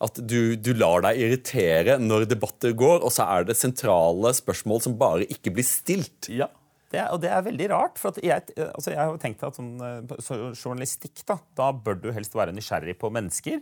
At 0.05 0.21
du, 0.21 0.55
du, 0.55 0.71
lar 0.79 1.03
deg 1.03 1.19
irritere 1.25 1.97
når 1.99 2.27
debatter 2.31 2.75
går, 2.77 3.03
og 3.03 3.11
så 3.11 3.27
er 3.35 3.49
det 3.49 3.57
sentrale 3.59 4.31
spørsmål 4.37 4.85
som 4.85 4.95
bare 5.01 5.27
ikke 5.27 5.51
blir 5.57 5.67
stilt. 5.67 6.29
Ja. 6.31 6.47
Det 6.93 7.01
og 7.11 7.19
det 7.23 7.31
er 7.33 7.43
veldig 7.43 7.67
rart. 7.73 7.99
for 7.99 8.15
jeg, 8.23 8.45
altså 8.69 8.93
jeg, 8.93 9.01
har 9.01 9.19
tenkt 9.19 9.43
at 9.43 9.57
sånn, 9.59 9.73
eh, 9.83 10.15
så 10.23 10.39
journalistikk 10.53 11.25
da, 11.27 11.39
da 11.57 11.71
bør 11.75 11.99
du 11.99 12.11
helst 12.15 12.37
være 12.37 12.55
nysgjerrig 12.55 12.95
på 13.01 13.11
mennesker 13.11 13.59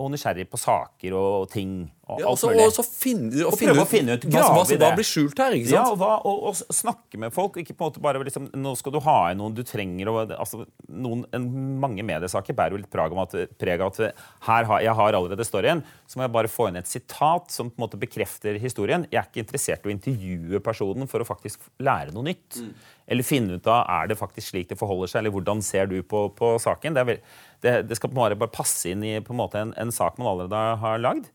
og 0.00 0.12
nysgjerrig 0.14 0.46
på 0.50 0.58
saker 0.60 1.14
og 1.16 1.48
ting. 1.52 1.82
Og 2.10 2.22
ja, 2.22 2.30
mulig. 2.32 2.64
Og 2.64 2.72
så 2.74 2.82
finne, 2.82 3.42
og 3.46 3.54
finne, 3.58 3.74
å 3.78 3.86
finne 3.86 4.16
ut 4.16 4.24
hva, 4.32 4.42
hva, 4.56 4.64
da 4.80 4.88
blir 4.96 5.06
skjult 5.06 5.38
her. 5.38 5.54
ikke 5.54 5.68
sant? 5.68 5.76
Ja, 5.76 5.84
og, 5.92 5.98
hva, 6.00 6.16
og, 6.26 6.46
og, 6.50 6.74
snakke 6.74 7.20
med 7.22 7.34
folk. 7.34 7.58
ikke 7.60 7.76
på 7.76 7.86
en 7.86 7.92
måte 7.92 8.02
bare 8.02 8.22
liksom, 8.26 8.48
Nå 8.58 8.72
skal 8.78 8.94
du 8.96 9.00
ha 9.04 9.16
inn 9.30 9.38
noen 9.42 9.54
du 9.54 9.62
trenger. 9.66 10.10
Og, 10.10 10.32
altså, 10.34 10.64
noen, 10.90 11.22
en, 11.36 11.48
mange 11.82 12.04
mediesaker 12.06 12.56
bærer 12.56 12.74
jo 12.74 12.82
litt 12.82 12.90
preg 12.92 13.14
av 13.14 13.22
at, 13.26 13.36
preg 13.60 13.84
av 13.84 13.92
at 13.92 14.22
her 14.48 14.70
har, 14.72 14.86
jeg 14.86 14.96
har 15.02 15.18
allerede 15.20 15.46
storyen. 15.46 15.84
Så 16.10 16.18
må 16.18 16.26
jeg 16.26 16.34
bare 16.38 16.50
få 16.50 16.70
inn 16.70 16.80
et 16.80 16.90
sitat 16.90 17.52
som 17.54 17.70
på 17.70 17.78
en 17.78 17.86
måte 17.86 18.00
bekrefter 18.00 18.58
historien. 18.62 19.06
Jeg 19.10 19.20
er 19.20 19.28
ikke 19.28 19.44
interessert 19.44 19.86
i 19.86 19.92
å 19.92 19.94
intervjue 19.94 20.62
personen 20.64 21.10
for 21.10 21.22
å 21.22 21.28
faktisk 21.28 21.68
lære 21.84 22.16
noe 22.16 22.32
nytt. 22.32 22.58
Mm. 22.58 22.72
Eller 23.10 23.26
finne 23.26 23.58
ut 23.58 23.70
av 23.70 23.84
er 23.90 24.10
det 24.10 24.18
faktisk 24.18 24.52
slik 24.52 24.68
det 24.70 24.78
forholder 24.80 25.10
seg, 25.10 25.22
eller 25.22 25.34
hvordan 25.34 25.62
ser 25.66 25.88
du 25.90 25.98
på, 26.06 26.28
på 26.34 26.54
saken. 26.62 26.94
Det 26.94 27.02
er 27.02 27.08
veldig 27.12 27.48
det, 27.64 27.74
det, 27.88 27.98
skal 27.98 28.12
bare, 28.14 28.38
bare 28.38 28.52
passe 28.52 28.92
inn 28.92 29.04
i 29.04 29.18
på 29.24 29.34
en, 29.34 29.40
måte 29.42 29.60
en, 29.60 29.74
en 29.80 29.92
sak 29.94 30.18
man 30.20 30.32
allerede 30.32 30.80
har 30.82 31.02
lagd. 31.02 31.28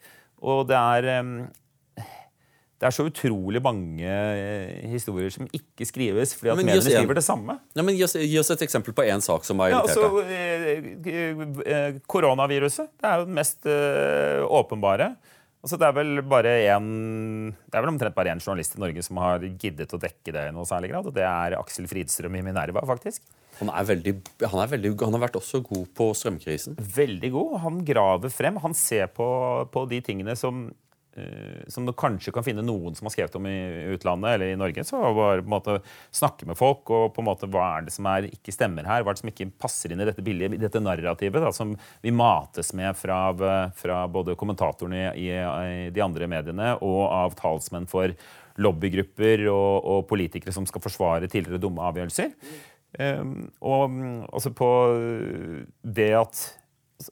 Og 0.46 0.66
det 0.70 0.78
er 0.78 1.48
det 2.76 2.90
er 2.90 2.92
så 2.92 3.06
utrolig 3.08 3.62
mange 3.64 4.04
eh, 4.06 4.84
historier 4.92 5.32
som 5.32 5.48
ikke 5.56 5.88
skrives 5.88 6.34
fordi 6.36 6.52
at 6.52 6.60
mediene 6.60 6.84
skriver 6.84 7.18
det 7.18 7.24
samme. 7.24 7.56
Ja, 7.74 7.86
men 7.88 7.96
gi 7.96 8.04
oss, 8.04 8.18
gi 8.20 8.36
oss, 8.42 8.52
et 8.52 8.66
eksempel 8.66 8.94
på 8.96 9.06
én 9.08 9.24
sak 9.24 9.48
som 9.48 9.64
er 9.64 9.72
irritert 9.72 9.96
ja, 9.96 10.10
altså, 10.12 11.06
eh, 11.08 11.72
eh, 11.72 12.02
Koronaviruset. 12.12 12.92
Det 13.00 13.08
er 13.08 13.22
jo 13.22 13.30
den 13.30 13.38
mest 13.40 13.64
uh, 13.70 14.44
åpenbare. 14.60 15.14
Altså, 15.65 15.80
det 15.82 15.88
er 15.88 15.95
vel 15.97 16.19
bare 16.30 16.51
en, 16.75 16.89
det 17.49 17.73
er 17.73 17.82
vel 17.82 17.89
omtrent 17.89 18.13
bare 18.13 18.36
én 18.36 18.41
journalist 18.43 18.75
i 18.78 18.82
Norge 18.84 19.01
som 19.01 19.17
har 19.17 19.41
giddet 19.58 19.95
å 19.97 19.97
dekke 19.97 20.34
det 20.36 20.43
i 20.45 20.54
noe 20.54 20.67
særlig 20.69 20.91
grad, 20.91 21.10
og 21.10 21.15
det 21.15 21.23
er 21.25 21.56
Aksel 21.58 21.88
Fridstrøm 21.89 22.38
i 22.38 22.43
Minerva, 22.45 22.84
faktisk. 22.86 23.23
Han, 23.58 23.71
er 23.73 23.88
veldig, 23.88 24.13
han, 24.43 24.60
er 24.62 24.69
veldig, 24.75 24.91
han 25.01 25.17
har 25.17 25.23
vært 25.25 25.39
også 25.39 25.63
god 25.65 25.88
på 25.97 26.12
strømkrisen. 26.19 26.78
Veldig 26.78 27.32
god. 27.34 27.56
Han 27.63 27.82
graver 27.88 28.34
frem. 28.34 28.60
Han 28.62 28.75
ser 28.78 29.08
på, 29.15 29.28
på 29.71 29.86
de 29.89 30.01
tingene 30.06 30.36
som, 30.38 30.67
som 31.71 31.86
du 31.88 31.93
kanskje 31.95 32.34
kan 32.36 32.43
finne 32.43 32.63
noen 32.65 32.95
som 32.95 33.08
har 33.08 33.13
skrevet 33.13 33.36
om 33.39 33.45
i 33.47 33.58
utlandet 33.95 34.36
eller 34.36 34.51
i 34.51 34.58
Norge. 34.60 34.84
Så 34.84 34.99
bare 34.99 35.41
på 35.41 35.47
en 35.47 35.54
måte 35.54 35.78
snakke 36.12 36.47
med 36.49 36.58
folk 36.60 36.91
og 36.91 37.13
på 37.15 37.23
en 37.23 37.30
måte 37.30 37.49
hva 37.51 37.69
er 37.78 37.88
det 37.88 37.93
som 37.95 38.10
er, 38.12 38.28
ikke 38.28 38.54
stemmer 38.56 38.88
her? 38.88 39.04
Hva 39.04 39.13
er 39.13 39.17
det 39.17 39.23
som 39.23 39.32
ikke 39.32 39.47
passer 39.63 39.93
inn 39.93 40.04
i 40.04 40.08
dette 40.10 40.25
billige, 40.25 40.60
dette 40.60 40.84
narrativet 40.84 41.45
da, 41.45 41.54
som 41.56 41.71
vi 42.04 42.13
mates 42.15 42.73
med 42.75 42.99
fra, 42.99 43.19
fra 43.78 44.01
både 44.12 44.36
kommentatorene 44.39 45.13
i, 45.15 45.30
i, 45.32 45.89
de 45.95 46.04
andre 46.04 46.28
mediene 46.32 46.73
og 46.84 47.01
av 47.08 47.39
talsmenn 47.39 47.88
for 47.91 48.12
lobbygrupper 48.62 49.47
og, 49.51 49.71
og 49.84 50.06
politikere 50.12 50.54
som 50.56 50.67
skal 50.67 50.84
forsvare 50.84 51.32
tidligere 51.32 51.63
dumme 51.63 51.84
avgjørelser. 51.91 52.36
Um, 52.95 53.49
og 53.60 53.96
altså 54.31 54.54
på 54.56 54.69
det 55.83 56.12
at 56.15 56.46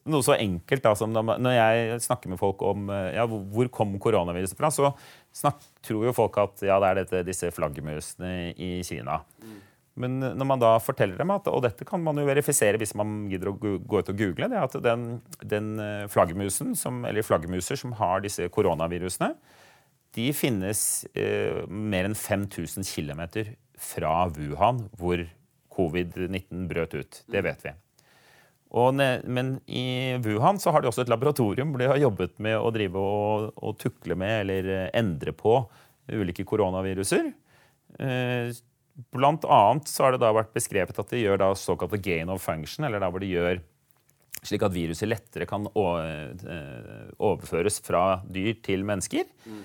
Noe 0.08 0.24
så 0.24 0.38
enkelt 0.38 0.86
da, 0.86 0.94
som 0.96 1.12
når 1.12 1.54
jeg 1.58 1.98
snakker 2.06 2.32
med 2.32 2.40
folk 2.40 2.62
om 2.64 2.88
ja, 3.12 3.26
hvor 3.28 3.68
kom 3.74 3.98
koronaviruset 4.00 4.56
fra, 4.56 4.70
så 4.72 4.94
snak, 5.36 5.60
tror 5.84 6.08
jo 6.08 6.16
folk 6.16 6.40
at 6.40 6.64
ja, 6.64 6.78
det 6.80 6.90
er 6.90 7.00
dette, 7.02 7.24
disse 7.28 7.52
flaggermusene 7.52 8.54
i 8.56 8.78
Kina. 8.88 9.20
Mm. 9.44 9.58
Men 10.00 10.16
når 10.24 10.48
man 10.50 10.62
da 10.62 10.72
forteller 10.82 11.20
dem 11.20 11.30
at 11.30 11.46
Og 11.52 11.60
dette 11.62 11.86
kan 11.86 12.02
man 12.02 12.18
jo 12.18 12.24
verifisere 12.26 12.80
hvis 12.82 12.96
man 12.98 13.28
gidder 13.30 13.52
å 13.52 13.58
gå 13.62 14.00
ut 14.00 14.10
og 14.10 14.18
google. 14.18 14.48
det 14.50 14.58
er 14.58 14.66
at 14.66 14.78
den, 14.82 15.04
den 15.46 15.68
flaggermusen, 16.10 16.74
som, 16.80 17.04
eller 17.06 17.26
flaggermuser 17.26 17.78
som 17.78 17.94
har 18.00 18.24
disse 18.24 18.48
koronavirusene, 18.56 19.36
de 20.14 20.28
finnes 20.36 20.82
eh, 21.18 21.64
mer 21.68 22.08
enn 22.10 22.18
5000 22.18 22.86
km 22.86 23.24
fra 23.82 24.28
Wuhan, 24.34 24.86
hvor 24.98 25.24
covid-19 25.74 26.68
brøt 26.70 26.94
ut. 26.94 27.24
Det 27.34 27.42
vet 27.46 27.66
vi. 27.66 27.74
Og, 28.74 28.98
men 28.98 29.54
i 29.70 30.18
Wuhan 30.26 30.58
så 30.62 30.72
har 30.74 30.82
de 30.82 30.90
også 30.90 31.04
et 31.04 31.12
laboratorium 31.12 31.74
hvor 31.74 31.84
de 31.84 31.90
har 31.92 32.02
jobbet 32.02 32.40
med 32.42 32.58
å 32.58 32.72
drive 32.74 32.98
og, 32.98 33.52
og 33.62 33.76
tukle 33.82 34.18
med 34.18 34.48
eller 34.48 34.70
endre 34.98 35.34
på 35.38 35.60
ulike 36.10 36.46
koronaviruser. 36.48 37.30
Eh, 38.02 38.50
blant 39.14 39.46
annet 39.46 39.90
så 39.90 40.08
har 40.08 40.16
det 40.16 40.24
da 40.24 40.32
vært 40.34 40.56
beskrevet 40.56 40.98
at 41.00 41.14
de 41.14 41.22
gjør 41.22 41.44
da 41.44 41.52
såkalte 41.58 42.02
gain 42.02 42.32
of 42.34 42.42
function, 42.42 42.88
eller 42.88 43.04
da 43.04 43.12
hvor 43.14 43.22
de 43.24 43.30
gjør 43.30 43.62
slik 44.44 44.66
at 44.66 44.74
viruset 44.74 45.08
lettere 45.08 45.48
kan 45.48 45.70
eh, 45.70 47.14
overføres 47.22 47.78
fra 47.86 48.24
dyr 48.26 48.58
til 48.66 48.84
mennesker. 48.88 49.30
Mm. 49.46 49.62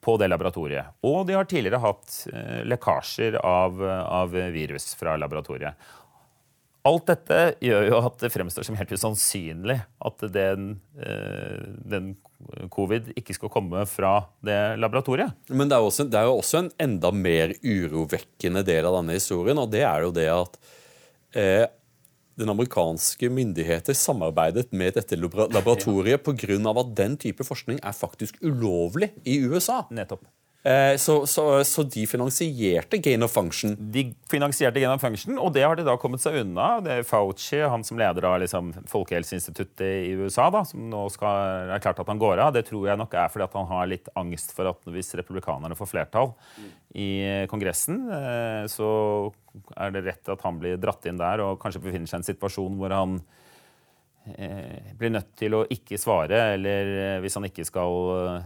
På 0.00 0.14
det 0.20 0.26
laboratoriet. 0.28 0.98
Og 1.08 1.22
de 1.28 1.32
har 1.36 1.46
tidligere 1.48 1.80
hatt 1.80 2.14
lekkasjer 2.68 3.38
av, 3.40 3.80
av 3.80 4.34
virus 4.52 4.90
fra 4.96 5.14
laboratoriet. 5.16 5.72
Alt 6.88 7.10
dette 7.10 7.38
gjør 7.60 7.86
jo 7.90 7.96
at 8.00 8.22
det 8.22 8.30
fremstår 8.32 8.64
som 8.64 8.76
helt 8.78 8.92
usannsynlig 8.96 9.76
at 10.08 10.22
den, 10.32 10.70
eh, 10.96 11.66
den, 11.92 12.14
covid 12.72 13.10
ikke 13.20 13.36
skal 13.36 13.52
komme 13.52 13.82
fra 13.84 14.14
det 14.40 14.78
laboratoriet. 14.80 15.34
Men 15.52 15.68
det 15.68 15.76
er, 15.76 15.84
også, 15.84 16.06
det 16.08 16.16
er, 16.16 16.30
jo 16.30 16.38
også 16.40 16.62
en 16.62 16.70
enda 16.80 17.10
mer 17.12 17.52
urovekkende 17.60 18.64
del 18.64 18.88
av 18.88 18.96
denne 18.96 19.18
historien, 19.18 19.60
og 19.60 19.68
det 19.74 19.84
er 19.84 20.06
jo 20.06 20.14
det 20.16 20.26
at 20.32 20.56
eh, 21.36 21.66
den 22.40 22.48
amerikanske 22.48 23.28
myndigheter 23.28 23.96
samarbeidet 23.96 24.70
med 24.72 24.96
dette 24.96 25.20
laboratoriet 25.20 26.24
pga. 26.24 26.56
at 26.72 26.96
den 26.96 27.20
type 27.20 27.44
forskning 27.44 27.80
er 27.84 27.92
faktisk 27.92 28.40
ulovlig 28.40 29.12
i 29.28 29.42
USA. 29.44 29.82
Nettopp. 29.92 30.24
Eh, 30.62 30.96
så, 30.96 31.26
så, 31.26 31.64
så, 31.64 31.82
de 31.88 32.02
finansierte 32.06 32.98
gain 33.00 33.22
of 33.24 33.32
function? 33.32 33.72
De 33.92 34.02
finansierte 34.28 34.82
gain 34.82 34.92
of 34.92 35.00
function, 35.00 35.38
og 35.40 35.54
det 35.56 35.62
har 35.64 35.78
de 35.78 35.86
da 35.86 35.94
kommet 36.00 36.20
seg 36.20 36.36
unna. 36.42 36.66
Det 36.84 36.98
er 36.98 37.08
Fauci, 37.08 37.62
han 37.64 37.84
som 37.86 37.96
leder 38.00 38.26
av 38.28 38.36
liksom, 38.42 38.74
Folkehelseinstituttet 38.90 39.86
i 40.10 40.12
USA, 40.20 40.50
da, 40.52 40.60
som 40.68 40.84
nå 40.92 41.06
skal 41.14 41.72
er 41.72 41.80
klart 41.80 42.04
at 42.04 42.12
han 42.12 42.20
går 42.20 42.44
av. 42.44 42.52
Det 42.58 42.66
tror 42.68 42.90
jeg 42.90 43.00
nok 43.00 43.16
er 43.16 43.32
fordi 43.32 43.48
han 43.56 43.72
har 43.72 43.88
litt 43.88 44.12
angst 44.20 44.52
for 44.56 44.68
at 44.74 44.92
hvis 44.92 45.14
republikanerne 45.22 45.78
får 45.78 45.92
flertall 45.94 46.34
i 46.92 47.10
Kongressen, 47.48 48.04
eh, 48.12 48.62
så 48.68 48.92
er 49.80 49.96
det 49.96 50.06
rett 50.10 50.34
at 50.36 50.44
han 50.44 50.60
blir 50.60 50.80
dratt 50.80 51.08
inn 51.08 51.20
der 51.20 51.40
og 51.46 51.60
kanskje 51.62 51.86
befinner 51.88 52.10
seg 52.10 52.20
i 52.20 52.20
en 52.20 52.32
situasjon 52.34 52.76
hvor 52.76 52.92
han 52.92 53.22
eh, 54.36 54.92
blir 54.92 55.16
nødt 55.16 55.32
til 55.40 55.56
å 55.56 55.64
ikke 55.72 55.96
svare, 55.96 56.50
eller 56.58 57.22
hvis 57.24 57.40
han 57.40 57.48
ikke 57.48 57.64
skal 57.64 58.42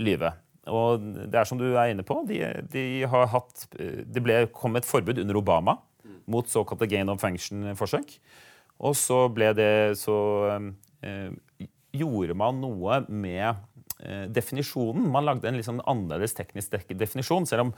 lyve. 0.00 0.38
Og 0.70 1.02
det 1.02 1.40
er 1.40 1.48
som 1.48 1.58
du 1.60 1.68
er 1.72 1.92
inne 1.92 2.06
på, 2.06 2.20
de, 2.28 2.40
de 2.72 2.84
har 3.10 3.30
hatt 3.32 3.66
Det 3.74 4.22
ble, 4.22 4.44
kom 4.54 4.78
et 4.78 4.86
forbud 4.86 5.18
under 5.22 5.40
Obama 5.40 5.76
mot 6.30 6.46
såkalte 6.48 6.88
gain 6.90 7.10
of 7.10 7.20
function-forsøk. 7.22 8.14
Og 8.86 8.96
så 8.96 9.24
ble 9.34 9.50
det 9.56 9.72
Så 10.00 10.16
eh, 11.02 11.32
gjorde 11.96 12.36
man 12.38 12.60
noe 12.62 13.02
med 13.08 13.48
eh, 14.04 14.26
definisjonen. 14.30 15.10
Man 15.10 15.26
lagde 15.26 15.50
en 15.50 15.58
liksom 15.58 15.82
annerledes 15.90 16.36
teknisk 16.38 16.94
definisjon, 16.94 17.48
selv 17.50 17.68
om 17.68 17.74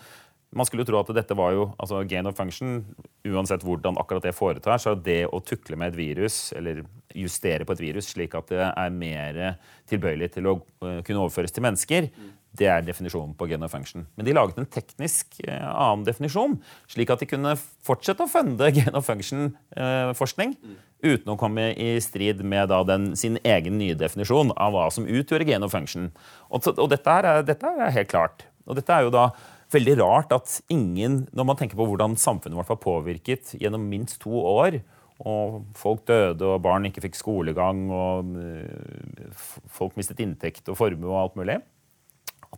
man 0.53 0.69
skulle 0.69 0.85
tro 0.85 0.99
at 1.01 1.09
dette 1.17 1.37
var 1.37 1.55
jo 1.57 1.63
altså 1.81 2.03
gain 2.09 2.29
of 2.29 2.37
function, 2.37 2.83
uansett 3.25 3.65
hvordan 3.65 3.97
akkurat 4.01 4.27
det 4.27 4.35
foretar, 4.37 4.77
så 4.83 4.93
er 4.93 5.01
det 5.07 5.21
å 5.33 5.41
tukle 5.41 5.79
med 5.81 5.95
et 5.95 5.97
virus, 5.97 6.51
eller 6.53 6.83
justere 7.17 7.65
på 7.65 7.73
et 7.73 7.81
virus 7.81 8.11
slik 8.13 8.37
at 8.37 8.53
det 8.53 8.67
er 8.69 8.93
mer 8.93 9.41
tilbøyelig 9.89 10.29
til 10.35 10.51
å 10.51 10.59
uh, 10.61 11.01
kunne 11.07 11.23
overføres 11.25 11.57
til 11.57 11.65
mennesker, 11.65 12.11
det 12.59 12.69
er 12.69 12.85
definisjonen 12.85 13.33
på 13.39 13.47
gain 13.49 13.65
of 13.65 13.73
function. 13.73 14.05
Men 14.17 14.27
de 14.29 14.35
laget 14.37 14.59
en 14.61 14.69
teknisk 14.69 15.39
eh, 15.47 15.65
annen 15.65 16.05
definisjon, 16.05 16.59
slik 16.91 17.13
at 17.13 17.23
de 17.23 17.29
kunne 17.31 17.55
fortsette 17.87 18.25
å 18.25 18.31
funde 18.31 18.69
gain 18.77 18.99
of 18.99 19.09
function-forskning 19.09 20.57
eh, 20.61 20.77
uten 21.03 21.33
å 21.33 21.39
komme 21.41 21.71
i 21.73 21.97
strid 22.05 22.45
med 22.47 22.69
da, 22.71 22.83
den, 22.87 23.13
sin 23.19 23.41
egen 23.41 23.81
nye 23.81 23.97
definisjon 23.99 24.53
av 24.55 24.77
hva 24.77 24.87
som 24.95 25.09
utgjør 25.09 25.47
gain 25.49 25.65
of 25.65 25.73
function. 25.75 26.13
Og, 26.53 26.69
og 26.77 26.93
dette, 26.93 27.19
er, 27.19 27.43
dette 27.49 27.73
er 27.73 27.97
helt 27.97 28.13
klart. 28.13 28.47
Og 28.69 28.79
dette 28.79 28.95
er 28.95 29.09
jo 29.09 29.15
da 29.15 29.31
veldig 29.73 29.97
rart 30.03 30.35
at 30.37 30.61
ingen, 30.71 31.23
når 31.33 31.49
man 31.49 31.59
tenker 31.59 31.79
på 31.81 31.89
hvordan 31.89 32.19
samfunnet 32.21 32.61
vårt 32.61 32.75
var 32.75 32.83
påvirket 32.85 33.57
gjennom 33.57 33.89
minst 33.89 34.21
to 34.23 34.37
år, 34.37 34.83
og 35.23 35.63
folk 35.79 36.05
døde, 36.09 36.45
og 36.45 36.63
barn 36.65 36.89
ikke 36.89 37.05
fikk 37.05 37.17
skolegang, 37.17 37.85
og 37.95 38.33
eh, 38.43 39.45
folk 39.73 39.97
mistet 39.97 40.21
inntekt 40.21 40.69
og 40.69 40.77
formue 40.77 41.09
og 41.09 41.21
alt 41.21 41.39
mulig 41.39 41.61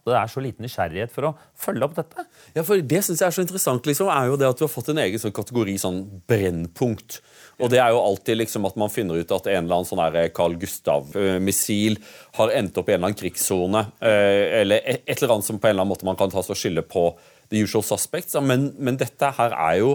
at 0.04 0.12
det 0.12 0.16
er 0.20 0.32
så 0.32 0.42
liten 0.44 0.66
nysgjerrighet 0.66 1.12
for 1.12 1.30
å 1.30 1.32
følge 1.56 1.86
opp 1.86 1.94
dette. 1.96 2.26
Ja, 2.52 2.62
for 2.62 2.76
Det 2.76 3.00
synes 3.04 3.22
jeg 3.22 3.26
er 3.26 3.36
så 3.36 3.44
interessant, 3.44 3.86
liksom, 3.88 4.10
er 4.12 4.28
jo 4.28 4.36
det 4.40 4.48
at 4.50 4.58
du 4.60 4.64
har 4.66 4.72
fått 4.72 4.90
en 4.92 5.00
egen 5.00 5.20
sånn 5.20 5.32
kategori 5.32 5.76
sånn 5.80 6.00
brennpunkt. 6.28 7.20
Og 7.62 7.70
det 7.72 7.80
er 7.80 7.94
jo 7.94 8.02
alltid 8.02 8.42
liksom 8.42 8.66
at 8.68 8.76
man 8.76 8.92
finner 8.92 9.16
ut 9.16 9.32
at 9.32 9.46
en 9.48 9.64
eller 9.64 9.78
annen 9.78 9.88
sånn 9.88 10.02
her 10.02 10.28
Carl 10.34 10.56
Gustav-missil 10.60 11.96
har 12.36 12.52
endt 12.52 12.76
opp 12.76 12.90
i 12.90 12.94
en 12.94 12.98
eller 12.98 13.12
annen 13.12 13.20
krigssone, 13.20 13.86
eh, 14.04 14.60
eller 14.60 14.82
et 14.84 15.14
eller 15.16 15.36
annet 15.36 15.48
som 15.48 15.60
på 15.60 15.70
en 15.70 15.76
eller 15.76 15.86
annen 15.86 15.94
måte 15.94 16.08
man 16.08 16.18
kan 16.20 16.32
ta 16.32 16.42
og 16.44 16.58
skylde 16.58 16.84
på 16.84 17.12
the 17.50 17.62
usual 17.64 17.84
suspects. 17.86 18.36
Men, 18.42 18.72
men 18.78 18.98
dette 19.00 19.30
her 19.38 19.56
er 19.56 19.80
jo 19.80 19.94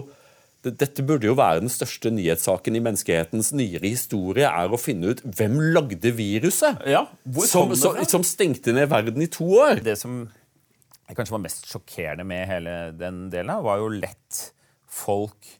dette 0.66 1.04
burde 1.06 1.28
jo 1.28 1.36
være 1.38 1.62
den 1.62 1.72
største 1.72 2.12
nyhetssaken 2.12 2.76
i 2.76 2.82
menneskehetens 2.84 3.52
nyere 3.56 3.88
historie, 3.88 4.48
er 4.48 4.72
å 4.72 4.80
finne 4.80 5.14
ut 5.14 5.22
hvem 5.24 5.56
lagde 5.74 6.12
viruset 6.16 6.82
ja, 6.88 7.06
som, 7.48 7.72
som, 7.78 7.96
som, 8.08 8.26
stengte 8.26 8.74
ned 8.76 8.90
verden 8.92 9.24
i 9.24 9.30
to 9.32 9.48
år. 9.60 9.80
Det 9.84 9.96
som 10.00 10.26
kanskje 11.10 11.34
var 11.34 11.42
mest 11.42 11.64
sjokkerende 11.70 12.26
med 12.28 12.44
hele 12.50 12.74
den 12.94 13.24
delen, 13.32 13.56
var 13.64 13.80
jo 13.80 13.88
lett 13.94 14.44
folk 14.90 15.56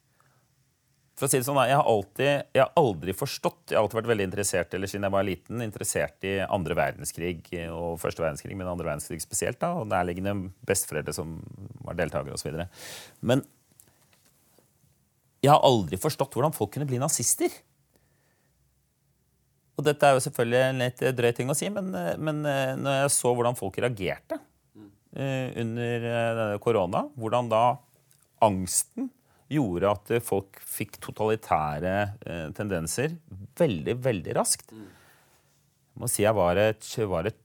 for 1.21 1.29
å 1.29 1.33
si 1.35 1.37
det 1.37 1.45
sånn, 1.45 1.59
jeg 1.69 1.77
har, 1.77 1.85
alltid, 1.85 2.47
jeg 2.57 2.63
har 2.63 2.71
aldri 2.81 3.13
forstått 3.13 3.75
Jeg 3.75 3.77
har 3.77 3.85
alltid 3.85 3.99
vært 3.99 4.09
veldig 4.09 4.27
interessert 4.31 4.77
eller 4.77 4.89
siden 4.89 5.05
jeg 5.05 5.13
var 5.13 5.27
liten, 5.29 5.61
interessert 5.61 6.25
i 6.25 6.39
andre 6.47 6.77
verdenskrig 6.79 7.43
og 7.67 7.99
første 8.01 8.25
verdenskrig, 8.25 8.57
men 8.57 8.71
andre 8.71 8.89
verdenskrig 8.89 9.21
spesielt. 9.21 9.61
da, 9.61 9.75
Og 9.77 9.91
nærliggende 9.91 10.33
besteforeldre 10.65 11.13
som 11.13 11.37
var 11.85 11.99
deltakere 12.01 12.39
osv. 12.39 12.57
Men 13.21 13.45
jeg 15.41 15.53
har 15.53 15.65
aldri 15.65 15.99
forstått 16.01 16.37
hvordan 16.37 16.55
folk 16.57 16.75
kunne 16.75 16.89
bli 16.89 17.01
nazister. 17.01 17.53
Og 19.81 19.87
dette 19.87 20.05
er 20.05 20.17
jo 20.17 20.25
selvfølgelig 20.27 20.61
en 20.67 20.83
litt 20.85 21.03
drøy 21.17 21.31
ting 21.37 21.53
å 21.53 21.57
si, 21.57 21.71
men, 21.73 21.89
men 22.21 22.43
eh, 22.45 22.75
når 22.77 22.99
jeg 22.99 23.15
så 23.17 23.33
hvordan 23.33 23.57
folk 23.57 23.79
reagerte 23.81 24.37
uh, 24.37 25.49
under 25.63 26.59
korona, 26.61 27.07
hvordan 27.17 27.49
da 27.49 27.65
angsten 28.45 29.09
gjorde 29.51 29.95
at 29.97 30.13
folk 30.23 30.61
fikk 30.63 31.01
totalitære 31.03 31.95
uh, 32.21 32.49
tendenser 32.57 33.17
veldig, 33.59 33.97
veldig 34.05 34.35
raskt 34.37 34.75
Jeg 34.77 36.03
må 36.03 36.11
si 36.13 36.27
jeg 36.27 36.37
var 36.37 36.61
et, 36.61 36.85
var 37.09 37.31
et, 37.33 37.41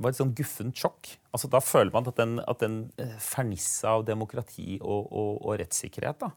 var 0.00 0.08
et 0.08 0.18
sånn 0.18 0.32
guffent 0.36 0.80
sjokk. 0.80 1.12
Altså, 1.34 1.48
da 1.52 1.60
føler 1.62 1.92
man 1.94 2.08
at 2.08 2.18
den, 2.18 2.40
den 2.60 2.80
fernissa 3.22 3.94
av 3.98 4.08
demokrati 4.08 4.78
og, 4.80 5.06
og, 5.12 5.30
og 5.44 5.60
rettssikkerhet 5.60 6.24
da, 6.24 6.32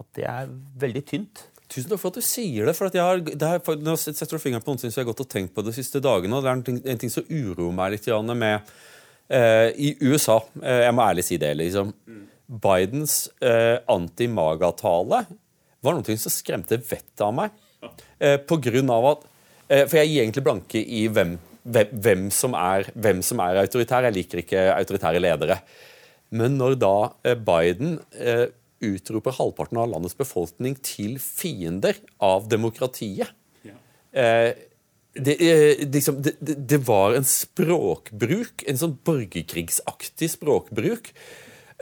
at 0.00 0.08
det 0.16 0.26
er 0.28 0.50
veldig 0.80 1.02
tynt. 1.08 1.44
Tusen 1.70 1.90
takk 1.92 2.00
for 2.02 2.10
at 2.10 2.18
du 2.18 2.26
sier 2.26 2.66
det. 2.66 2.74
for 2.74 2.90
jeg 2.90 3.04
har, 3.04 3.20
det 3.22 3.46
er, 3.46 3.76
Nå 3.78 3.94
setter 4.00 4.34
du 4.34 4.42
fingeren 4.42 4.64
på 4.64 4.74
noe 4.74 4.82
som 4.82 4.90
jeg 4.90 4.98
har 4.98 5.10
gått 5.12 5.22
og 5.22 5.30
tenkt 5.30 5.54
på 5.54 5.62
de 5.62 5.74
siste 5.76 6.02
dagene. 6.02 6.34
og 6.36 6.42
Det 6.42 6.50
er 6.50 6.58
en 6.58 6.64
ting, 6.66 6.80
en 6.82 7.02
ting 7.04 7.12
som 7.12 7.28
uroer 7.30 7.76
meg 7.76 7.94
litt 7.94 8.08
med 8.34 8.72
eh, 9.28 9.68
I 9.76 9.94
USA, 10.02 10.40
eh, 10.62 10.82
jeg 10.88 10.96
må 10.96 11.06
ærlig 11.06 11.26
si 11.28 11.38
det, 11.38 11.52
liksom 11.60 11.94
Bidens 12.50 13.28
eh, 13.38 13.78
anti-maga-tale 13.86 15.22
var 15.80 15.96
noe 15.96 16.16
som 16.18 16.32
skremte 16.34 16.80
vettet 16.80 17.22
av 17.22 17.36
meg. 17.36 17.54
Eh, 18.18 18.36
på 18.42 18.58
grunn 18.60 18.90
av 18.92 19.06
at 19.14 19.22
eh, 19.70 19.86
For 19.86 20.00
jeg 20.00 20.10
gir 20.10 20.24
egentlig 20.24 20.44
blanke 20.44 20.82
i 20.82 21.06
hvem, 21.08 21.36
hvem, 21.62 21.94
hvem, 22.04 22.26
som 22.34 22.56
er, 22.58 22.90
hvem 22.98 23.22
som 23.24 23.40
er 23.46 23.62
autoritær. 23.62 24.08
Jeg 24.08 24.18
liker 24.18 24.42
ikke 24.42 24.66
autoritære 24.74 25.22
ledere. 25.22 25.60
Men 26.34 26.58
når 26.58 26.76
da 26.82 26.94
eh, 27.24 27.38
Biden 27.38 27.98
eh, 28.18 28.48
utroper 28.80 29.36
halvparten 29.36 29.80
av 29.80 29.90
landets 29.92 30.16
befolkning 30.18 30.76
til 30.84 31.18
fiender 31.22 31.98
av 32.22 32.48
demokratiet. 32.50 33.32
Ja. 33.66 33.76
Eh, 34.12 34.52
det, 35.14 35.36
eh, 35.42 35.88
liksom, 35.90 36.22
det, 36.22 36.36
det, 36.40 36.78
var 36.86 37.16
en 37.18 37.26
språkbruk, 37.26 38.64
en 38.66 38.78
sånn 38.78 38.96
borgerkrigsaktig 39.04 40.30
språkbruk. 40.36 41.12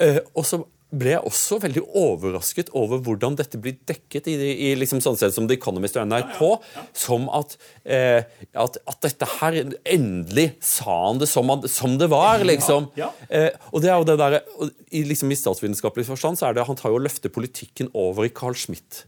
Eh, 0.00 0.20
og 0.32 0.46
så 0.48 0.62
ble 0.88 1.12
jeg 1.12 1.28
også 1.28 1.58
veldig 1.60 1.82
overrasket 2.00 2.70
over 2.78 3.02
hvordan 3.04 3.36
dette 3.36 3.60
blir 3.60 3.76
dekket 3.88 4.30
i, 4.32 4.36
i 4.68 4.70
liksom 4.78 5.02
sånn 5.04 5.18
sett 5.20 5.34
som 5.34 5.48
The 5.48 5.58
Economist 5.58 5.98
og 6.00 6.08
NRK. 6.08 6.38
Ja, 6.40 6.48
ja, 6.48 6.78
ja. 6.78 6.84
Som 6.96 7.28
at, 7.36 7.58
eh, 7.84 8.22
at, 8.54 8.80
at, 8.88 9.00
dette 9.04 9.28
her 9.38 9.58
Endelig 9.88 10.48
sa 10.64 10.96
han 11.08 11.20
det 11.20 11.28
som, 11.30 11.52
som 11.68 11.98
det 12.00 12.08
var, 12.12 12.44
liksom. 12.46 12.88
Eh, 13.28 13.50
og 13.72 13.84
det 13.84 13.92
er 13.92 14.00
jo 14.00 14.08
det 14.08 14.18
der, 14.20 14.40
i, 14.88 15.04
liksom, 15.08 15.32
I 15.32 15.38
statsvitenskapelig 15.38 16.08
forstand 16.08 16.40
så 16.40 16.48
er 16.48 16.56
det 16.56 16.66
han 16.68 16.78
tar 16.78 16.94
jo 16.94 16.98
og 16.98 17.04
løfter 17.04 17.32
politikken 17.32 17.92
over 17.96 18.26
i 18.26 18.32
Carl 18.34 18.56
Schmitt 18.58 19.04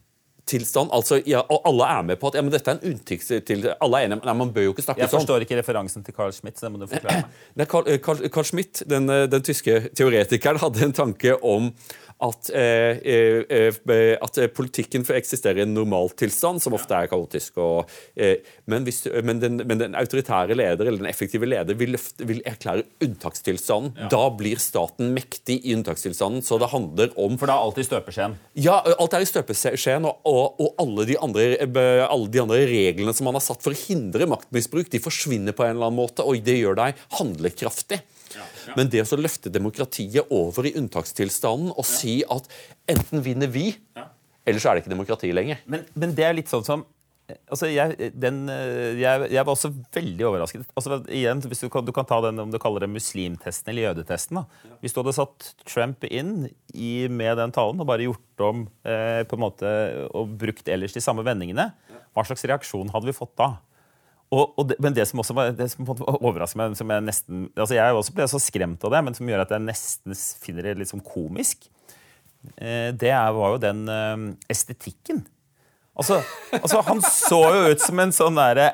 unntakstilstand. 0.51 0.91
altså 0.93 1.21
ja, 1.27 1.43
Og 1.51 1.63
alle 1.65 1.85
er 1.99 2.03
med 2.03 2.21
på 2.21 2.29
at 2.29 2.35
ja, 2.39 2.43
men 2.43 2.53
dette 2.53 2.71
er 2.71 2.79
en 2.79 2.93
unntakstilstand. 2.93 3.77
Alle 3.81 4.01
er 4.01 4.09
enige, 4.09 4.25
nei, 4.27 4.35
man 4.35 4.53
bør 4.53 4.69
jo 4.69 4.75
ikke 4.75 4.83
snakke 4.87 5.01
Jeg 5.05 5.11
sånn. 5.11 5.21
forstår 5.21 5.47
ikke 5.47 5.59
referansen 5.61 6.05
til 6.05 6.15
Carl 6.15 6.33
Schmidt. 6.33 6.59
så 6.59 6.67
det 6.67 6.73
må 6.75 6.83
du 6.83 6.87
forklare 6.91 7.23
meg. 7.25 7.41
Nei, 7.61 7.67
Carl, 7.71 7.89
eh, 7.89 7.99
Carl, 7.99 8.29
Carl 8.29 8.45
Schmidt, 8.45 8.83
den, 8.89 9.09
eh, 9.11 9.27
den 9.31 9.43
tyske 9.43 9.91
teoretikeren, 9.95 10.61
hadde 10.61 10.83
en 10.85 10.93
tanke 10.97 11.37
om 11.43 11.73
at, 12.21 12.51
eh, 12.53 12.99
eh, 13.01 13.45
eh, 13.89 14.17
at 14.21 14.39
politikken 14.53 15.07
får 15.09 15.17
eksistere 15.23 15.63
i 15.63 15.65
en 15.65 15.73
normaltilstand, 15.73 16.61
som 16.61 16.75
ofte 16.77 16.93
er 16.93 17.09
kaotisk. 17.09 17.57
Og, 17.65 17.89
eh, 18.15 18.43
men, 18.69 18.85
hvis, 18.85 19.07
men, 19.25 19.41
den, 19.41 19.57
men 19.65 19.81
den 19.81 19.97
autoritære 19.97 20.53
leder 20.59 20.85
eller 20.91 21.01
den 21.01 21.09
effektive 21.09 21.49
leder 21.49 21.79
vil, 21.81 21.95
løfte, 21.97 22.27
vil 22.29 22.43
erklære 22.45 22.85
unntakstilstanden. 23.07 24.11
Da 24.13 24.23
blir 24.37 24.61
staten 24.61 25.15
mektig 25.17 25.61
i 25.65 25.75
unntakstilstanden. 25.79 26.45
Så 26.45 26.59
det 26.61 26.69
handler 26.75 27.15
om 27.17 27.39
For 27.41 27.49
da 27.49 27.57
er 27.57 27.65
alt 27.71 27.81
i 27.81 27.87
støpeskjeen. 27.89 28.37
ja, 28.61 28.77
alt 29.01 29.17
er 29.17 29.25
i 29.25 29.31
støpeskjeen, 29.31 30.05
og, 30.05 30.21
og, 30.29 30.40
og 30.61 30.81
alle, 30.81 31.07
de 31.09 31.17
andre, 31.21 31.47
eh, 31.61 32.05
alle 32.05 32.31
de 32.33 32.43
andre 32.43 32.61
reglene 32.69 33.15
som 33.17 33.29
man 33.29 33.39
har 33.39 33.45
satt 33.45 33.63
for 33.65 33.75
å 33.75 33.81
hindre 33.81 34.29
maktmisbruk, 34.31 34.91
de 34.93 35.03
forsvinner 35.03 35.57
på 35.57 35.67
en 35.67 35.75
eller 35.77 35.91
annen 35.91 36.01
måte, 36.01 36.25
og 36.27 36.41
det 36.45 36.59
gjør 36.61 36.79
deg 36.81 37.03
handlekraftig. 37.19 38.01
Men 38.79 38.91
det 38.93 39.03
å 39.03 39.19
løfte 39.19 39.51
demokratiet 39.51 40.31
over 40.31 40.69
i 40.69 40.75
unntakstilstanden 40.79 41.73
og 41.75 41.87
si 41.89 42.21
at 42.31 42.47
enten 42.91 43.25
vinner 43.25 43.51
vi, 43.51 43.73
eller 44.47 44.63
så 44.63 44.71
er 44.71 44.79
det 44.79 44.85
ikke 44.85 44.95
demokrati 44.95 45.33
lenger. 45.35 45.63
Men, 45.71 45.85
men 45.99 46.15
det 46.17 46.27
er 46.27 46.37
litt 46.39 46.51
sånn 46.51 46.67
som 46.67 46.85
Altså, 47.51 47.69
jeg, 47.71 48.11
den, 48.21 48.43
eh, 48.53 48.99
jeg, 49.01 49.29
jeg 49.33 49.45
var 49.47 49.53
også 49.53 49.73
veldig 49.95 50.27
overrasket. 50.29 50.67
Altså, 50.79 51.01
igjen, 51.07 51.43
hvis 51.51 51.63
du, 51.65 51.69
kan, 51.73 51.87
du 51.87 51.93
kan 51.97 52.09
ta 52.09 52.21
den 52.25 52.43
om 52.43 52.53
du 52.53 52.59
kaller 52.63 52.85
det 52.85 52.91
muslimtesten 52.93 53.73
eller 53.73 53.91
jødetesten. 53.91 54.41
Da. 54.41 54.75
Hvis 54.83 54.97
du 54.97 55.03
hadde 55.03 55.17
satt 55.17 55.51
Trump 55.69 56.05
inn 56.09 56.51
i, 56.75 57.09
med 57.09 57.41
den 57.41 57.55
talen 57.57 57.81
og 57.83 57.89
bare 57.91 58.07
gjort 58.09 58.47
om 58.47 58.67
eh, 58.89 59.23
på 59.29 59.39
en 59.39 59.45
måte, 59.45 59.73
og 60.17 60.37
brukt 60.41 60.71
ellers 60.71 60.97
de 60.97 61.05
samme 61.05 61.25
vendingene, 61.27 61.71
hva 62.11 62.27
slags 62.27 62.47
reaksjon 62.49 62.91
hadde 62.95 63.11
vi 63.11 63.17
fått 63.17 63.37
da? 63.39 63.55
Og, 64.31 64.53
og 64.61 64.69
det, 64.71 64.77
men 64.83 64.95
det 64.95 65.09
som 65.11 65.21
også 65.23 65.35
var, 65.35 65.51
det 65.59 65.67
som 65.73 65.87
på 65.87 65.97
overrasker 66.07 66.61
meg, 66.61 66.77
som 66.79 66.91
jeg 66.93 67.03
nesten 67.03 67.49
altså 67.57 67.75
Jeg 67.75 67.97
også 67.99 68.15
ble 68.15 68.29
så 68.31 68.39
skremt 68.43 68.85
av 68.87 68.95
det, 68.95 69.03
men 69.07 69.17
som 69.19 69.31
gjør 69.31 69.43
at 69.43 69.55
jeg 69.57 69.65
nesten 69.65 70.15
finner 70.45 70.69
det 70.69 70.77
litt 70.79 70.93
sånn 70.93 71.03
komisk, 71.03 71.67
eh, 72.55 72.91
det 72.95 73.11
var 73.11 73.57
jo 73.57 73.63
den 73.63 73.83
eh, 73.91 74.27
estetikken. 74.55 75.25
Altså, 75.99 76.21
altså, 76.55 76.85
han 76.87 77.03
så 77.03 77.41
jo 77.55 77.73
ut 77.73 77.83
som 77.83 77.99
en 78.03 78.15
sånn 78.15 78.39
derre 78.39 78.69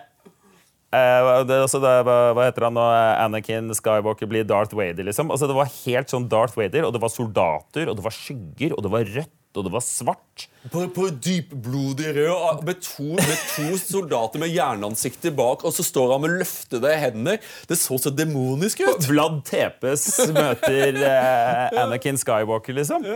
eh, 0.95 1.31
det, 1.49 1.62
altså, 1.64 1.81
det, 1.83 1.95
hva, 2.07 2.45
heter 2.45 2.69
han 2.69 2.77
nå? 2.77 2.85
Anakin 3.25 3.73
Skywalker 3.75 4.29
blir 4.31 4.47
Darth 4.47 4.77
Vader, 4.77 5.09
liksom. 5.09 5.33
Altså, 5.35 5.49
det 5.51 5.57
var 5.57 5.73
helt 5.73 6.12
sånn 6.12 6.29
Darth 6.31 6.59
Vader, 6.59 6.87
og 6.87 6.95
det 6.95 7.03
var 7.03 7.12
soldater, 7.12 7.91
og 7.91 7.99
det 7.99 8.05
var 8.07 8.14
skygger, 8.14 8.77
og 8.77 8.85
det 8.85 8.93
var 8.93 9.09
rødt, 9.17 9.35
og 9.57 9.64
det 9.64 9.73
var 9.73 9.85
svart. 9.85 10.45
På, 10.69 10.83
på 10.93 11.07
dypblodig 11.25 12.12
rød 12.19 12.62
med 12.69 12.83
to, 12.85 13.09
med 13.17 13.41
to 13.55 13.79
soldater 13.81 14.43
med 14.43 14.53
jernansikter 14.53 15.33
bak, 15.37 15.64
og 15.64 15.73
så 15.75 15.87
står 15.87 16.12
han 16.14 16.27
med 16.27 16.37
løftede 16.43 16.93
hender. 17.01 17.41
Det 17.67 17.81
så 17.81 17.99
så 18.03 18.12
demonisk 18.12 18.85
ut. 18.85 19.09
Vlad 19.09 19.41
Tepes 19.49 20.07
møter 20.37 21.01
eh, 21.01 21.81
Anakin 21.87 22.21
Skywalker, 22.21 22.77
liksom. 22.77 23.09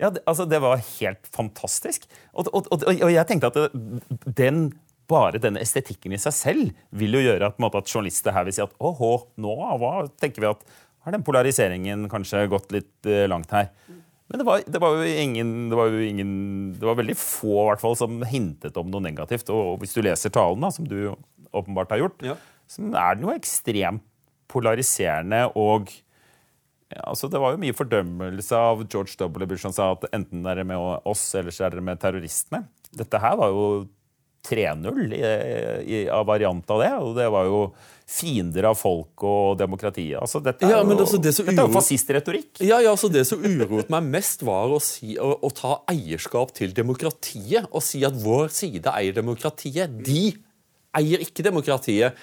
Ja, 0.00 0.10
det, 0.12 0.22
altså, 0.28 0.44
det 0.48 0.60
var 0.60 0.80
helt 0.80 1.28
fantastisk. 1.32 2.04
Og, 2.34 2.50
og, 2.52 2.66
og, 2.72 2.84
og 2.90 3.12
jeg 3.12 3.28
tenkte 3.28 3.48
at 3.52 3.56
det, 3.56 4.08
den 4.36 4.66
bare 5.08 5.38
denne 5.40 5.62
estetikken 5.62 6.14
i 6.16 6.18
seg 6.20 6.34
selv 6.34 6.72
vil 6.98 7.14
jo 7.16 7.22
gjøre 7.22 7.52
at, 7.52 7.60
måte, 7.62 7.78
at 7.78 7.90
journalister 7.90 8.34
her 8.34 8.46
vil 8.48 8.56
si 8.56 8.64
at 8.64 8.74
åhå, 8.82 9.12
nå 9.38 9.54
hva 9.78 9.92
tenker 10.18 10.42
vi 10.42 10.50
at 10.50 10.66
har 11.06 11.14
den 11.14 11.22
polariseringen 11.22 12.08
kanskje 12.10 12.48
gått 12.50 12.72
litt 12.74 13.06
uh, 13.06 13.28
langt 13.30 13.52
her. 13.54 13.70
Men 14.26 14.40
det 14.40 14.46
var, 14.48 14.64
det 14.66 14.80
var, 14.82 14.96
jo 14.98 15.18
ingen 15.22 15.50
Det 15.70 15.76
var 15.78 15.92
jo 15.94 16.00
ingen 16.02 16.30
Det 16.74 16.82
var 16.82 16.96
veldig 16.98 17.14
få 17.14 17.52
i 17.60 17.66
hvert 17.68 17.82
fall, 17.84 17.94
som 17.94 18.16
hintet 18.26 18.74
om 18.80 18.88
noe 18.90 19.04
negativt. 19.04 19.52
Og 19.54 19.76
hvis 19.78 19.94
du 19.94 20.00
leser 20.02 20.34
talen, 20.34 20.66
da, 20.66 20.72
som 20.74 20.88
du 20.90 21.12
åpenbart 21.54 21.94
har 21.94 22.02
gjort, 22.02 22.24
Ja. 22.26 22.34
så 22.66 22.82
er 22.90 23.14
den 23.14 23.28
jo 23.28 23.36
ekstremt 23.36 24.02
polariserende 24.50 25.44
og 25.58 25.92
ja, 26.94 27.02
altså 27.10 27.28
Det 27.32 27.40
var 27.42 27.54
jo 27.56 27.58
mye 27.64 27.74
fordømmelse 27.74 28.54
av 28.58 28.84
George 28.86 29.16
W. 29.18 29.46
Bush 29.50 29.64
som 29.66 29.74
sa 29.74 29.90
at 29.96 30.06
enten 30.14 30.46
er 30.46 30.60
det 30.60 30.66
med 30.70 30.78
oss, 31.08 31.24
eller 31.34 31.50
så 31.54 31.66
er 31.66 31.74
det 31.78 31.82
med 31.82 31.98
terroristene. 32.02 32.62
Dette 32.96 33.18
her 33.20 33.34
var 33.40 33.50
jo 33.50 33.66
3-0 34.46 35.14
i, 35.16 35.20
i, 35.82 36.00
av 36.12 36.26
variant 36.28 36.70
av 36.70 36.82
det. 36.82 36.92
Og 37.02 37.16
det 37.18 37.26
var 37.34 37.48
jo 37.48 37.60
fiender 38.06 38.68
av 38.70 38.76
folk 38.78 39.24
og 39.26 39.56
demokratiet. 39.58 40.20
Altså, 40.22 40.38
dette 40.44 40.62
er 40.62 40.76
Ja, 40.76 40.82
jo, 40.86 40.94
altså, 40.94 41.18
det 41.18 41.32
uro- 41.34 41.72
fascistretorikk. 41.74 42.60
Ja, 42.62 42.78
ja, 42.84 42.92
altså, 42.94 43.10
Det 43.10 43.24
som 43.26 43.42
uroet 43.42 43.90
meg 43.90 44.06
mest, 44.14 44.44
var 44.46 44.70
å, 44.70 44.78
si, 44.82 45.16
å, 45.18 45.32
å 45.42 45.50
ta 45.50 45.80
eierskap 45.90 46.54
til 46.54 46.70
demokratiet. 46.76 47.66
Og 47.72 47.82
si 47.82 48.04
at 48.06 48.14
vår 48.22 48.52
side 48.54 48.94
eier 48.94 49.16
demokratiet. 49.16 49.98
De 50.06 50.28
eier 50.96 51.26
ikke 51.26 51.42
demokratiet. 51.44 52.14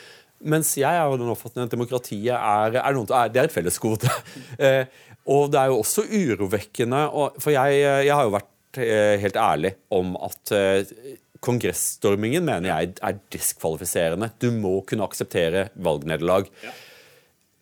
Mens 0.44 0.74
jeg 0.80 0.91
er 0.91 1.08
jo 1.08 1.20
den 1.20 1.32
oppfatning 1.32 1.68
at 1.68 1.74
demokratiet 1.74 2.36
er, 2.36 2.78
er, 2.82 2.96
noe, 2.96 3.08
er, 3.10 3.32
det 3.32 3.41
er 3.41 3.50
et 3.50 3.56
fellesgode. 3.56 4.12
eh, 4.64 4.86
og 5.32 5.52
det 5.54 5.60
er 5.60 5.72
jo 5.72 5.80
også 5.80 6.04
urovekkende, 6.10 7.04
for 7.39 7.54
jeg, 7.54 7.84
jeg 8.10 8.12
har 8.12 8.28
jo 8.28 8.34
vært 8.34 8.82
eh, 8.84 9.16
helt 9.24 9.39
ærlig 9.39 9.72
om 9.96 10.18
at 10.20 10.54
eh, 10.56 10.96
kongressstormingen 11.44 12.46
mener 12.48 12.70
jeg 12.72 12.96
er 13.04 13.22
diskvalifiserende. 13.34 14.32
Du 14.39 14.50
må 14.56 14.80
kunne 14.88 15.08
akseptere 15.08 15.70
valgnederlag. 15.76 16.50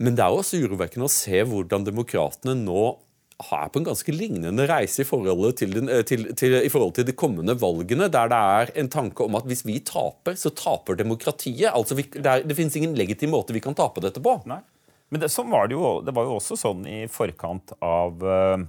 Men 0.02 0.18
det 0.18 0.26
er 0.26 0.34
jo 0.34 0.42
også 0.42 0.62
urovekkende 0.66 1.08
å 1.08 1.14
se 1.14 1.44
hvordan 1.46 1.86
demokratene 1.86 2.58
nå 2.58 2.86
er 3.44 3.70
på 3.72 3.82
en 3.82 3.88
ganske 3.88 4.14
lignende 4.14 4.66
reise 4.70 5.04
i, 5.04 5.08
forhold 5.08 5.56
til 5.60 5.74
den, 5.76 5.90
eh, 5.92 6.04
til, 6.08 6.28
til, 6.38 6.58
i 6.62 6.72
forhold 6.72 6.96
til 6.98 7.08
de 7.08 7.16
kommende 7.18 7.56
valgene, 7.60 8.10
der 8.12 8.32
det 8.32 8.42
er 8.58 8.74
en 8.82 8.92
tanke 8.92 9.26
om 9.26 9.38
at 9.40 9.48
hvis 9.50 9.66
vi 9.68 9.80
taper, 9.86 10.38
så 10.40 10.54
taper 10.56 11.00
demokratiet. 11.00 11.72
Altså, 11.72 11.98
vi, 11.98 12.08
det, 12.14 12.26
er, 12.26 12.46
det 12.48 12.58
finnes 12.58 12.78
ingen 12.80 12.96
legitim 12.98 13.34
måte 13.36 13.56
vi 13.56 13.64
kan 13.64 13.78
tape 13.78 14.04
dette 14.04 14.24
på. 14.24 14.38
Nei. 14.50 14.62
Men 15.12 15.24
det, 15.24 15.32
sånn 15.34 15.52
var 15.52 15.68
det, 15.68 15.76
jo, 15.76 15.98
det 16.06 16.14
var 16.16 16.28
jo 16.28 16.38
også 16.38 16.56
sånn 16.60 16.86
i 16.88 17.02
forkant 17.12 17.74
av, 17.84 18.24
eh, 18.24 18.64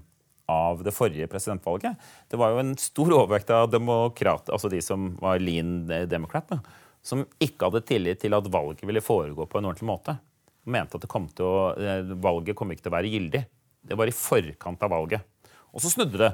av 0.50 0.82
det 0.82 0.94
forrige 0.96 1.30
presidentvalget. 1.30 2.10
Det 2.30 2.40
var 2.40 2.54
jo 2.54 2.64
en 2.64 2.74
stor 2.80 3.14
overvekt 3.20 3.52
av 3.54 3.70
demokrat, 3.70 4.50
altså 4.50 4.72
de 4.72 4.82
som 4.82 5.12
var 5.22 5.42
lean 5.42 5.84
democrat, 6.10 6.50
som 7.02 7.24
ikke 7.42 7.68
hadde 7.68 7.86
tillit 7.86 8.22
til 8.22 8.34
at 8.34 8.50
valget 8.50 8.86
ville 8.86 9.02
foregå 9.02 9.46
på 9.46 9.60
en 9.60 9.70
ordentlig 9.70 9.90
måte. 9.90 10.18
De 10.62 10.70
mente 10.70 10.98
at 10.98 11.08
kom 11.10 11.26
å, 11.26 11.52
eh, 11.78 12.14
valget 12.22 12.56
kom 12.56 12.70
ikke 12.70 12.86
til 12.86 12.92
å 12.92 12.98
være 12.98 13.10
gyldig. 13.10 13.42
Det 13.82 13.98
var 13.98 14.08
i 14.08 14.14
forkant 14.14 14.82
av 14.84 14.92
valget. 14.92 15.24
Og 15.72 15.82
så 15.82 15.90
snudde 15.92 16.20
det. 16.20 16.32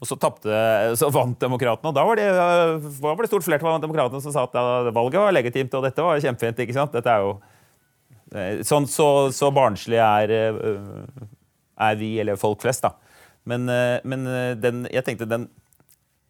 Og 0.00 0.08
så, 0.08 0.16
tappte, 0.16 0.48
så 0.96 1.10
vant 1.12 1.36
demokratene, 1.42 1.90
og 1.90 1.96
da 1.96 2.02
var 2.08 2.16
det, 2.16 2.28
var 3.02 3.18
det 3.20 3.28
stort 3.28 3.44
flertall 3.44 3.74
av 3.74 3.82
demokratene 3.82 4.22
som 4.24 4.32
sa 4.32 4.46
at 4.46 4.54
ja, 4.56 4.92
valget 4.96 5.20
var 5.20 5.34
legitimt, 5.36 5.74
og 5.76 5.84
dette 5.84 6.06
var 6.06 6.22
kjempefint. 6.24 6.62
ikke 6.64 6.76
sant? 6.76 6.94
Dette 6.96 7.12
er 7.12 7.26
jo 7.26 7.34
eh, 8.32 8.62
Sånn 8.64 8.88
så, 8.88 9.28
så 9.36 9.50
barnslig 9.52 10.00
er, 10.00 10.32
øh, 10.56 11.28
er 11.84 12.00
vi, 12.00 12.14
eller 12.22 12.40
folk 12.40 12.64
flest, 12.64 12.86
da. 12.88 12.94
Men, 13.44 13.68
øh, 13.68 13.98
men 14.08 14.24
den, 14.62 14.86
jeg 14.88 15.04
tenkte 15.04 15.28
den 15.28 15.50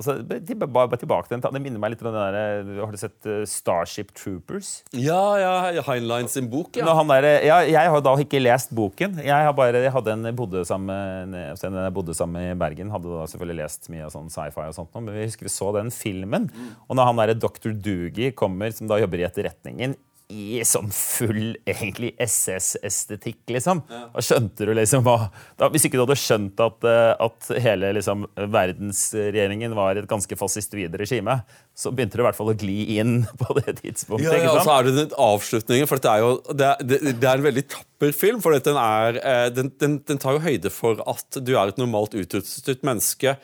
altså, 0.00 0.66
bare, 0.66 0.98
tilbake 1.00 1.28
til 1.28 1.36
den, 1.36 1.54
Det 1.54 1.62
minner 1.62 1.82
meg 1.82 1.94
litt 1.94 2.02
om 2.04 2.10
den 2.10 2.18
der 2.18 2.64
øh, 2.64 2.80
Har 2.82 2.94
du 2.94 3.00
sett 3.00 3.28
øh, 3.28 3.42
Starship 3.48 4.10
Troopers? 4.16 4.72
Ja, 4.96 5.20
ja, 5.40 5.84
Heinlein 5.86 6.28
sin 6.32 6.50
bok, 6.50 6.76
ja. 6.76 6.88
Der, 7.10 7.28
ja, 7.44 7.60
jeg 7.68 7.94
har 7.94 8.04
da 8.04 8.14
ikke 8.22 8.40
lest 8.42 8.74
boken. 8.76 9.20
Jeg, 9.24 9.46
har 9.46 9.54
bare, 9.56 9.82
jeg 9.84 9.92
hadde 9.94 10.16
en 10.16 10.28
bodde 10.36 10.64
sammen, 10.68 11.34
en 11.34 11.80
jeg 11.84 11.94
bodde 11.96 12.14
sammen 12.16 12.50
i 12.50 12.58
Bergen, 12.58 12.92
hadde 12.92 13.12
da 13.12 13.26
selvfølgelig 13.30 13.62
lest 13.62 13.90
mye 13.92 14.06
av 14.06 14.14
sånn 14.14 14.30
sci-fi. 14.32 14.66
og 14.68 14.76
sånt, 14.76 14.92
Men 14.96 15.14
vi 15.14 15.26
husker 15.28 15.48
vi 15.48 15.52
så 15.52 15.72
den 15.76 15.90
filmen. 15.94 16.50
Og 16.88 16.96
når 16.98 17.10
han 17.10 17.24
der 17.24 17.34
Dr. 17.38 17.74
Doogie 17.74 18.32
kommer, 18.36 18.72
som 18.74 18.88
da 18.90 18.98
jobber 19.00 19.22
i 19.22 19.26
etterretningen, 19.28 19.96
i 20.30 20.60
sånn 20.66 20.90
full 20.94 21.56
egentlig 21.68 22.12
SS-estetikk, 22.22 23.42
liksom. 23.52 23.82
Da 23.88 24.24
skjønte 24.24 24.68
du 24.68 24.72
liksom 24.76 25.04
hva 25.06 25.16
da, 25.58 25.68
Hvis 25.72 25.86
ikke 25.86 25.98
du 25.98 26.04
hadde 26.04 26.18
skjønt 26.20 26.62
at, 26.64 26.86
eh, 26.88 27.12
at 27.26 27.50
hele 27.64 27.92
liksom, 27.96 28.26
verdensregjeringen 28.54 29.74
var 29.76 29.98
et 29.98 30.08
ganske 30.10 30.38
fascistoid 30.38 30.94
regime, 31.00 31.40
så 31.76 31.92
begynte 31.94 32.18
du 32.18 32.24
i 32.24 32.28
hvert 32.28 32.38
fall 32.38 32.52
å 32.52 32.56
gli 32.58 32.98
inn 33.00 33.24
på 33.42 33.58
det 33.60 33.76
tidspunktet. 33.82 34.28
Ja, 34.30 34.38
ja, 34.46 34.54
og 34.54 34.62
så 34.66 34.76
er 34.76 34.88
det 34.88 34.96
den 34.98 35.16
avslutningen, 35.26 35.90
for 35.90 36.00
dette 36.00 36.14
er 36.14 36.24
jo, 36.24 36.32
det, 36.50 36.72
det, 36.86 37.00
det 37.10 37.30
er 37.30 37.42
en 37.42 37.48
veldig 37.50 37.66
tapper 37.76 38.16
film. 38.16 38.40
For 38.44 38.56
den, 38.56 38.80
er, 38.80 39.20
eh, 39.20 39.46
den, 39.54 39.74
den, 39.82 40.00
den 40.06 40.22
tar 40.22 40.38
jo 40.38 40.44
høyde 40.46 40.72
for 40.74 41.02
at 41.10 41.42
du 41.42 41.54
er 41.56 41.72
et 41.72 41.80
normalt 41.80 42.16
utrustet 42.18 42.86
menneske 42.86 43.36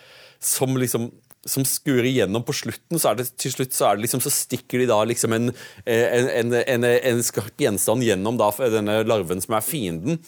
som 0.42 0.76
liksom 0.78 1.10
som 1.48 1.64
skurer 1.66 2.08
igjennom 2.08 2.44
på 2.46 2.54
slutten, 2.56 2.98
så 3.00 3.10
er 3.10 3.20
det 3.20 3.28
til 3.40 3.54
slutt 3.54 3.74
så, 3.76 3.92
det 3.94 4.06
liksom, 4.06 4.22
så 4.24 4.32
stikker 4.32 4.82
de 4.82 4.88
da 4.90 4.98
liksom 5.06 5.34
en, 5.36 5.52
en, 5.86 6.28
en, 6.40 6.56
en, 6.60 6.86
en 6.86 7.22
skarp 7.24 7.62
gjenstand 7.62 8.04
gjennom 8.06 8.38
da, 8.40 8.50
denne 8.72 8.98
larven 9.06 9.42
som 9.42 9.56
er 9.58 9.64
fienden. 9.64 10.20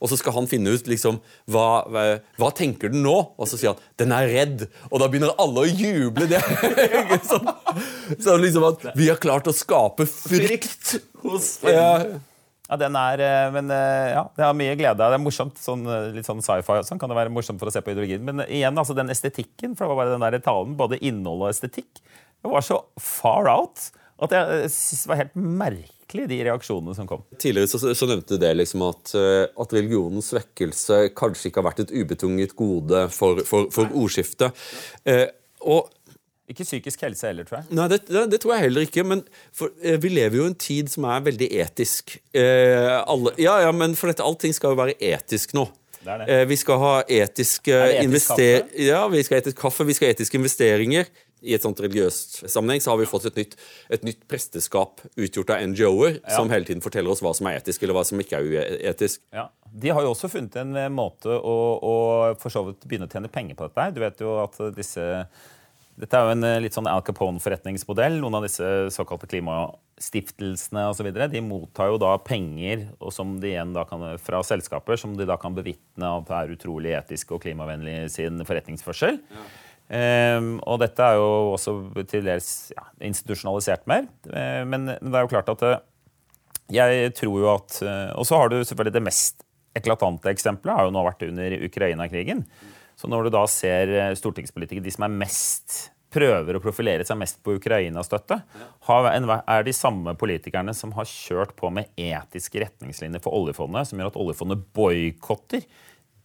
Og 0.00 0.10
så 0.10 0.18
skal 0.20 0.36
han 0.38 0.50
finne 0.50 0.74
ut 0.74 0.90
liksom 0.90 1.20
hva, 1.50 1.84
hva, 1.90 2.04
hva 2.40 2.50
tenker 2.56 2.92
den 2.92 3.04
nå? 3.06 3.16
Og 3.38 3.50
så 3.50 3.60
sier 3.60 3.74
han 3.74 3.82
den 4.02 4.14
er 4.16 4.28
redd. 4.30 4.66
Og 4.90 5.00
da 5.02 5.08
begynner 5.10 5.34
alle 5.40 5.64
å 5.64 5.70
juble. 5.70 6.28
Det 6.30 6.42
sånn, 7.30 7.50
sånn 8.18 8.44
liksom 8.44 8.68
at 8.68 8.88
vi 8.98 9.10
har 9.10 9.20
klart 9.22 9.48
å 9.50 9.56
skape 9.56 10.06
frykt 10.10 10.96
hos 11.24 11.56
ja. 11.64 12.20
Ja, 12.64 12.78
den 12.80 12.96
er, 12.96 13.20
eh, 13.20 13.50
men 13.52 13.68
eh, 13.70 14.14
ja, 14.14 14.22
Det 14.36 14.44
har 14.46 14.54
mye 14.56 14.76
glede 14.78 14.96
av. 14.96 15.12
Det 15.12 15.18
er 15.18 15.22
morsomt, 15.22 15.58
sånn, 15.60 15.84
eh, 15.84 16.12
litt 16.16 16.28
sånn 16.28 16.40
sci-fi. 16.44 16.78
Sånn 16.88 17.00
kan 17.00 17.12
det 17.12 17.18
være 17.18 17.32
morsomt 17.32 17.60
for 17.60 17.68
å 17.68 17.74
se 17.74 17.82
på 17.84 17.92
ideologien. 17.92 18.24
Men 18.24 18.46
igjen, 18.46 18.78
altså 18.80 18.96
den 18.96 19.12
estetikken, 19.12 19.74
for 19.76 19.84
det 19.84 19.90
var 19.92 20.00
bare 20.00 20.14
den 20.14 20.24
der 20.24 20.44
talen, 20.44 20.76
både 20.78 21.00
innhold 21.04 21.44
og 21.44 21.50
estetikk, 21.52 22.00
det 22.00 22.52
var 22.52 22.64
så 22.64 22.80
far 23.00 23.50
out 23.52 23.90
at 24.24 24.32
jeg 24.32 24.70
synes 24.72 25.02
det 25.02 25.10
var 25.10 25.20
helt 25.20 25.36
merkelig, 25.36 26.26
de 26.30 26.38
reaksjonene 26.46 26.94
som 26.96 27.08
kom. 27.10 27.24
Tidligere 27.42 27.68
så, 27.68 27.80
så 27.98 28.08
nevnte 28.08 28.36
du 28.36 28.44
det 28.44 28.52
liksom 28.54 28.84
at, 28.86 29.12
at, 29.18 29.74
religionens 29.74 30.28
svekkelse 30.30 31.00
kanskje 31.18 31.50
ikke 31.50 31.60
har 31.60 31.66
vært 31.66 31.82
et 31.84 31.92
ubetunget 31.92 32.54
gode 32.56 33.08
for, 33.12 33.42
for, 33.48 33.66
for 33.74 33.90
ordskiftet. 33.98 34.54
Eh, 35.08 35.26
og 35.66 35.90
ikke 36.50 36.66
psykisk 36.66 37.06
helse 37.06 37.28
heller, 37.30 37.46
tror 37.48 37.62
jeg. 37.62 37.70
Nei, 37.78 37.86
det, 37.88 38.02
det, 38.08 38.24
det 38.34 38.40
tror 38.42 38.54
jeg 38.54 38.66
heller 38.66 38.84
ikke. 38.84 39.04
Men 39.08 39.22
for, 39.54 39.72
eh, 39.80 39.96
vi 40.00 40.12
lever 40.12 40.40
jo 40.40 40.44
i 40.44 40.52
en 40.52 40.58
tid 40.60 40.92
som 40.92 41.06
er 41.08 41.24
veldig 41.24 41.48
etisk. 41.64 42.18
Eh, 42.36 42.90
alle, 43.00 43.32
ja, 43.40 43.56
ja, 43.64 43.72
men 43.72 43.96
for 43.96 44.12
dette, 44.12 44.24
allting 44.24 44.52
skal 44.56 44.74
jo 44.74 44.80
være 44.82 44.98
etisk 45.00 45.56
nå. 45.56 45.64
Det 46.04 46.18
det. 46.20 46.26
Eh, 46.28 46.44
vi 46.50 46.56
skal 46.60 46.80
ha 46.82 46.94
etiske 47.08 47.78
invester... 48.02 48.66
Ja, 48.76 49.06
vi 49.08 49.22
skal 49.24 49.38
ha 49.38 49.44
etisk 49.46 49.60
kaffe, 49.62 49.86
vi 49.88 49.96
skal 49.96 50.10
ha 50.10 50.16
etiske 50.18 50.36
investeringer. 50.36 51.08
I 51.44 51.56
et 51.56 51.64
sånt 51.64 51.80
religiøst 51.80 52.42
sammenheng 52.48 52.80
så 52.80 52.92
har 52.92 53.00
vi 53.00 53.08
fått 53.08 53.26
et 53.28 53.40
nytt, 53.40 53.56
et 53.92 54.04
nytt 54.04 54.22
presteskap 54.28 55.02
utgjort 55.16 55.52
av 55.52 55.64
NGO-er, 55.72 56.18
ja. 56.22 56.36
som 56.36 56.52
hele 56.52 56.64
tiden 56.68 56.84
forteller 56.84 57.12
oss 57.12 57.20
hva 57.24 57.34
som 57.36 57.48
er 57.50 57.58
etisk, 57.58 57.84
eller 57.84 57.96
hva 57.98 58.04
som 58.08 58.20
ikke 58.20 58.40
er 58.40 58.78
uetisk. 58.84 59.20
Ja. 59.32 59.48
De 59.74 59.90
har 59.92 60.04
jo 60.04 60.12
også 60.12 60.30
funnet 60.32 60.56
en 60.60 60.76
eh, 60.76 60.92
måte 60.92 61.32
å, 61.32 61.56
å 61.80 61.96
for 62.40 62.52
så 62.52 62.66
vidt 62.68 62.84
begynne 62.84 63.08
å 63.08 63.12
tjene 63.12 63.32
penger 63.32 63.58
på 63.58 63.68
dette. 63.68 63.90
Du 63.96 64.04
vet 64.04 64.24
jo 64.24 64.36
at 64.44 64.60
disse 64.76 65.08
dette 66.00 66.18
er 66.18 66.26
jo 66.26 66.34
en 66.34 66.46
eh, 66.46 66.60
litt 66.64 66.74
sånn 66.74 66.88
Al 66.90 67.02
Capone-forretningsmodell. 67.06 68.16
Noen 68.22 68.38
av 68.40 68.46
disse 68.46 68.66
såkalte 68.94 69.28
klimastiftelsene 69.30 70.88
og 70.90 70.96
så 70.98 71.06
videre, 71.06 71.28
de 71.30 71.42
mottar 71.44 71.92
jo 71.92 72.00
da 72.02 72.16
penger 72.18 72.88
kan, 72.98 74.06
fra 74.22 74.42
selskaper 74.46 74.98
som 74.98 75.14
de 75.18 75.28
da 75.28 75.38
kan 75.40 75.54
bevitne 75.54 76.10
at 76.18 76.26
det 76.26 76.40
er 76.40 76.56
utrolig 76.56 76.96
etisk 76.98 77.36
og 77.36 77.44
klimavennlig 77.46 78.08
sin 78.14 78.42
forretningsførsel. 78.46 79.20
Ja. 79.22 79.46
Um, 79.84 80.54
og 80.64 80.78
dette 80.80 81.04
er 81.04 81.18
jo 81.20 81.54
også 81.54 81.74
til 82.08 82.24
dels 82.24 82.72
ja, 82.72 82.86
institusjonalisert 83.04 83.84
mer. 83.90 84.06
Uh, 84.26 84.64
men, 84.66 84.88
det 84.88 85.12
er 85.12 85.26
jo 85.26 85.30
klart 85.30 85.50
at 85.52 85.64
uh, 85.68 85.74
jeg 86.72 87.12
tror 87.18 87.34
jo 87.36 87.50
at 87.52 87.74
uh, 87.84 88.14
Og 88.16 88.24
så 88.24 88.38
har 88.40 88.48
du 88.48 88.62
selvfølgelig 88.64 88.94
det 88.96 89.02
mest 89.04 89.44
eklatante 89.76 90.32
eksempelet 90.32 90.78
har 90.78 90.88
jo 90.88 90.94
nå 90.94 91.02
vært 91.04 91.26
under 91.28 91.58
Ukraina-krigen. 91.68 92.46
Så 92.98 93.10
når 93.10 93.26
du 93.26 93.34
da 93.34 93.44
ser 93.50 93.92
eh, 93.94 94.14
stortingspolitikere, 94.18 94.84
de 94.84 94.94
som 94.94 95.06
er 95.06 95.18
mest 95.24 95.80
prøver 96.14 96.54
å 96.54 96.62
profilere 96.62 97.02
seg 97.06 97.18
mest 97.18 97.40
på 97.42 97.56
Ukraina-støtte, 97.58 98.38
er 98.86 99.66
de 99.66 99.74
samme 99.74 100.14
politikerne 100.18 100.74
som 100.76 100.94
har 100.94 101.08
kjørt 101.10 101.56
på 101.58 101.72
med 101.74 101.90
etiske 101.98 102.62
retningslinjer 102.62 103.22
for 103.24 103.34
oljefondet, 103.34 103.90
som 103.90 103.98
gjør 103.98 104.12
at 104.12 104.20
oljefondet 104.22 104.62
boikotter 104.76 105.66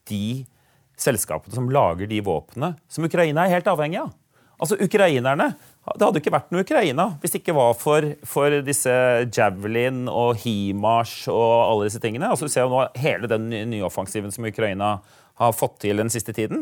de 0.10 0.46
selskapene 1.00 1.56
som 1.56 1.70
lager 1.72 2.10
de 2.12 2.20
våpnene 2.26 2.76
som 2.92 3.06
Ukraina 3.08 3.46
er 3.46 3.58
helt 3.58 3.70
avhengig 3.72 4.02
av. 4.04 4.14
Altså 4.60 4.76
ukrainerne, 4.84 5.54
Det 5.90 6.06
hadde 6.06 6.20
ikke 6.20 6.34
vært 6.36 6.50
noe 6.52 6.62
Ukraina 6.62 7.06
hvis 7.22 7.32
det 7.34 7.40
ikke 7.40 7.56
var 7.58 7.72
for, 7.80 8.06
for 8.28 8.54
disse 8.62 8.92
Javelin 9.26 10.04
og 10.12 10.36
Himars 10.44 11.24
og 11.32 11.54
alle 11.64 11.88
disse 11.88 12.02
tingene. 12.04 12.28
Altså 12.30 12.46
Du 12.46 12.54
ser 12.54 12.68
jo 12.68 12.74
nå 12.76 12.84
hele 13.00 13.30
den 13.32 13.48
nye 13.72 13.88
offensiven 13.88 14.30
som 14.36 14.46
Ukraina 14.46 14.98
har 15.40 15.52
fått 15.56 15.80
til 15.86 15.96
den 16.02 16.10
siste 16.14 16.34
tiden, 16.36 16.60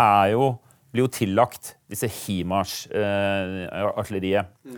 er 0.00 0.26
jo, 0.34 0.44
blir 0.92 1.02
jo 1.06 1.10
tillagt 1.12 1.64
disse 1.90 2.08
Himars-artilleriet. 2.10 4.44
Eh, 4.66 4.72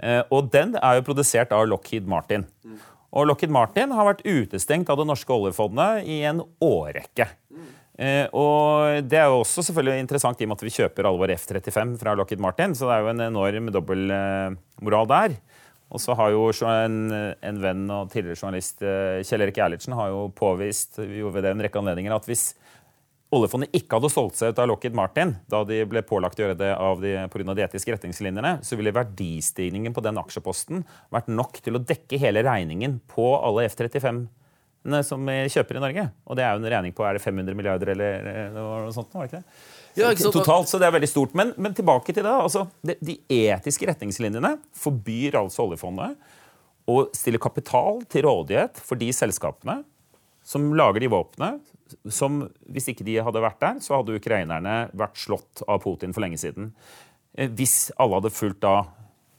eh, 0.00 0.22
og 0.30 0.52
den 0.54 0.70
er 0.80 0.92
jo 0.98 1.06
produsert 1.10 1.50
av 1.56 1.68
Lockheed 1.68 2.06
Martin. 2.10 2.42
Mm. 2.64 2.78
Og 3.14 3.28
Lockheed 3.30 3.52
Martin 3.54 3.92
har 3.94 4.08
vært 4.08 4.24
utestengt 4.26 4.90
av 4.90 4.98
det 4.98 5.06
norske 5.06 5.34
oljefondet 5.34 6.06
i 6.10 6.22
en 6.26 6.40
årrekke. 6.62 7.28
Eh, 7.94 8.26
og 8.34 9.06
Det 9.06 9.20
er 9.20 9.28
jo 9.30 9.44
også 9.44 9.62
selvfølgelig 9.68 10.02
interessant 10.02 10.40
i 10.40 10.46
og 10.46 10.50
med 10.50 10.58
at 10.58 10.64
vi 10.66 10.74
kjøper 10.74 11.06
alle 11.06 11.20
våre 11.20 11.36
F-35 11.38 11.94
fra 12.00 12.16
Lockheed 12.18 12.42
Martin, 12.42 12.74
så 12.74 12.88
det 12.88 12.96
er 12.96 13.04
jo 13.04 13.12
en 13.12 13.26
enorm 13.28 13.70
dobbeltmoral 13.74 15.10
der. 15.10 15.36
Og 15.94 16.02
så 16.02 16.16
har 16.18 16.32
jo 16.34 16.48
en, 16.66 16.96
en, 17.14 17.58
venn 17.62 17.84
og 17.92 18.10
tidligere 18.10 18.40
journalist 18.40 18.82
eh, 18.82 19.22
Kjell 19.22 19.44
Erik 19.44 19.60
Gerlitsen 19.60 19.94
har 19.94 20.10
jo 20.10 20.24
påvist 20.34 20.98
jo 20.98 21.30
det 21.36 21.52
en 21.52 21.62
rekke 21.62 21.78
anledninger, 21.78 22.16
at 22.16 22.26
hvis 22.26 22.48
oljefondet 23.36 23.74
ikke 23.76 23.98
hadde 23.98 24.10
solgt 24.12 24.38
seg 24.38 24.52
ut 24.52 24.60
av 24.62 24.68
Lockheed 24.70 24.96
Martin 24.96 25.34
da 25.50 25.62
de 25.68 25.80
ble 25.88 26.02
pålagt 26.06 26.38
å 26.40 26.44
gjøre 26.44 26.58
det 26.60 26.70
av 26.74 27.02
de, 27.02 27.16
av 27.24 27.56
de 27.58 27.64
etiske 27.66 27.94
retningslinjene, 27.94 28.56
så 28.64 28.78
ville 28.78 28.94
verdistigningen 28.94 29.94
på 29.96 30.04
den 30.04 30.20
aksjeposten 30.20 30.84
vært 31.14 31.30
nok 31.32 31.60
til 31.64 31.78
å 31.78 31.82
dekke 31.82 32.20
hele 32.22 32.44
regningen 32.46 32.98
på 33.10 33.28
alle 33.38 33.66
F-35-ene 33.70 35.02
som 35.06 35.24
vi 35.26 35.36
kjøper 35.52 35.80
i 35.80 35.84
Norge. 35.84 36.06
Og 36.28 36.38
det 36.38 36.46
er 36.46 36.54
jo 36.54 36.62
en 36.62 36.70
regning 36.76 36.96
på 36.96 37.06
er 37.06 37.18
det 37.18 37.24
500 37.24 37.58
milliarder 37.58 37.94
eller 37.94 38.52
noe 38.54 38.92
sånt. 38.94 39.12
var 39.14 39.26
det 39.26 39.32
ikke 39.32 39.42
det? 39.42 39.58
Ja, 39.94 40.10
ikke 40.10 40.32
Totalt, 40.34 40.70
så 40.70 40.80
det 40.82 40.88
er 40.88 40.96
veldig 40.96 41.10
stort. 41.10 41.34
Men, 41.38 41.52
men 41.56 41.74
tilbake 41.76 42.12
til 42.12 42.26
det. 42.26 42.30
altså, 42.30 42.66
de, 42.82 42.98
de 42.98 43.18
etiske 43.30 43.86
retningslinjene 43.88 44.56
forbyr 44.78 45.38
altså 45.42 45.68
oljefondet 45.68 46.16
å 46.90 47.06
stille 47.16 47.40
kapital 47.40 48.02
til 48.12 48.26
rådighet 48.26 48.80
for 48.84 49.00
de 49.00 49.08
selskapene 49.14 49.80
som 50.44 50.66
lager 50.76 51.00
de 51.00 51.08
våpnene 51.12 51.73
som 52.10 52.44
Hvis 52.72 52.88
ikke 52.90 53.04
de 53.06 53.18
hadde 53.22 53.42
vært 53.44 53.60
der, 53.60 53.80
så 53.84 53.98
hadde 53.98 54.16
ukrainerne 54.18 54.76
vært 54.96 55.18
slått 55.20 55.62
av 55.68 55.82
Putin 55.84 56.14
for 56.16 56.24
lenge 56.24 56.40
siden. 56.40 56.72
Eh, 57.36 57.50
hvis 57.50 57.92
alle 58.00 58.20
hadde 58.20 58.34
fulgt 58.34 58.62
da 58.64 58.76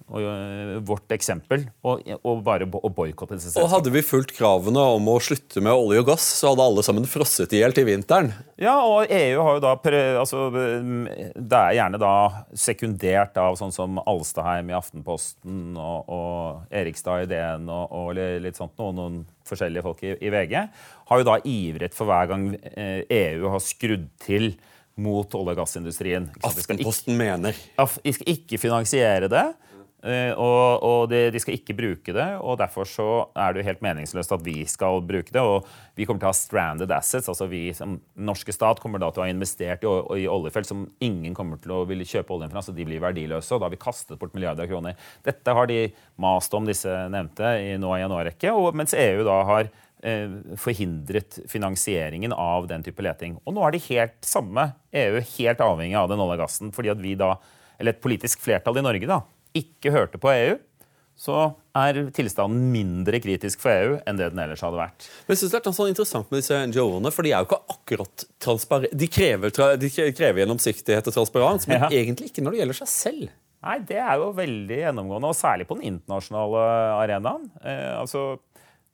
Eh, 0.05 0.75
vårt 0.85 1.09
eksempel 1.15 1.63
og, 1.81 2.03
og 2.21 2.41
bare 2.45 2.67
å 2.69 2.89
boikotte 2.93 3.39
disse 3.39 3.49
selskapene. 3.49 3.65
Og 3.65 3.71
Hadde 3.73 3.93
vi 3.95 4.03
fulgt 4.05 4.35
kravene 4.37 4.83
om 4.93 5.07
å 5.09 5.15
slutte 5.17 5.63
med 5.65 5.73
olje 5.73 6.03
og 6.03 6.11
gass, 6.11 6.27
så 6.37 6.51
hadde 6.51 6.67
alle 6.69 6.83
sammen 6.85 7.07
frosset 7.09 7.55
i 7.57 7.63
hjel 7.63 7.73
til 7.73 7.87
vinteren. 7.87 8.29
Ja, 8.61 8.75
og 8.85 9.09
EU 9.09 9.41
har 9.41 9.57
jo 9.57 9.63
da 9.63 9.73
altså, 10.21 10.43
Det 10.53 11.57
er 11.57 11.77
gjerne 11.79 12.01
da 12.01 12.13
sekundert 12.53 13.41
av 13.41 13.57
sånn 13.57 13.73
som 13.73 13.97
Alstaheim 14.05 14.69
i 14.69 14.77
Aftenposten 14.77 15.73
og, 15.73 16.13
og 16.13 16.69
Erikstad 16.69 17.25
i 17.25 17.31
DN 17.33 17.65
og, 17.65 17.97
og 17.97 18.21
litt 18.45 18.61
sånt, 18.61 18.77
noe. 18.77 18.93
noen 18.93 19.19
forskjellige 19.49 19.87
folk 19.89 20.05
i, 20.05 20.13
i, 20.21 20.29
VG, 20.29 20.55
har 21.09 21.21
jo 21.21 21.29
da 21.33 21.41
ivret 21.49 21.97
for 21.97 22.09
hver 22.09 22.29
gang 22.29 22.51
EU 22.53 22.69
eh, 22.77 23.41
e 23.41 23.53
har 23.57 23.67
skrudd 23.73 24.05
til 24.21 24.51
mot 25.01 25.33
olje- 25.35 25.57
og 25.57 25.59
gassindustrien. 25.65 26.29
Aftenposten 26.45 27.17
mener. 27.17 27.57
Vi 28.05 28.13
skal 28.15 28.35
ikke 28.37 28.61
finansiere 28.61 29.33
det. 29.33 29.47
Eh, 30.05 30.31
og, 30.37 30.83
og 30.85 31.07
de, 31.09 31.23
de, 31.33 31.39
skal 31.41 31.55
ikke 31.57 31.75
bruke 31.77 32.13
det, 32.13 32.27
og 32.37 32.59
derfor 32.61 32.85
så 32.85 33.07
er 33.33 33.53
det 33.53 33.63
jo 33.63 33.67
helt 33.71 33.81
meningsløst 33.81 34.35
at 34.35 34.43
vi 34.45 34.59
skal 34.69 35.01
bruke 35.05 35.33
det. 35.33 35.41
Og 35.41 35.65
vi 35.97 36.05
kommer 36.05 36.21
til 36.21 36.29
å 36.29 36.33
ha 36.33 36.37
stranded 36.37 36.93
assets. 36.93 37.29
altså 37.31 37.47
vi 37.49 37.63
som 37.73 37.97
norske 38.13 38.53
stat 38.53 38.81
kommer 38.83 39.01
da 39.01 39.09
til 39.09 39.23
å 39.23 39.25
ha 39.25 39.33
investert 39.33 39.85
i, 39.85 39.95
i 40.21 40.27
oljefelt 40.29 40.69
som 40.69 40.85
ingen 41.03 41.33
kommer 41.37 41.61
til 41.61 41.73
å 41.73 41.81
ville 41.89 42.05
kjøpe 42.05 42.37
oljen 42.37 42.53
fra, 42.53 42.61
så 42.61 42.75
de 42.75 42.85
blir 42.85 43.01
verdiløse. 43.01 43.49
Og 43.55 43.63
da 43.63 43.69
har 43.69 43.73
vi 43.73 43.81
kastet 43.81 44.21
bort 44.21 44.37
milliarder 44.37 44.67
av 44.67 44.71
kroner. 44.75 45.09
Dette 45.25 45.57
har 45.57 45.71
de 45.71 45.81
mast 46.21 46.53
om, 46.53 46.69
disse 46.69 46.93
nevnte, 47.09 47.57
i 47.65 47.73
nå 47.81 47.97
i 47.97 48.05
en 48.05 48.13
årrekke. 48.13 48.53
Mens 48.77 48.93
EU 48.93 49.25
da 49.25 49.41
har 49.49 49.73
eh, 50.05 50.39
forhindret 50.61 51.41
finansieringen 51.49 52.35
av 52.35 52.69
den 52.69 52.85
type 52.85 53.01
leting. 53.01 53.39
Og 53.41 53.57
nå 53.57 53.65
er 53.65 53.73
de 53.73 53.85
helt 53.89 54.19
samme, 54.25 54.69
EU, 54.93 55.17
helt 55.17 55.65
avhengig 55.65 55.97
av 55.97 56.13
den 56.13 56.21
olje-gassen, 56.21 56.75
fordi 56.75 56.93
at 56.93 57.01
vi 57.01 57.17
da, 57.17 57.35
eller 57.79 57.95
et 57.95 58.05
politisk 58.05 58.45
flertall 58.45 58.77
i 58.77 58.85
Norge 58.85 59.09
da, 59.09 59.23
ikke 59.57 59.93
hørte 59.95 60.21
på 60.21 60.31
EU, 60.33 60.55
så 61.15 61.45
er 61.75 62.01
tilstanden 62.15 62.67
mindre 62.73 63.21
kritisk 63.23 63.61
for 63.63 63.71
EU 63.71 63.93
enn 64.03 64.17
det 64.19 64.27
den 64.33 64.41
ellers 64.43 64.63
hadde 64.65 64.79
vært. 64.81 65.07
Men 65.25 65.33
jeg 65.33 65.41
synes 65.41 65.53
Det 65.53 65.59
er 65.61 65.77
sånn 65.77 65.91
interessant 65.93 66.31
med 66.31 66.41
disse 66.41 66.59
NGO-ene, 66.71 67.11
for 67.15 67.23
de 67.23 67.31
er 67.31 67.43
jo 67.43 67.47
ikke 67.47 67.61
akkurat 67.71 68.25
transparente. 68.43 68.99
De 68.99 69.07
krever, 69.07 69.53
de 69.79 69.91
krever 69.95 70.43
gjennomsiktighet 70.43 71.07
og 71.07 71.15
transparens, 71.15 71.69
men 71.71 71.85
ja. 71.85 71.91
egentlig 72.01 72.31
ikke 72.31 72.43
når 72.43 72.55
det 72.55 72.61
gjelder 72.63 72.79
seg 72.81 72.91
selv. 72.91 73.31
Nei, 73.65 73.77
det 73.87 73.97
er 73.97 74.19
jo 74.21 74.33
veldig 74.37 74.81
gjennomgående, 74.83 75.31
og 75.31 75.39
særlig 75.39 75.65
på 75.69 75.79
den 75.79 75.87
internasjonale 75.95 76.65
arenaen. 76.99 77.47
Eh, 77.63 77.93
altså, 77.97 78.25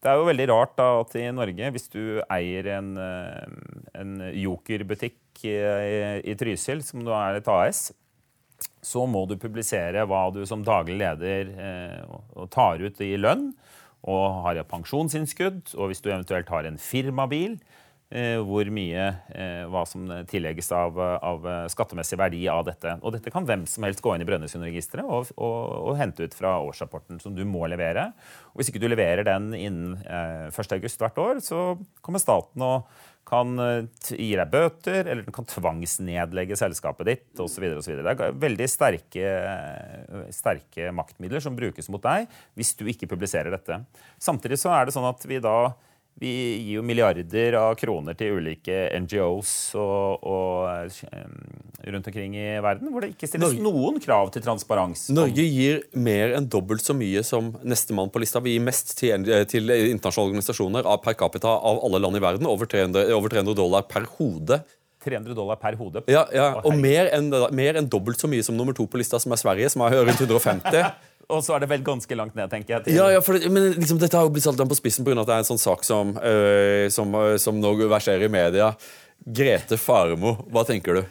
det 0.01 0.12
er 0.12 0.22
jo 0.22 0.30
veldig 0.30 0.47
rart 0.53 0.78
da, 0.78 0.88
at 1.01 1.18
i 1.20 1.26
Norge, 1.36 1.72
hvis 1.76 1.89
du 1.91 2.03
eier 2.24 2.70
en, 2.78 2.93
eh, 3.01 3.82
en 3.99 4.14
jokerbutikk 4.45 5.43
i, 5.43 5.57
i, 5.57 5.97
i 6.32 6.38
Trysil, 6.39 6.86
som 6.86 7.03
du 7.03 7.12
er 7.18 7.41
et 7.41 7.51
AS, 7.51 7.89
så 8.82 9.05
må 9.09 9.26
du 9.30 9.38
publisere 9.39 10.05
hva 10.09 10.26
du 10.34 10.41
som 10.49 10.66
daglig 10.66 10.97
leder 11.01 11.51
eh, 11.53 12.45
tar 12.53 12.82
ut 12.82 13.01
i 13.03 13.14
lønn, 13.20 13.51
og 14.09 14.41
har 14.47 14.57
et 14.57 14.70
pensjonsinnskudd, 14.70 15.76
og 15.78 15.91
hvis 15.91 16.01
du 16.01 16.09
eventuelt 16.09 16.49
har 16.49 16.66
en 16.66 16.80
firmabil, 16.82 17.59
hvor 18.43 18.68
mye 18.74 19.03
eh, 19.32 19.62
hva 19.72 19.86
som 19.88 20.09
tillegges 20.28 20.68
av, 20.76 20.97
av, 20.99 21.45
skattemessig 21.72 22.18
verdi 22.20 22.41
av 22.51 22.66
dette. 22.68 22.97
Og 22.99 23.16
dette 23.16 23.32
kan 23.32 23.45
hvem 23.47 23.64
som 23.70 23.86
helst 23.88 24.03
gå 24.03 24.16
inn 24.16 24.26
i 24.26 24.28
Brønnøysundregisteret 24.28 25.07
og, 25.07 25.30
og, 25.38 25.59
og, 25.78 25.93
hente 25.99 26.28
ut 26.28 26.36
fra 26.36 26.57
årsrapporten 26.66 27.22
som 27.24 27.36
du 27.38 27.45
må 27.47 27.64
levere. 27.72 28.09
Og 28.51 28.59
hvis 28.59 28.72
ikke 28.72 28.82
du 28.84 28.89
leverer 28.91 29.24
den 29.28 29.53
innen 29.55 29.95
eh, 30.03 30.49
1.8 30.51 30.82
hvert 30.99 31.22
år, 31.24 31.39
så 31.45 31.62
kommer 32.03 32.24
staten 32.24 32.68
og 32.68 32.91
kan 33.32 33.53
gi 34.01 34.32
deg 34.34 34.49
bøter, 34.49 35.05
eller 35.05 35.22
den 35.22 35.36
kan 35.36 35.45
tvangsnedlegge 35.47 36.57
selskapet 36.57 37.07
ditt 37.07 37.39
osv. 37.39 37.68
Det 37.70 38.01
er 38.01 38.34
veldig 38.41 38.68
sterke, 38.68 39.30
sterke 40.34 40.89
maktmidler 40.97 41.43
som 41.45 41.55
brukes 41.55 41.88
mot 41.93 42.01
deg 42.01 42.26
hvis 42.57 42.74
du 42.80 42.84
ikke 42.89 43.07
publiserer 43.14 43.53
dette. 43.53 43.78
Samtidig 44.20 44.57
så 44.59 44.74
er 44.74 44.89
det 44.89 44.97
sånn 44.97 45.07
at 45.07 45.24
vi 45.30 45.38
da 45.39 45.55
vi 46.22 46.32
gir 46.62 46.76
jo 46.76 46.84
milliarder 46.86 47.55
av 47.57 47.72
kroner 47.80 48.18
til 48.18 48.38
ulike 48.38 48.84
NGOs 49.01 49.53
og, 49.80 50.26
og, 50.28 50.99
rundt 51.82 52.09
omkring 52.12 52.36
i 52.38 52.59
verden, 52.62 52.91
hvor 52.93 53.01
det 53.01 53.14
ikke 53.16 53.30
stilles 53.30 53.55
Norge, 53.55 53.64
noen 53.66 53.97
krav 54.03 54.30
til 54.36 54.43
transparens. 54.45 55.07
Norge 55.16 55.45
gir 55.47 55.82
mer 55.97 56.36
enn 56.38 56.49
dobbelt 56.51 56.86
så 56.86 56.93
mye 56.97 57.24
som 57.26 57.53
nestemann 57.66 58.14
på 58.14 58.22
lista. 58.22 58.43
Vi 58.43 58.53
gir 58.53 58.68
mest 58.68 58.93
til, 58.99 59.26
til, 59.49 59.74
internasjonale 59.80 60.36
organisasjoner 60.36 60.91
per 61.01 61.18
capita 61.18 61.55
av 61.57 61.82
alle 61.88 62.03
land 62.03 62.20
i 62.20 62.24
verden. 62.28 62.49
Over 62.49 62.70
300, 62.70 63.09
over 63.18 63.34
300 63.34 63.57
dollar 63.57 63.89
per 63.89 64.05
hode. 64.20 64.62
300 65.01 65.34
dollar 65.34 65.57
per 65.57 65.80
hode. 65.80 66.03
Ja, 66.12 66.28
ja. 66.36 66.51
og 66.62 66.78
mer 66.78 67.09
enn, 67.16 67.32
mer 67.57 67.80
enn 67.80 67.89
dobbelt 67.89 68.22
så 68.22 68.30
mye 68.30 68.45
som 68.45 68.53
nummer 68.57 68.78
to 68.78 68.86
på 68.86 69.01
lista, 69.01 69.18
som 69.18 69.34
er 69.34 69.41
Sverige, 69.41 69.72
som 69.74 69.82
har 69.88 69.97
rundt 69.97 70.22
150 70.22 70.86
og 71.32 71.44
så 71.46 71.56
er 71.56 71.64
det 71.64 71.70
vel 71.72 71.86
ganske 71.86 72.18
langt 72.18 72.36
ned, 72.38 72.52
tenker 72.52 72.76
jeg. 72.76 72.86
Til... 72.86 72.98
Ja, 73.00 73.08
ja, 73.14 73.22
det, 73.22 73.52
men 73.54 73.72
liksom, 73.78 74.00
Dette 74.02 74.20
har 74.20 74.28
jo 74.28 74.34
blitt 74.36 74.46
satt 74.46 74.60
på 74.60 74.78
spissen 74.78 75.08
pga. 75.08 75.18
at 75.22 75.30
det 75.30 75.38
er 75.38 75.46
en 75.46 75.50
sånn 75.54 75.62
sak 75.62 75.86
som, 75.88 76.14
øh, 76.18 76.88
som, 76.94 77.16
øh, 77.16 77.38
som, 77.42 77.58
nå 77.62 77.74
verserer 77.82 78.28
i 78.28 78.32
media. 78.32 78.72
Grete 79.22 79.78
Farmo, 79.80 80.38
hva 80.52 80.66
tenker 80.68 81.00
du? 81.00 81.02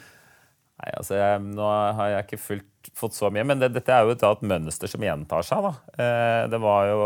Nei, 0.81 0.91
altså, 0.97 1.15
jeg, 1.19 1.43
Nå 1.53 1.67
har 1.97 2.15
jeg 2.15 2.27
ikke 2.27 2.41
fulgt, 2.41 2.91
fått 2.97 3.17
så 3.17 3.29
mye, 3.33 3.45
men 3.47 3.61
det, 3.61 3.71
dette 3.75 3.93
er 3.93 4.07
jo 4.07 4.15
et 4.15 4.47
mønster 4.47 4.89
som 4.91 5.03
gjentar 5.05 5.45
seg. 5.47 5.67
da. 5.67 5.73
Eh, 5.97 6.41
det 6.51 6.59
var 6.61 6.89
jo 6.91 7.01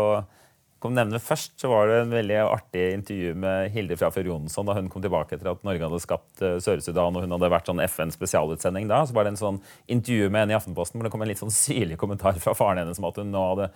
kom 0.86 0.94
nevne 0.96 1.20
først, 1.22 1.56
så 1.60 1.68
var 1.70 1.90
det 1.90 1.98
en 2.04 2.14
veldig 2.14 2.38
artig 2.44 2.84
intervju 2.94 3.34
med 3.42 3.72
Hilde 3.74 3.98
Frafjord 3.98 4.30
Jonsson 4.30 4.68
da 4.68 4.76
hun 4.78 4.88
kom 4.92 5.02
tilbake 5.04 5.36
etter 5.36 5.50
at 5.50 5.66
Norge 5.66 5.82
hadde 5.82 6.00
skapt 6.02 6.42
uh, 6.44 6.56
Sør-Sudan 6.62 7.18
og 7.18 7.26
hun 7.26 7.34
hadde 7.34 7.50
vært 7.52 7.70
sånn 7.70 7.82
FN-spesialutsending 7.84 8.88
da. 8.90 9.02
Så 9.06 9.16
var 9.16 9.26
det 9.26 9.34
en 9.34 9.42
sånn 9.42 9.60
intervju 9.90 10.30
med 10.30 10.44
henne 10.44 10.56
i 10.56 10.58
Aftenposten 10.58 10.98
hvor 10.98 11.08
det 11.08 11.12
kom 11.14 11.26
en 11.26 11.30
litt 11.32 11.42
sånn 11.42 11.54
syrlig 11.54 11.98
kommentar 12.00 12.38
fra 12.42 12.54
faren 12.56 12.84
hennes 12.84 13.02
om 13.02 13.08
at 13.10 13.20
hun 13.20 13.34
nå 13.34 13.44
hadde 13.50 13.70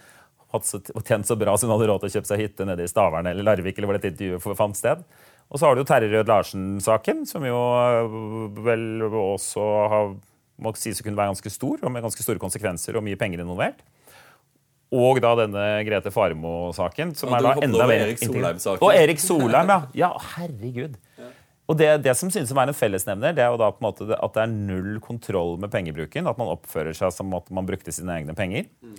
tjent 1.06 1.28
så 1.28 1.36
bra 1.38 1.56
så 1.56 1.68
hun 1.68 1.76
hadde 1.76 1.90
råd 1.90 2.04
til 2.04 2.10
å 2.10 2.14
kjøpe 2.16 2.30
seg 2.30 2.42
hytte 2.42 2.66
nede 2.66 2.86
i 2.86 2.90
Stavern 2.90 3.28
eller 3.30 3.46
Larvik, 3.46 3.76
eller 3.78 3.90
hvor 3.90 3.98
dette 3.98 4.10
intervjuet 4.14 4.58
fant 4.58 4.78
sted. 4.78 5.04
Og 5.50 5.58
så 5.58 5.66
har 5.66 5.74
du 5.74 5.82
jo 5.82 5.86
Terje 5.88 6.10
Rød 6.10 6.30
Larsen-saken, 6.30 7.24
som 7.26 7.44
jo 7.46 7.58
uh, 7.58 8.60
vel 8.62 9.02
også 9.08 9.64
har, 9.90 10.12
må 10.62 10.74
sies 10.78 11.02
å 11.02 11.06
kunne 11.06 11.18
være 11.18 11.34
ganske 11.34 11.54
stor, 11.54 11.80
og 11.82 11.94
med 11.94 12.06
ganske 12.06 12.22
store 12.22 12.42
konsekvenser 12.42 12.98
og 12.98 13.06
mye 13.06 13.18
penger 13.18 13.42
involvert. 13.42 13.82
Og 14.90 15.20
da 15.22 15.36
denne 15.38 15.66
Grete 15.86 16.10
Farmo-saken. 16.10 17.14
som 17.14 17.30
ja, 17.30 17.38
er 17.38 17.46
da 17.46 17.66
enda 17.66 17.86
mer 17.86 18.08
Erik 18.08 18.18
Solheim-saken. 18.24 18.82
Og 18.82 18.96
Erik 18.96 19.22
Solheim, 19.22 19.70
ja. 19.70 19.82
ja 19.94 20.10
herregud. 20.34 20.98
Og 21.70 21.78
det, 21.78 21.90
det, 22.02 22.16
som 22.18 22.32
synes 22.34 22.50
å 22.50 22.56
være 22.58 22.72
en 22.72 22.78
fellesnevner, 22.78 23.34
det 23.36 23.44
er 23.44 23.52
jo 23.52 23.60
da 23.60 23.68
på 23.70 23.78
en 23.78 23.86
måte 23.86 24.08
at 24.10 24.34
det 24.34 24.42
er 24.42 24.50
null 24.50 24.96
kontroll 25.04 25.54
med 25.62 25.70
pengebruken. 25.70 26.26
At 26.26 26.40
man 26.40 26.50
oppfører 26.50 26.96
seg 26.98 27.14
som 27.14 27.30
at 27.38 27.46
man 27.54 27.68
brukte 27.68 27.94
sine 27.94 28.16
egne 28.18 28.34
penger. 28.34 28.66
Mm. 28.82 28.98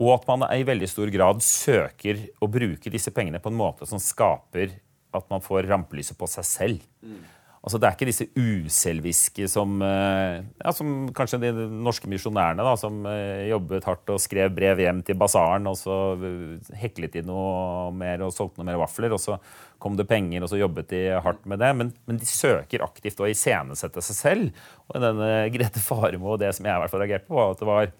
Og 0.00 0.12
at 0.14 0.26
man 0.28 0.44
i 0.52 0.64
veldig 0.64 0.88
stor 0.88 1.12
grad 1.12 1.44
søker 1.44 2.26
å 2.40 2.48
bruke 2.52 2.92
disse 2.92 3.12
pengene 3.16 3.40
på 3.40 3.52
en 3.52 3.60
måte 3.60 3.88
som 3.88 4.00
skaper 4.00 4.78
at 5.16 5.28
man 5.32 5.44
får 5.44 5.68
rampelyset 5.68 6.16
på 6.16 6.28
seg 6.28 6.48
selv. 6.48 6.88
Mm. 7.04 7.20
Altså, 7.66 7.80
det 7.82 7.86
er 7.88 7.96
ikke 7.96 8.06
disse 8.06 8.24
uselviske 8.38 9.48
som, 9.50 9.72
eh, 9.82 10.36
ja, 10.62 10.70
som 10.70 11.08
kanskje 11.10 11.40
de 11.42 11.48
norske 11.82 12.06
misjonærene, 12.06 12.62
da, 12.62 12.76
som 12.78 13.00
eh, 13.10 13.48
jobbet 13.50 13.88
hardt 13.88 14.12
og 14.14 14.20
skrev 14.22 14.52
brev 14.54 14.78
hjem 14.84 15.00
til 15.02 15.18
basaren, 15.18 15.66
og 15.66 15.74
så 15.80 15.96
eh, 16.14 16.76
heklet 16.78 17.18
de 17.18 17.24
noe 17.26 17.90
mer 17.90 18.22
og 18.22 18.30
solgte 18.36 18.62
noe 18.62 18.68
mer 18.70 18.78
vafler, 18.84 19.16
og 19.16 19.18
så 19.18 19.40
kom 19.82 19.98
det 19.98 20.06
penger, 20.06 20.46
og 20.46 20.52
så 20.54 20.62
jobbet 20.62 20.94
de 20.94 21.02
hardt 21.26 21.42
med 21.42 21.58
det. 21.58 21.74
Men, 21.74 21.92
men 22.06 22.22
de 22.22 22.30
søker 22.30 22.86
aktivt 22.86 23.18
å 23.18 23.26
iscenesette 23.34 24.08
seg 24.12 24.22
selv. 24.22 24.64
Og 24.86 25.02
denne 25.02 25.34
Grete 25.58 25.82
Faremo, 25.82 26.38
det 26.38 26.54
som 26.54 26.70
jeg 26.70 26.78
i 26.78 26.84
hvert 26.84 26.94
fall 26.94 27.02
reagerte 27.02 27.26
på, 27.26 27.34
var 27.34 27.58
at 27.58 27.66
det 27.66 27.72
var 27.74 27.94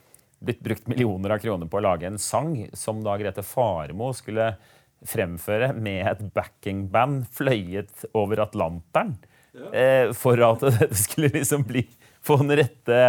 blitt 0.47 0.63
brukt 0.63 0.91
millioner 0.95 1.35
av 1.35 1.43
kroner 1.43 1.67
på 1.67 1.83
å 1.83 1.89
lage 1.91 2.07
en 2.07 2.23
sang 2.23 2.55
som 2.71 3.03
da 3.03 3.19
Grete 3.19 3.43
Faremo 3.43 4.15
skulle 4.15 4.53
fremføre 5.11 5.75
med 5.75 6.05
et 6.07 6.29
backingband 6.39 7.27
fløyet 7.35 8.07
over 8.15 8.47
Atlanteren 8.47 9.19
eh, 9.73 10.13
for 10.17 10.41
at 10.47 10.65
dette 10.81 10.99
skulle 10.99 11.33
liksom 11.35 11.65
bli 11.69 11.85
få 12.27 12.39
den 12.43 12.57
rette 12.61 13.01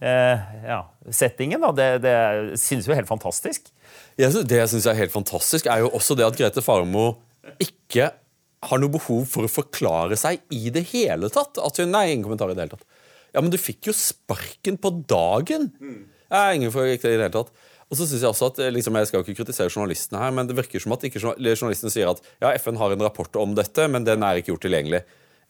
eh, 0.00 0.46
ja, 0.66 0.82
settingen. 1.10 1.62
Da. 1.62 1.72
Det, 1.74 1.88
det 2.04 2.16
synes 2.60 2.88
jo 2.88 2.96
helt 2.96 3.10
fantastisk. 3.10 3.70
Jeg 4.18 4.32
synes, 4.34 4.48
det 4.50 4.60
jeg 4.60 4.72
syns 4.74 4.88
er 4.90 4.98
helt 4.98 5.14
fantastisk, 5.14 5.68
er 5.70 5.84
jo 5.84 5.92
også 5.94 6.16
det 6.18 6.26
at 6.26 6.38
Grete 6.38 6.64
Farmo 6.64 7.12
ikke 7.62 8.10
har 8.68 8.80
noe 8.82 8.90
behov 8.90 9.22
for 9.30 9.46
å 9.46 9.50
forklare 9.50 10.18
seg 10.18 10.42
i 10.54 10.72
det 10.74 10.88
hele 10.90 11.30
tatt. 11.32 11.60
At 11.62 11.78
hun, 11.78 11.92
nei, 11.94 12.08
ingen 12.12 12.26
kommentar 12.26 12.50
i 12.50 12.56
det 12.58 12.66
hele 12.66 12.74
tatt. 12.74 12.86
Ja, 13.36 13.42
men 13.44 13.52
du 13.52 13.58
fikk 13.60 13.90
jo 13.90 13.94
sparken 13.94 14.78
på 14.80 14.92
dagen! 15.06 15.68
Mm. 15.78 16.06
Ja, 16.28 16.48
ingen 16.52 16.72
for 16.74 16.88
ikke 16.88 17.06
det 17.06 17.14
i 17.14 17.20
det 17.20 17.28
hele 17.28 17.36
tatt. 17.38 17.52
Og 17.88 17.96
så 17.96 18.04
synes 18.04 18.20
Jeg 18.20 18.28
også 18.28 18.50
at, 18.50 18.58
liksom, 18.74 18.96
jeg 19.00 19.08
skal 19.08 19.20
jo 19.20 19.24
ikke 19.24 19.38
kritisere 19.38 19.72
journalistene 19.72 20.20
her, 20.20 20.34
men 20.34 20.48
det 20.48 20.56
virker 20.58 20.82
som 20.82 20.92
at 20.92 21.06
ikke 21.08 21.22
journalistene 21.22 21.92
sier 21.92 22.10
at 22.10 22.20
ja, 22.42 22.50
FN 22.60 22.76
har 22.80 22.92
en 22.92 23.04
rapport 23.06 23.38
om 23.40 23.54
dette, 23.56 23.86
men 23.88 24.04
den 24.04 24.26
er 24.26 24.40
ikke 24.40 24.52
gjort 24.52 24.66
tilgjengelig. 24.66 25.00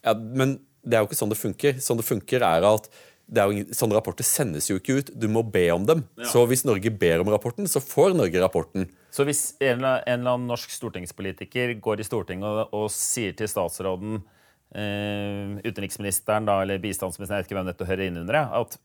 Ja, 0.06 0.14
men 0.14 0.58
det 0.86 0.96
er 0.96 1.04
jo 1.04 1.10
ikke 1.10 1.18
sånn 1.18 1.32
det 1.32 1.40
funker. 1.40 1.78
Sånn 1.82 2.00
det 2.00 2.06
funker 2.08 2.44
er 2.46 2.66
at 2.68 2.88
det 3.28 3.42
er 3.42 3.52
jo, 3.52 3.74
Sånne 3.76 3.98
rapporter 3.98 4.24
sendes 4.24 4.70
jo 4.70 4.78
ikke 4.80 5.00
ut. 5.00 5.10
Du 5.12 5.28
må 5.30 5.42
be 5.44 5.66
om 5.74 5.84
dem. 5.88 6.02
Ja. 6.16 6.30
Så 6.32 6.46
hvis 6.48 6.64
Norge 6.64 6.92
ber 6.96 7.20
om 7.20 7.28
rapporten, 7.32 7.68
så 7.68 7.82
får 7.84 8.16
Norge 8.16 8.40
rapporten. 8.40 8.88
Så 9.12 9.26
hvis 9.28 9.42
en 9.60 9.82
eller 9.82 10.08
annen 10.08 10.48
norsk 10.48 10.72
stortingspolitiker 10.72 11.74
går 11.84 12.00
i 12.00 12.08
Stortinget 12.08 12.48
og, 12.48 12.74
og 12.76 12.88
sier 12.94 13.36
til 13.36 13.50
statsråden, 13.50 14.22
eh, 14.72 15.58
utenriksministeren 15.60 16.48
da, 16.48 16.60
eller 16.64 16.80
bistandsministeren, 16.80 17.36
jeg 17.36 17.44
vet 17.44 17.50
ikke 17.50 17.60
hvem 17.60 17.70
dette 17.72 17.88
hører 17.88 18.08
inn 18.08 18.20
under, 18.22 18.40
at 18.62 18.78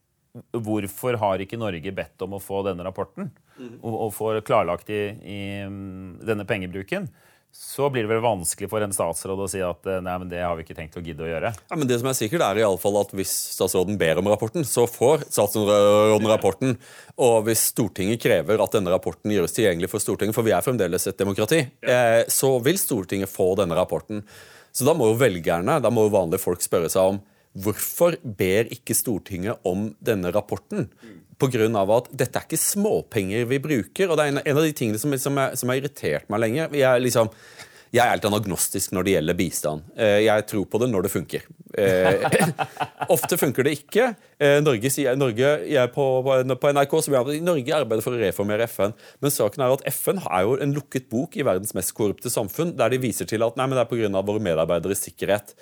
hvorfor 0.66 1.16
har 1.22 1.44
ikke 1.44 1.60
Norge 1.62 1.94
bedt 1.96 2.24
om 2.26 2.36
å 2.36 2.42
få 2.42 2.64
denne 2.68 2.84
rapporten? 2.84 3.30
Mm. 3.56 3.76
Og, 3.80 3.94
og 4.08 4.16
få 4.16 4.34
klarlagt 4.46 4.90
i, 4.92 5.04
i 5.24 5.42
denne 6.26 6.48
pengebruken? 6.50 7.08
Så 7.54 7.86
blir 7.94 8.06
det 8.06 8.10
vel 8.10 8.24
vanskelig 8.24 8.68
for 8.72 8.82
en 8.82 8.94
statsråd 8.94 9.42
å 9.46 9.48
si 9.50 9.60
at 9.62 9.86
eh, 9.90 10.00
nei, 10.02 10.16
men 10.24 10.30
det 10.32 10.40
har 10.42 10.56
vi 10.58 10.66
ikke 10.66 10.78
tenkt 10.78 10.98
å 10.98 11.04
gidde 11.06 11.26
å 11.26 11.30
gjøre. 11.30 11.52
Ja, 11.70 11.78
men 11.78 11.90
det 11.90 12.00
som 12.02 12.10
er 12.10 12.18
sikkert 12.18 12.42
er 12.48 12.60
i 12.60 12.66
alle 12.66 12.82
fall 12.82 12.98
at 12.98 13.14
Hvis 13.14 13.34
statsråden 13.54 14.00
ber 14.02 14.22
om 14.22 14.30
rapporten, 14.32 14.66
så 14.66 14.88
får 14.90 15.28
statsråden 15.28 16.30
rapporten. 16.32 16.74
Og 17.22 17.46
hvis 17.46 17.68
Stortinget 17.70 18.24
krever 18.24 18.64
at 18.64 18.74
denne 18.74 18.94
rapporten 18.94 19.34
gjøres 19.34 19.54
tilgjengelig 19.54 19.92
for 19.92 20.02
Stortinget, 20.02 20.34
for 20.38 20.48
vi 20.48 20.56
er 20.58 20.66
fremdeles 20.66 21.06
et 21.10 21.20
demokrati, 21.20 21.62
eh, 21.86 22.24
så 22.26 22.56
vil 22.66 22.82
Stortinget 22.82 23.30
få 23.30 23.52
denne 23.62 23.78
rapporten. 23.78 24.26
Så 24.74 24.88
da 24.88 24.98
må 24.98 25.12
jo 25.12 25.20
velgerne, 25.22 25.78
da 25.78 25.94
må 25.94 26.08
jo 26.08 26.16
vanlige 26.16 26.42
folk 26.42 26.66
spørre 26.66 26.90
seg 26.90 27.14
om 27.14 27.22
hvorfor 27.54 28.18
ber 28.24 28.72
ikke 28.74 28.96
Stortinget 28.98 29.62
om 29.68 29.92
denne 30.04 30.32
rapporten? 30.34 30.90
Pga. 31.42 31.68
at 31.68 32.08
dette 32.14 32.40
er 32.40 32.48
ikke 32.48 32.62
småpenger 32.62 33.46
vi 33.50 33.60
bruker. 33.60 34.10
og 34.10 34.18
det 34.18 34.24
er 34.26 34.32
En, 34.32 34.42
en 34.46 34.58
av 34.58 34.64
de 34.64 34.74
tingene 34.74 35.00
som, 35.02 35.14
som, 35.18 35.38
er, 35.38 35.56
som 35.60 35.70
har 35.70 35.82
irritert 35.82 36.30
meg 36.30 36.40
lenge 36.40 36.70
Jeg 36.72 36.88
er, 36.88 37.02
liksom, 37.04 37.30
jeg 37.94 38.02
er 38.02 38.16
helt 38.16 38.26
anagnostisk 38.26 38.94
når 38.96 39.06
det 39.06 39.12
gjelder 39.14 39.38
bistand. 39.38 39.84
Eh, 39.98 40.24
jeg 40.26 40.46
tror 40.50 40.66
på 40.66 40.80
det 40.82 40.88
når 40.90 41.06
det 41.06 41.12
funker. 41.14 41.44
Eh, 41.78 42.24
ofte 43.16 43.38
funker 43.38 43.68
det 43.68 43.76
ikke. 43.82 44.08
Eh, 44.42 44.58
Norge, 44.66 44.90
Norge 45.20 45.86
på, 45.94 46.08
på, 46.24 46.72
NRK 46.74 46.96
så 46.98 47.14
vi 47.14 47.38
Norge 47.46 47.76
arbeider 47.78 48.06
for 48.06 48.18
å 48.18 48.24
reformere 48.24 48.66
FN. 48.70 48.96
Men 49.22 49.36
saken 49.36 49.66
er 49.66 49.76
at 49.76 49.86
FN 49.94 50.24
er 50.26 50.48
jo 50.48 50.58
en 50.64 50.74
lukket 50.74 51.06
bok 51.12 51.38
i 51.38 51.46
verdens 51.46 51.76
mest 51.78 51.94
korrupte 51.98 52.34
samfunn, 52.34 52.74
der 52.80 52.94
de 52.94 53.02
viser 53.04 53.30
til 53.30 53.46
at 53.46 53.60
nei, 53.60 53.70
men 53.70 53.78
det 53.78 53.86
er 53.86 53.92
pga. 53.92 54.26
våre 54.26 54.42
medarbeideres 54.50 55.06
sikkerhet. 55.06 55.54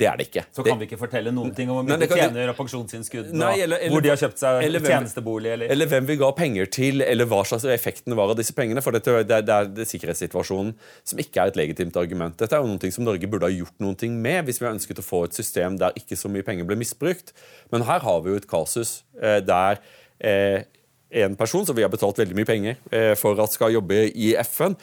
Det 0.00 0.08
er 0.08 0.18
det 0.20 0.26
ikke. 0.30 0.44
Så 0.56 0.64
kan 0.66 0.80
vi 0.80 0.88
ikke 0.88 0.98
fortelle 1.00 1.32
noen 1.34 1.52
ting 1.56 1.70
om 1.70 1.78
hvor 1.78 1.86
mye 1.86 1.98
de 2.00 2.08
tjener 2.08 2.52
av 2.52 2.56
pensjonsinnskudd, 2.58 3.30
hvor 3.36 4.04
de 4.04 4.12
har 4.12 4.20
kjøpt 4.22 4.40
seg 4.40 4.64
eller 4.66 4.86
tjenestebolig, 4.86 5.52
eller 5.54 5.74
Eller 5.74 5.90
hvem 5.90 6.08
vi 6.08 6.16
ga 6.22 6.30
penger 6.36 6.70
til, 6.72 7.04
eller 7.04 7.28
hva 7.30 7.42
slags 7.48 7.66
effekten 7.68 8.16
var 8.18 8.32
av 8.32 8.40
disse 8.40 8.56
pengene. 8.56 8.82
For 8.84 8.96
dette, 8.96 9.20
det, 9.28 9.42
det, 9.48 9.60
er 9.60 9.70
det 9.76 9.88
sikkerhetssituasjonen 9.90 10.72
som 11.12 11.22
ikke 11.22 11.44
er 11.44 11.52
et 11.52 11.60
legitimt 11.60 12.00
argument. 12.00 12.38
Dette 12.40 12.56
er 12.56 12.64
jo 12.64 12.72
noe 12.72 12.92
som 12.94 13.06
Norge 13.06 13.30
burde 13.30 13.48
ha 13.48 13.54
gjort 13.54 13.76
noe 13.84 14.10
med 14.16 14.48
hvis 14.48 14.60
vi 14.62 14.68
har 14.68 14.74
ønsket 14.74 15.02
å 15.02 15.06
få 15.06 15.24
et 15.28 15.36
system 15.36 15.78
der 15.80 15.96
ikke 15.98 16.18
så 16.18 16.32
mye 16.32 16.46
penger 16.46 16.68
ble 16.68 16.80
misbrukt. 16.80 17.34
Men 17.74 17.86
her 17.88 18.04
har 18.06 18.20
vi 18.24 18.34
jo 18.34 18.40
et 18.40 18.50
kasus 18.50 19.00
eh, 19.20 19.40
der 19.44 19.82
eh, 20.18 20.66
en 21.10 21.34
person 21.36 21.66
som 21.66 21.76
vi 21.76 21.82
har 21.82 21.90
betalt 21.92 22.18
veldig 22.20 22.36
mye 22.38 22.48
penger 22.48 22.76
eh, 22.94 23.12
for 23.18 23.38
at 23.42 23.54
skal 23.54 23.74
jobbe 23.74 24.04
i 24.14 24.32
FN, 24.46 24.76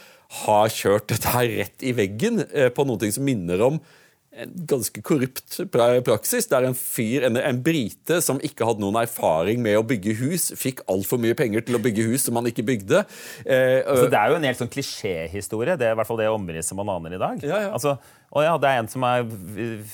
har 0.43 0.73
kjørt 0.73 1.07
dette 1.13 1.31
her 1.31 1.47
rett 1.61 1.85
i 1.87 1.93
veggen 1.95 2.43
eh, 2.51 2.67
på 2.73 2.83
noe 2.87 3.11
som 3.13 3.23
minner 3.27 3.63
om 3.63 3.79
en 4.37 4.53
ganske 4.69 5.01
korrupt 5.05 5.59
praksis, 5.71 6.47
der 6.51 6.67
en 6.67 6.75
fyr, 6.77 7.25
en, 7.27 7.39
en, 7.39 7.61
brite 7.63 8.19
som 8.23 8.39
ikke 8.43 8.67
hadde 8.67 8.83
noen 8.83 8.99
erfaring 9.01 9.61
med 9.63 9.79
å 9.79 9.85
bygge 9.87 10.15
hus, 10.21 10.51
fikk 10.59 10.83
altfor 10.91 11.21
mye 11.21 11.37
penger 11.37 11.65
til 11.67 11.79
å 11.79 11.81
bygge 11.83 12.05
hus 12.11 12.27
som 12.27 12.37
han 12.39 12.49
ikke 12.49 12.65
bygde. 12.67 13.03
Eh, 13.43 13.81
altså, 13.81 14.07
det 14.13 14.19
er 14.19 14.31
jo 14.31 14.37
en 14.39 14.47
helt 14.47 14.61
sånn 14.61 14.71
klisjéhistorie. 14.73 15.77
Det 15.79 15.89
er 15.89 15.97
i 15.97 15.99
hvert 15.99 16.09
fall 16.09 16.21
det 16.21 16.29
omrisset 16.31 16.77
man 16.77 16.93
aner 16.93 17.17
i 17.17 17.21
dag. 17.21 17.43
Ja, 17.45 17.63
ja. 17.67 17.73
Altså, 17.73 17.97
Og 18.35 18.43
ja, 18.43 18.55
det 18.59 18.67
er 18.69 18.81
en 18.81 18.89
som, 18.91 19.03
er, 19.07 19.23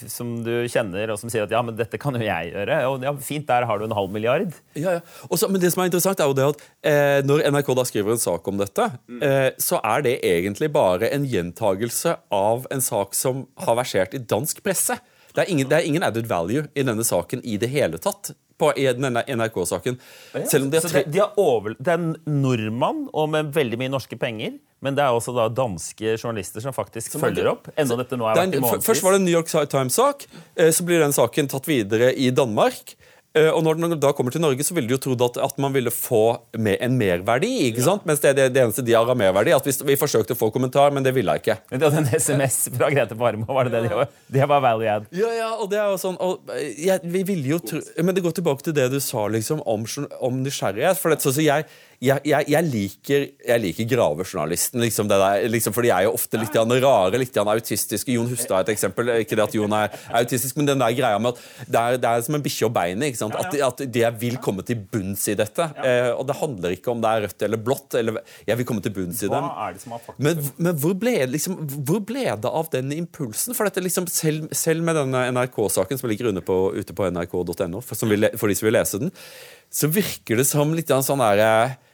som, 0.09 0.29
du 0.45 0.51
kjenner, 0.71 1.11
og 1.13 1.19
som 1.21 1.29
sier 1.29 1.45
at 1.45 1.53
ja, 1.53 1.61
men 1.65 1.77
dette 1.77 1.99
kan 2.01 2.17
jo 2.17 2.23
jeg 2.25 2.49
gjøre. 2.49 2.79
Og 2.89 3.05
ja, 3.05 3.13
fint, 3.21 3.45
der 3.49 3.67
har 3.69 3.79
du 3.79 3.85
en 3.85 3.93
halv 3.93 4.13
milliard. 4.13 4.55
Ja, 4.73 4.97
ja. 4.97 5.03
Også, 5.29 5.49
men 5.53 5.61
det 5.61 5.69
som 5.73 5.83
er 5.83 5.91
interessant, 5.91 6.23
er 6.23 6.31
jo 6.31 6.37
det 6.37 6.47
at 6.49 6.63
eh, 6.89 7.19
når 7.27 7.45
NRK 7.53 7.73
da 7.77 7.85
skriver 7.85 8.15
en 8.15 8.23
sak 8.23 8.49
om 8.49 8.57
dette, 8.57 8.89
mm. 9.05 9.21
eh, 9.27 9.49
så 9.61 9.77
er 9.85 10.05
det 10.07 10.17
egentlig 10.25 10.71
bare 10.73 11.11
en 11.13 11.27
gjentagelse 11.29 12.17
av 12.33 12.65
en 12.73 12.83
sak 12.83 13.13
som 13.17 13.45
har 13.67 13.77
versert 13.77 14.17
i 14.17 14.23
dansk 14.23 14.63
presse. 14.65 14.97
Det 15.33 15.45
er, 15.45 15.49
ingen, 15.49 15.69
det 15.69 15.77
er 15.79 15.87
ingen 15.89 16.05
added 16.05 16.27
value 16.29 16.67
i 16.77 16.85
denne 16.85 17.05
saken 17.05 17.41
i 17.45 17.57
det 17.61 17.69
hele 17.73 18.01
tatt 18.01 18.33
på 18.59 18.69
denne 18.77 19.23
NRK-saken. 19.27 19.97
Ja, 20.33 20.43
så 20.49 20.61
det, 20.69 20.83
de 21.11 21.23
over, 21.41 21.75
det 21.79 21.95
er 21.95 21.99
en 21.99 22.13
nordmann 22.29 23.07
og 23.11 23.31
med 23.33 23.53
veldig 23.55 23.79
mye 23.81 23.93
norske 23.93 24.19
penger. 24.19 24.59
Men 24.83 24.97
det 24.97 25.03
er 25.05 25.15
også 25.15 25.31
da 25.31 25.45
danske 25.47 26.17
journalister 26.17 26.63
som 26.63 26.75
faktisk 26.75 27.15
som 27.15 27.23
følger 27.23 27.47
opp. 27.53 27.69
enda 27.79 27.95
dette 28.01 28.17
nå 28.19 28.27
er 28.27 28.35
vært 28.35 28.57
i 28.57 28.81
Først 28.83 29.05
var 29.05 29.15
det 29.15 29.21
en 29.21 29.25
New 29.29 29.35
York 29.37 29.47
Times-sak. 29.71 30.25
Eh, 30.59 30.73
så 30.75 30.83
blir 30.83 30.99
den 30.99 31.15
saken 31.15 31.47
tatt 31.53 31.69
videre 31.71 32.11
i 32.11 32.33
Danmark. 32.35 32.97
Eh, 33.33 33.49
og 33.49 33.63
når 33.65 33.79
den 33.81 33.95
da 33.97 34.11
kommer 34.13 34.33
til 34.33 34.43
Norge, 34.43 34.61
så 34.61 34.75
ville 34.77 34.85
de 34.89 34.93
jo 34.93 35.01
trodd 35.01 35.23
at, 35.25 35.39
at 35.41 35.55
man 35.61 35.73
ville 35.73 35.89
få 35.93 36.37
med 36.61 36.77
en 36.85 36.97
merverdi. 36.99 37.49
ikke 37.69 37.81
ja. 37.81 37.87
sant? 37.87 38.03
Mens 38.05 38.21
det, 38.21 38.35
det, 38.37 38.51
det, 38.53 38.61
eneste 38.61 38.85
de 38.85 38.93
har 38.93 39.09
av 39.09 39.17
merverdi, 39.17 39.55
at 39.55 39.65
vi, 39.65 39.73
vi, 39.89 39.95
forsøkte 39.97 40.37
å 40.37 40.37
få 40.37 40.51
kommentar, 40.53 40.93
men 40.93 41.05
det 41.05 41.15
ville 41.15 41.33
jeg 41.33 41.41
ikke. 41.41 41.55
Men 41.71 41.81
det 41.81 41.89
hadde 41.89 42.03
en 42.03 42.21
SMS 42.21 42.59
fra 42.75 42.91
Grete 42.93 43.17
Farmo, 43.17 43.47
var 43.49 43.69
det 43.69 43.79
det 43.79 43.87
de 43.87 43.97
var? 43.97 44.11
Det 44.37 44.49
var 44.51 44.61
value 44.67 44.91
add. 44.97 45.07
Ja, 45.17 45.31
ja, 45.33 45.49
og 45.57 45.71
det 45.71 45.81
er 45.81 45.89
jo 45.95 45.97
sånn, 46.03 46.19
og, 46.21 46.53
ja, 46.77 46.99
vi 47.01 47.23
ville 47.25 47.55
jo 47.55 47.61
tro, 47.63 47.81
Men 48.05 48.13
det 48.13 48.21
går 48.25 48.37
tilbake 48.37 48.67
til 48.67 48.77
det 48.77 48.91
du 48.93 48.99
sa 49.01 49.25
liksom 49.33 49.65
om, 49.65 49.87
om 50.21 50.37
nysgjerrighet. 50.45 51.01
for 51.01 51.13
det, 51.13 51.23
så, 51.25 51.33
så 51.33 51.41
jeg 51.41 51.65
jeg, 52.03 52.19
jeg, 52.27 52.47
jeg, 52.51 52.67
liker, 52.67 53.25
jeg 53.47 53.63
liker 53.63 53.87
gravejournalisten, 53.87 54.81
liksom, 54.83 55.07
liksom, 55.53 55.75
for 55.75 55.85
de 55.85 55.91
er 55.95 56.03
jo 56.07 56.15
ofte 56.17 56.39
litt 56.39 56.55
rare, 56.57 57.19
litt 57.21 57.37
autistiske. 57.39 58.11
Jon 58.11 58.27
Hustad 58.27 58.57
er 58.57 58.65
et 58.65 58.73
eksempel. 58.73 59.11
Ikke 59.23 59.37
det 59.39 59.45
at 59.45 59.55
Jon 59.55 59.75
er, 59.77 59.93
autistisk, 60.19 60.57
men 60.59 60.67
den 60.67 60.83
der 60.83 60.95
greia 60.97 61.21
med 61.21 61.37
at 61.37 61.69
det 61.69 61.79
er, 61.79 61.99
det 62.03 62.09
er 62.09 62.25
som 62.25 62.35
en 62.35 62.43
bikkje 62.43 62.67
og 62.67 62.73
beinet. 62.75 63.13
At, 63.31 63.55
at 63.55 63.83
de 63.93 64.03
vil 64.19 64.35
komme 64.43 64.65
til 64.67 64.81
bunns 64.91 65.23
i 65.31 65.35
dette. 65.39 65.67
Eh, 65.83 66.09
og 66.11 66.25
det 66.27 66.35
handler 66.39 66.75
ikke 66.75 66.91
om 66.91 67.03
det 67.03 67.11
er 67.11 67.25
rødt 67.27 67.45
eller 67.47 67.61
blått. 67.61 67.97
Eller, 67.99 68.19
jeg 68.47 68.59
vil 68.59 68.67
komme 68.67 68.83
til 68.83 68.95
bunns 68.95 69.23
i 69.23 69.31
dem. 69.31 69.47
Men, 70.17 70.43
men 70.57 70.81
hvor, 70.81 70.97
ble, 70.99 71.15
liksom, 71.31 71.57
hvor, 71.87 72.01
ble, 72.03 72.25
det 72.43 72.51
av 72.51 72.69
den 72.73 72.91
impulsen? 72.97 73.55
For 73.57 73.69
dette, 73.69 73.83
liksom, 73.85 74.09
selv, 74.11 74.51
selv 74.57 74.83
med 74.85 74.99
denne 74.99 75.25
NRK-saken 75.35 76.01
som 76.01 76.11
ligger 76.11 76.33
på, 76.43 76.59
ute 76.75 76.97
på 76.97 77.09
nrk.no, 77.13 77.83
for, 77.85 77.95
for 77.95 78.51
de 78.51 78.59
som 78.59 78.69
vil 78.69 78.77
lese 78.77 79.01
den, 79.05 79.13
så 79.73 79.89
virker 79.91 80.39
det 80.39 80.47
som 80.49 80.75
litt 80.75 80.91
sånn 80.93 81.23
derre 81.23 81.53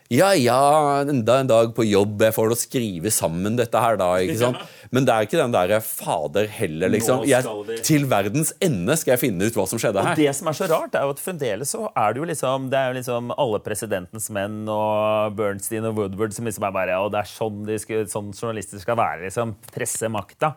ja, 0.09 0.31
ja, 0.33 0.59
enda 1.05 1.35
en 1.39 1.49
dag 1.49 1.71
på 1.77 1.83
jobb. 1.85 2.23
Jeg 2.25 2.33
får 2.33 2.53
å 2.53 2.57
skrive 2.57 3.11
sammen 3.13 3.59
dette 3.59 3.77
her, 3.77 3.97
da. 3.99 4.07
ikke 4.23 4.39
sant? 4.41 4.63
Men 4.89 5.05
det 5.05 5.13
er 5.13 5.27
ikke 5.27 5.37
den 5.37 5.53
derre 5.53 5.77
fader 5.85 6.49
heller, 6.49 6.89
liksom. 6.89 7.21
Jeg, 7.29 7.45
til 7.85 8.07
verdens 8.09 8.55
ende 8.65 8.95
skal 8.97 9.13
jeg 9.13 9.21
finne 9.27 9.45
ut 9.45 9.59
hva 9.59 9.67
som 9.69 9.81
skjedde 9.81 10.01
her. 10.01 10.17
Og 10.17 10.23
det 10.23 10.33
som 10.33 10.49
er 10.49 10.57
så 10.57 10.69
rart, 10.71 10.97
er 10.97 11.05
jo 11.05 11.13
at 11.13 11.21
fremdeles 11.21 11.75
så 11.75 11.83
er 11.93 12.15
det 12.15 12.23
jo 12.23 12.25
liksom 12.25 12.69
Det 12.71 12.79
er 12.79 12.89
jo 12.89 12.97
liksom 12.97 13.29
alle 13.35 13.59
presidentens 13.61 14.31
menn 14.33 14.63
og 14.73 15.37
Bernstein 15.37 15.85
og 15.91 16.01
Woodward 16.01 16.33
som 16.33 16.49
liksom 16.49 16.65
er 16.65 16.73
bare 16.73 16.97
Og 17.03 17.11
det 17.13 17.21
er 17.21 17.29
sånn, 17.29 17.61
de 17.69 17.77
skal, 17.77 18.09
sånn 18.09 18.33
journalister 18.33 18.81
skal 18.81 18.97
være, 18.97 19.27
liksom. 19.27 19.53
Presse 19.75 20.09
makta. 20.09 20.55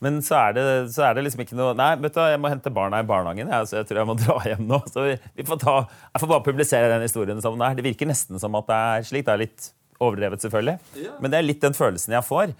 Men 0.00 0.22
så 0.24 0.36
er, 0.38 0.54
det, 0.56 0.62
så 0.94 1.04
er, 1.04 1.16
det, 1.16 1.26
liksom 1.26 1.42
ikke 1.44 1.56
noe 1.58 1.74
Nei, 1.76 1.90
vet 2.00 2.14
du, 2.16 2.20
jeg 2.24 2.40
må 2.40 2.48
hente 2.48 2.72
barna 2.72 3.02
i 3.02 3.08
barnehagen. 3.08 3.50
Jeg, 3.52 3.68
så 3.68 3.80
jeg 3.80 3.88
tror 3.90 4.00
jeg 4.00 4.08
må 4.08 4.16
dra 4.22 4.38
hjem 4.48 4.64
nå. 4.70 4.80
Så 4.88 5.04
vi 5.12 5.46
får 5.46 5.60
ta, 5.60 5.76
jeg 6.08 6.22
får 6.22 6.32
bare 6.32 6.46
publisere 6.46 6.92
den 6.92 7.04
historien 7.04 7.42
som 7.44 7.58
den 7.58 7.66
er. 7.68 7.76
Det 7.76 7.84
virker 7.84 8.08
nesten 8.08 8.40
som 8.40 8.56
at 8.56 8.70
det 8.70 8.80
er 8.94 9.06
slik. 9.10 9.26
Det 9.28 9.34
er 9.34 9.42
litt 9.44 9.68
overdrevet, 10.00 10.40
selvfølgelig. 10.40 10.78
Ja. 11.04 11.18
Men 11.20 11.32
det 11.32 11.40
er 11.40 11.46
litt 11.46 11.60
den 11.64 11.76
følelsen 11.76 12.16
jeg 12.16 12.24
får. 12.26 12.54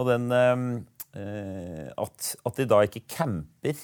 Og 0.00 0.10
den 0.10 0.26
øh, 0.34 1.86
at, 1.94 2.34
at, 2.42 2.58
de 2.58 2.68
da 2.70 2.82
ikke 2.86 3.06
camper 3.10 3.78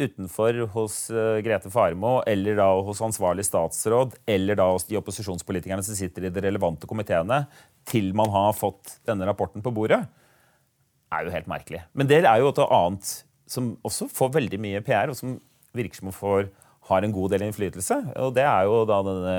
utenfor 0.00 0.56
hos 0.72 0.94
uh, 1.12 1.42
Grete 1.44 1.68
Farmo 1.72 2.20
eller 2.28 2.56
da 2.56 2.68
hos 2.86 3.02
ansvarlig 3.04 3.44
statsråd 3.44 4.14
eller 4.32 4.56
da 4.56 4.70
hos 4.70 4.86
de 4.88 4.96
opposisjonspolitikerne 4.96 5.84
som 5.84 5.98
sitter 5.98 6.24
i 6.24 6.30
de 6.32 6.44
relevante 6.44 6.88
komiteene, 6.88 7.42
til 7.90 8.14
man 8.16 8.32
har 8.32 8.54
fått 8.56 8.96
denne 9.08 9.28
rapporten 9.28 9.64
på 9.64 9.72
bordet 9.76 10.00
er 11.10 11.26
jo 11.26 11.34
helt 11.34 11.50
merkelig. 11.50 11.82
Men 11.96 12.10
det 12.10 12.22
er 12.22 12.40
jo 12.42 12.52
noe 12.54 12.68
annet 12.76 13.12
som 13.50 13.72
også 13.86 14.06
får 14.14 14.34
veldig 14.36 14.60
mye 14.62 14.82
PR, 14.86 15.10
og 15.10 15.18
som 15.18 15.38
virker 15.76 15.98
som 15.98 16.14
får, 16.14 16.48
har 16.90 17.06
en 17.06 17.14
god 17.14 17.34
del 17.34 17.48
innflytelse. 17.48 17.98
Og 18.22 18.34
det 18.36 18.46
er 18.46 18.68
jo 18.68 18.84
da 18.88 19.00
denne 19.06 19.36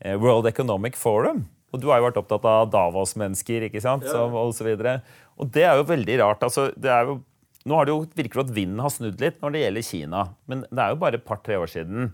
eh, 0.00 0.16
World 0.20 0.48
Economic 0.48 0.96
Forum. 1.00 1.44
Og 1.74 1.82
du 1.82 1.90
har 1.90 2.00
jo 2.00 2.06
vært 2.08 2.20
opptatt 2.20 2.46
av 2.48 2.70
Davos-mennesker, 2.72 3.68
ikke 3.68 3.82
sant? 3.84 4.06
Ja. 4.08 4.24
og 4.24 4.54
så 4.56 4.64
videre. 4.64 5.00
Og 5.36 5.50
det 5.52 5.66
er 5.68 5.76
jo 5.76 5.88
veldig 5.88 6.20
rart. 6.22 6.44
altså, 6.46 6.70
det 6.76 6.92
er 6.92 7.10
jo 7.10 7.20
nå 7.66 7.74
har 7.74 7.86
det 7.88 7.94
jo 7.96 8.04
virker 8.14 8.44
at 8.44 8.54
vinden 8.54 8.78
har 8.78 8.92
snudd 8.94 9.18
litt 9.18 9.40
når 9.42 9.54
det 9.54 9.62
gjelder 9.64 9.86
Kina. 9.88 10.22
Men 10.46 10.62
det 10.70 10.82
er 10.82 10.92
jo 10.92 11.00
bare 11.02 11.18
et 11.18 11.26
par-tre 11.26 11.56
år 11.58 11.70
siden, 11.70 12.12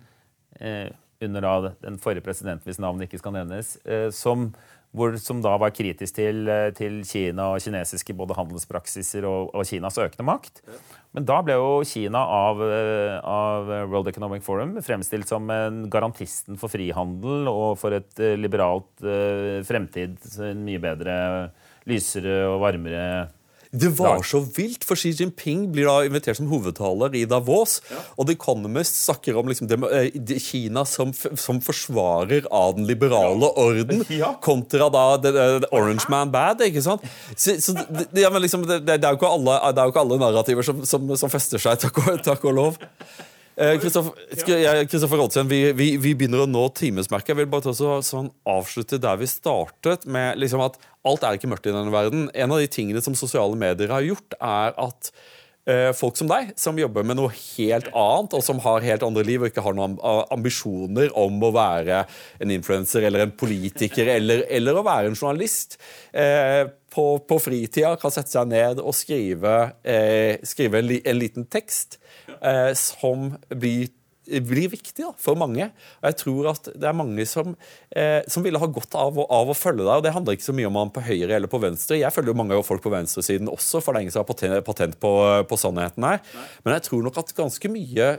eh, 0.58 0.88
under 1.22 1.44
da 1.44 1.72
den 1.84 1.98
forrige 2.00 2.24
presidenten, 2.24 2.64
hvis 2.66 2.80
navnet 2.80 3.06
ikke 3.06 3.20
skal 3.20 3.36
nevnes, 3.36 3.76
eh, 3.84 4.08
som 4.10 4.48
hvor, 4.92 5.14
som 5.20 5.40
da 5.40 5.54
var 5.60 5.72
kritisk 5.72 6.16
til, 6.18 6.42
eh, 6.48 6.70
til, 6.76 7.00
Kina 7.08 7.48
og 7.54 7.62
kinesiske 7.64 8.14
både 8.16 8.36
handelspraksiser 8.36 9.24
og, 9.28 9.50
og, 9.56 9.64
Kinas 9.68 9.96
økende 9.98 10.26
makt. 10.28 10.60
Men 11.16 11.26
da 11.28 11.38
ble 11.44 11.56
jo 11.56 11.80
Kina 11.88 12.20
av, 12.20 12.60
eh, 12.66 13.16
av, 13.18 13.72
World 13.88 14.12
Economic 14.12 14.44
Forum 14.44 14.76
fremstilt 14.84 15.28
som 15.32 15.48
en 15.52 15.86
garantisten 15.92 16.60
for 16.60 16.72
frihandel 16.72 17.48
og 17.48 17.78
for 17.80 17.96
et 17.96 18.20
eh, 18.20 18.36
liberalt 18.40 18.92
fremtid. 19.68 20.20
En 20.44 20.64
mye 20.66 20.82
bedre, 20.82 21.14
lysere 21.88 22.42
og 22.50 22.60
varmere 22.62 23.06
det 23.72 23.88
var 23.96 24.20
så 24.22 24.42
vilt, 24.52 24.82
for 24.84 25.00
Xi 25.00 25.14
Jinping 25.16 25.62
blir 25.72 25.86
da 25.88 26.02
invitert 26.04 26.36
som 26.36 26.48
hovedtaler 26.50 27.14
i 27.16 27.22
Davos. 27.24 27.78
Ja. 27.88 28.02
Og 28.20 28.28
The 28.28 28.34
Economist 28.36 28.98
snakker 29.06 29.38
om 29.40 29.48
liksom, 29.48 29.70
det, 29.70 29.78
det, 30.12 30.36
Kina 30.44 30.84
som, 30.84 31.14
som, 31.16 31.60
forsvarer 31.64 32.44
av 32.52 32.76
den 32.76 32.84
liberale 32.90 33.48
ja. 33.48 33.64
orden, 33.64 34.04
ja. 34.20 34.34
kontra 34.44 34.90
da 34.92 35.06
the, 35.16 35.32
the, 35.32 35.72
Orange 35.72 36.04
Man 36.12 36.34
Bad. 36.34 36.60
ikke 36.68 36.84
sant? 36.84 37.08
Så, 37.32 37.56
så 37.64 37.72
det, 38.12 38.28
liksom, 38.44 38.68
det, 38.68 38.98
er 38.98 39.08
jo 39.08 39.16
ikke 39.16 39.32
alle, 39.40 39.56
det 39.72 39.80
er 39.80 39.88
jo 39.88 39.96
ikke 39.96 40.04
alle 40.04 40.20
narrativer 40.20 40.68
som, 40.68 40.84
som, 40.84 41.08
som 41.16 41.32
fester 41.32 41.62
seg, 41.62 41.80
takk 41.80 42.04
og, 42.04 42.16
takk 42.28 42.44
og 42.44 42.58
lov. 42.58 42.80
Kristoffer 43.56 45.16
Rådsen, 45.16 45.48
vi, 45.48 45.64
vi, 45.76 45.90
vi, 46.00 46.14
begynner 46.16 46.44
å 46.44 46.48
nå 46.48 46.68
timesmerket. 46.76 47.32
Jeg 47.32 47.40
vil 47.42 47.50
bare 47.52 47.66
ta 47.66 47.74
så, 47.76 47.98
sånn, 48.04 48.30
avslutte 48.48 49.00
der 49.00 49.20
vi 49.20 49.28
startet, 49.28 50.04
med 50.08 50.40
liksom 50.40 50.64
at 50.64 50.80
alt 51.08 51.24
er 51.26 51.38
ikke 51.38 51.50
mørkt 51.50 51.68
i 51.68 51.74
denne 51.74 51.92
verden. 51.92 52.26
En 52.34 52.54
av 52.54 52.62
de 52.62 52.70
tingene 52.70 53.02
som 53.04 53.16
sosiale 53.18 53.58
medier 53.58 53.92
har 53.92 54.04
gjort, 54.06 54.36
er 54.38 54.76
at 54.80 55.10
eh, 55.66 55.90
folk 55.96 56.18
som 56.18 56.28
deg, 56.30 56.52
som 56.58 56.78
jobber 56.78 57.06
med 57.06 57.18
noe 57.18 57.32
helt 57.34 57.88
annet, 57.90 58.36
og 58.36 58.44
som 58.44 58.60
har 58.62 58.86
helt 58.86 59.06
andre 59.06 59.24
liv 59.26 59.42
og 59.42 59.50
ikke 59.50 59.64
har 59.64 59.76
noen 59.78 59.96
ambisjoner 60.34 61.12
om 61.18 61.42
å 61.42 61.52
være 61.54 62.04
en 62.42 62.54
influenser 62.54 63.08
eller 63.08 63.26
en 63.26 63.34
politiker 63.34 64.10
eller, 64.14 64.44
eller, 64.50 64.78
å 64.78 64.86
være 64.86 65.10
en 65.10 65.18
journalist, 65.18 65.78
eh, 66.14 66.64
på, 66.92 67.06
på 67.24 67.38
fritida 67.40 67.94
kan 68.00 68.12
sette 68.12 68.34
seg 68.34 68.50
ned 68.50 68.82
og 68.82 68.94
skrive, 68.96 69.56
eh, 69.82 70.36
skrive 70.46 70.82
en, 70.82 70.90
li, 70.90 71.00
en 71.08 71.18
liten 71.18 71.48
tekst 71.50 71.98
eh, 72.38 72.70
som 72.78 73.30
blir 73.48 73.90
blir 74.40 74.70
viktig 74.72 75.04
da, 75.04 75.10
for 75.20 75.36
mange. 75.38 75.66
Og 76.00 76.08
jeg 76.08 76.18
tror 76.22 76.48
at 76.54 76.70
det 76.72 76.88
er 76.88 76.96
mange 76.96 77.26
som, 77.28 77.56
eh, 77.94 78.22
som 78.30 78.44
ville 78.44 78.60
ha 78.60 78.68
godt 78.70 78.96
av, 78.98 79.18
av, 79.26 79.52
å 79.52 79.56
følge 79.56 79.84
deg. 79.84 79.92
og 79.98 80.06
Det 80.06 80.14
handler 80.14 80.38
ikke 80.38 80.48
så 80.48 80.56
mye 80.56 80.70
om 80.70 80.78
man 80.78 80.94
på 80.94 81.04
høyre 81.04 81.36
eller 81.36 81.52
på 81.52 81.60
venstre. 81.62 82.00
Jeg 82.00 82.14
følger 82.14 82.32
jo 82.32 82.38
mange 82.40 82.56
av 82.56 82.64
folk 82.66 82.84
på 82.84 82.94
venstresiden 82.94 83.52
også, 83.52 83.82
for 83.82 83.92
det 83.92 84.00
er 84.00 84.06
ingen 84.06 84.16
som 84.16 84.24
har 84.24 84.64
patent, 84.64 84.98
på, 85.02 85.12
på, 85.48 85.60
sannheten 85.60 86.08
her. 86.08 86.24
Nei. 86.32 86.48
Men 86.64 86.78
jeg 86.78 86.86
tror 86.88 87.04
nok 87.04 87.20
at 87.22 87.36
ganske 87.36 87.72
mye 87.72 88.10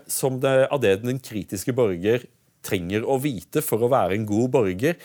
det, 0.43 0.55
av 0.69 0.79
det 0.83 0.95
den 1.03 1.21
kritiske 1.23 1.75
borger 1.75 2.27
trenger 2.63 3.03
å 3.03 3.17
vite 3.21 3.63
for 3.65 3.83
å 3.83 3.91
være 3.91 4.15
en 4.17 4.27
god 4.29 4.53
borger, 4.53 4.97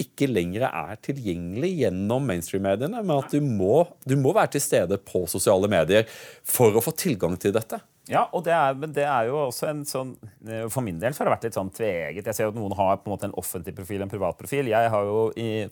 ikke 0.00 0.28
lenger 0.28 0.66
er 0.68 0.98
tilgjengelig 1.04 1.70
gjennom 1.80 2.26
mainstream-mediene, 2.28 3.00
men 3.00 3.16
at 3.16 3.32
du 3.32 3.40
må, 3.40 3.86
du 4.04 4.12
må 4.20 4.34
være 4.36 4.56
til 4.56 4.64
stede 4.64 4.98
på 5.00 5.24
sosiale 5.30 5.70
medier 5.72 6.04
for 6.44 6.76
å 6.76 6.84
få 6.84 6.92
tilgang 6.96 7.38
til 7.40 7.54
dette. 7.56 7.80
Ja, 8.06 8.22
og 8.30 8.44
det 8.46 8.52
er, 8.54 8.76
men 8.78 8.92
det 8.94 9.02
er 9.02 9.26
jo 9.26 9.38
også 9.48 9.66
en 9.66 9.80
sånn 9.88 10.12
eh, 10.46 10.68
For 10.70 10.84
min 10.86 11.00
del 11.02 11.14
så 11.14 11.22
har 11.22 11.28
det 11.28 11.32
vært 11.34 11.46
litt 11.48 11.56
sånn 11.58 11.72
tveget. 11.74 12.22
Jeg 12.22 12.38
ser 12.38 12.46
jo 12.46 12.52
at 12.52 12.58
noen 12.58 12.74
har 12.78 13.00
på 13.00 13.10
en 13.10 13.14
måte 13.16 13.26
en 13.26 13.34
offentlig 13.40 13.74
profil 13.74 14.04
en 14.04 14.12
privat 14.12 14.38
profil. 14.38 14.70
Jeg 14.70 14.92
har 14.92 15.08
jo 15.08 15.24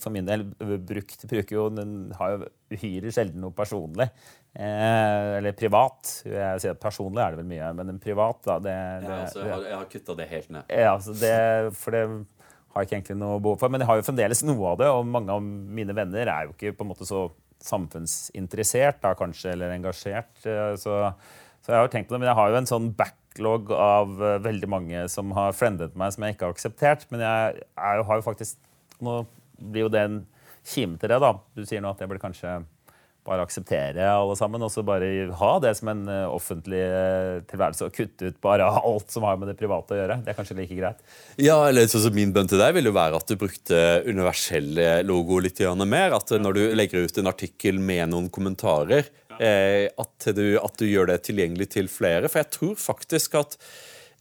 for 0.03 0.15
min 0.15 0.27
del 0.27 0.47
brukt 0.59 1.27
bruker 1.31 1.55
jo, 1.55 1.69
den 1.75 1.95
har 2.19 2.35
jo 2.35 2.49
uhyre 2.75 3.13
sjelden 3.15 3.45
noe 3.45 3.55
personlig. 3.55 4.09
Eh, 4.55 5.31
eller 5.39 5.55
privat. 5.59 6.11
Jeg 6.27 6.63
sier 6.63 6.77
Personlig 6.79 7.23
er 7.23 7.35
det 7.35 7.43
vel 7.43 7.51
mye, 7.51 7.71
men 7.79 7.95
en 7.95 8.03
privat 8.03 8.43
da, 8.47 8.59
det, 8.63 8.75
det, 9.05 9.11
ja, 9.11 9.21
altså, 9.29 9.41
jeg 9.43 9.55
har, 9.55 9.69
jeg 9.71 9.79
har 9.79 9.89
kutta 9.95 10.19
det 10.19 10.29
helt 10.31 10.51
ned. 10.57 10.75
Ja, 10.75 10.93
altså 10.97 11.17
det, 11.19 11.39
for 11.79 11.95
det 11.95 12.05
har 12.75 12.83
jeg 12.83 12.91
ikke 12.91 12.99
egentlig 12.99 13.19
noe 13.23 13.39
behov 13.43 13.63
for. 13.63 13.71
Men 13.71 13.83
jeg 13.83 13.91
har 13.91 14.01
jo 14.01 14.07
fremdeles 14.07 14.45
noe 14.47 14.75
av 14.75 14.83
det, 14.83 14.91
og 14.91 15.07
mange 15.07 15.35
av 15.35 15.43
mine 15.79 15.95
venner 15.95 16.27
er 16.27 16.49
jo 16.49 16.55
ikke 16.57 16.75
på 16.75 16.87
en 16.87 16.91
måte 16.91 17.07
så 17.09 17.29
samfunnsinteressert 17.65 19.01
da, 19.03 19.15
kanskje, 19.19 19.55
eller 19.55 19.75
engasjert. 19.75 20.35
Eh, 20.43 20.75
så 20.83 20.99
så 21.65 21.73
jeg 21.73 21.79
har 21.79 21.87
jo 21.87 21.93
tenkt 21.95 22.11
på 22.11 22.15
det, 22.15 22.21
men 22.21 22.29
jeg 22.29 22.37
har 22.37 22.53
jo 22.53 22.59
en 22.61 22.69
sånn 22.69 22.91
backlog 22.99 23.73
av 23.73 24.11
uh, 24.21 24.37
veldig 24.45 24.69
mange 24.69 25.07
som 25.09 25.33
har 25.33 25.57
friendet 25.57 25.97
meg, 25.97 26.13
som 26.13 26.27
jeg 26.27 26.37
ikke 26.37 26.51
har 26.51 26.57
akseptert. 26.57 27.07
Men 27.09 27.25
jeg, 27.25 27.65
jeg 27.73 28.07
har 28.11 28.21
jo 28.21 28.27
faktisk 28.27 28.61
Nå 29.05 29.25
blir 29.59 29.85
jo 29.85 29.89
det 29.91 30.05
en 30.07 30.21
kime 30.65 30.95
til 31.01 31.11
det, 31.11 31.17
da. 31.21 31.33
Du 31.59 31.65
sier 31.67 31.83
nå 31.83 31.91
at 31.91 31.99
jeg 32.01 32.09
burde 32.09 32.23
kanskje 32.23 32.53
bare 33.25 33.45
akseptere 33.45 34.05
alle 34.05 34.37
sammen, 34.37 34.63
og 34.65 34.71
så 34.73 34.85
bare 34.85 35.09
ha 35.39 35.53
det 35.63 35.73
som 35.79 35.89
en 35.93 36.03
eh, 36.13 36.27
offentlig 36.29 36.81
eh, 36.85 37.41
tilværelse 37.49 37.89
og 37.89 37.95
kutte 37.97 38.29
ut 38.29 38.39
bare 38.45 38.67
alt 38.91 39.15
som 39.15 39.25
har 39.25 39.39
med 39.41 39.49
det 39.51 39.57
private 39.59 39.97
å 39.97 40.01
gjøre. 40.01 40.19
Det 40.25 40.33
er 40.33 40.39
kanskje 40.39 40.59
like 40.59 40.77
greit. 40.77 41.01
Ja, 41.41 41.57
eller 41.71 41.89
så, 41.89 42.03
så 42.05 42.13
Min 42.15 42.35
bønn 42.37 42.51
til 42.51 42.61
deg 42.61 42.77
vil 42.77 42.91
jo 42.91 42.95
være 42.97 43.21
at 43.21 43.31
du 43.31 43.39
brukte 43.41 43.81
universelle 44.05 44.89
logo 45.09 45.41
litt 45.43 45.63
mer. 45.89 46.19
At 46.19 46.35
når 46.37 46.59
du 46.59 46.63
legger 46.77 47.09
ut 47.09 47.21
en 47.21 47.33
artikkel 47.33 47.81
med 47.81 48.13
noen 48.13 48.29
kommentarer, 48.33 49.09
eh, 49.09 49.24
at, 49.41 50.29
du, 50.37 50.47
at, 50.61 50.77
du, 50.79 50.87
gjør 50.87 51.11
det 51.13 51.23
tilgjengelig 51.27 51.69
til 51.75 51.91
flere. 51.93 52.31
For 52.31 52.43
jeg 52.43 52.53
tror 52.55 52.75
faktisk 52.81 53.35
at 53.41 53.59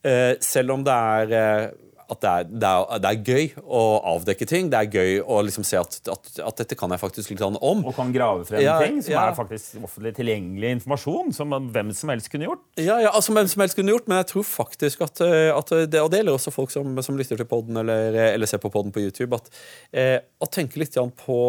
eh, 0.06 0.34
selv 0.44 0.76
om 0.76 0.86
det 0.86 0.94
er 0.94 1.36
eh, 1.40 1.68
at 2.12 2.22
det 2.24 2.32
er, 2.32 2.48
det, 2.50 2.70
er, 2.70 3.02
det 3.04 3.10
er, 3.10 3.20
gøy 3.24 3.64
å 3.64 3.82
avdekke 4.14 4.48
ting. 4.50 4.70
Det 4.72 4.80
er 4.80 4.90
gøy 4.92 5.22
å 5.22 5.40
liksom 5.46 5.66
se 5.68 5.80
at, 5.80 5.98
at, 6.12 6.32
at, 6.44 6.58
dette 6.60 6.78
kan 6.80 6.92
jeg 6.94 7.02
faktisk 7.02 7.34
litt 7.34 7.44
om. 7.44 7.84
Og 7.84 7.96
kan 7.96 8.12
grave 8.14 8.46
frem 8.48 8.64
ja, 8.64 8.76
ting 8.84 9.00
som 9.04 9.16
ja. 9.16 9.28
er 9.30 9.38
faktisk 9.38 9.80
offentlig 9.84 10.14
tilgjengelig 10.18 10.76
informasjon. 10.80 11.34
Som 11.36 11.56
hvem 11.74 11.94
som 11.96 12.12
helst 12.14 12.32
kunne 12.34 12.50
gjort. 12.50 12.64
Ja, 12.82 13.00
ja 13.04 13.14
altså 13.14 13.36
hvem 13.36 13.50
som 13.52 13.64
helst 13.64 13.78
kunne 13.78 13.94
gjort, 13.96 14.10
men 14.12 14.20
jeg 14.22 14.30
tror 14.34 14.48
faktisk 14.48 15.04
at, 15.06 15.24
at 15.24 15.74
det, 15.92 16.02
Og 16.04 16.12
det 16.12 16.22
gjelder 16.22 16.38
også 16.38 16.54
folk 16.54 16.74
som, 16.74 16.96
som 17.06 17.20
lytter 17.20 17.40
til 17.40 17.50
poden 17.50 17.80
eller, 17.84 18.16
eller, 18.34 18.50
ser 18.50 18.62
på 18.64 18.72
poden 18.74 18.94
på 18.94 19.04
YouTube. 19.04 19.40
At, 19.40 19.50
eh, 19.92 20.18
å 20.44 20.50
tenke 20.52 20.82
litt 20.82 20.94
på, 21.24 21.40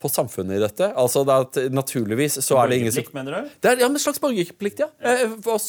på, 0.00 0.10
samfunnet 0.12 0.58
i 0.58 0.62
dette. 0.62 0.90
Altså 0.98 1.24
det 1.28 1.38
at 1.46 1.60
Naturligvis 1.72 2.40
så 2.44 2.58
er 2.60 2.72
det 2.72 2.80
ingen 2.80 2.94
som 2.94 3.14
mener 3.16 3.36
du? 3.36 3.52
Det 3.62 3.70
er, 3.70 3.82
ja, 3.84 3.88
en 3.88 4.00
slags 4.00 4.20
borgerplikt, 4.22 4.82
ja. 4.82 4.88
Eh, 4.98 5.36
for, 5.44 5.60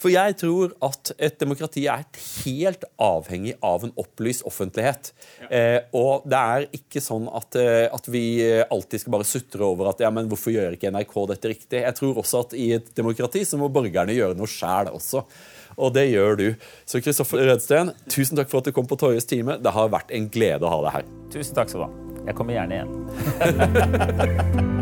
for 0.00 0.12
jeg 0.12 0.36
tror 0.40 0.74
at 0.86 1.12
et 1.18 1.38
demokrati 1.40 1.86
er 1.90 2.06
helt 2.44 2.84
avhengig 3.00 3.49
av 3.64 3.84
en 3.86 3.92
opplyst 4.00 4.44
offentlighet. 4.48 5.12
Ja. 5.42 5.50
Eh, 5.56 5.78
og 5.96 6.26
det 6.30 6.40
er 6.40 6.66
ikke 6.76 7.02
sånn 7.04 7.28
at, 7.28 7.56
eh, 7.60 7.86
at, 7.90 8.10
vi 8.10 8.24
alltid 8.42 9.04
skal 9.04 9.14
bare 9.14 9.28
sutre 9.28 9.66
over 9.66 9.92
at 9.92 10.02
ja, 10.02 10.10
men 10.14 10.28
hvorfor 10.30 10.54
gjør 10.54 10.74
ikke 10.76 10.90
NRK 10.94 11.16
dette 11.30 11.52
riktig? 11.52 11.82
Jeg 11.84 11.96
tror 11.98 12.20
også 12.22 12.44
at 12.46 12.56
i 12.58 12.70
et 12.78 12.90
demokrati 12.96 13.44
så 13.46 13.60
må 13.60 13.70
borgerne 13.72 14.16
gjøre 14.16 14.38
noe 14.38 14.50
sjæl 14.50 14.92
også. 14.94 15.24
Og 15.80 15.94
det 15.94 16.08
gjør 16.10 16.36
du. 16.40 16.48
Så 16.88 17.00
Kristoffer 17.04 17.46
Rødsten, 17.50 17.94
tusen 18.10 18.40
takk 18.40 18.50
for 18.50 18.60
at 18.60 18.68
du 18.68 18.74
kom 18.76 18.90
på 18.90 18.98
Torjes 19.00 19.28
time. 19.30 19.60
Det 19.62 19.74
har 19.76 19.92
vært 19.92 20.12
en 20.16 20.28
glede 20.32 20.66
å 20.66 20.74
ha 20.74 20.82
deg 20.86 20.98
her. 20.98 21.08
Tusen 21.32 21.56
takk 21.56 21.72
skal 21.72 21.86
du 21.86 21.88
ha. 21.88 21.94
Jeg 22.26 22.36
kommer 22.36 22.58
gjerne 22.58 22.82
igjen. 22.82 24.76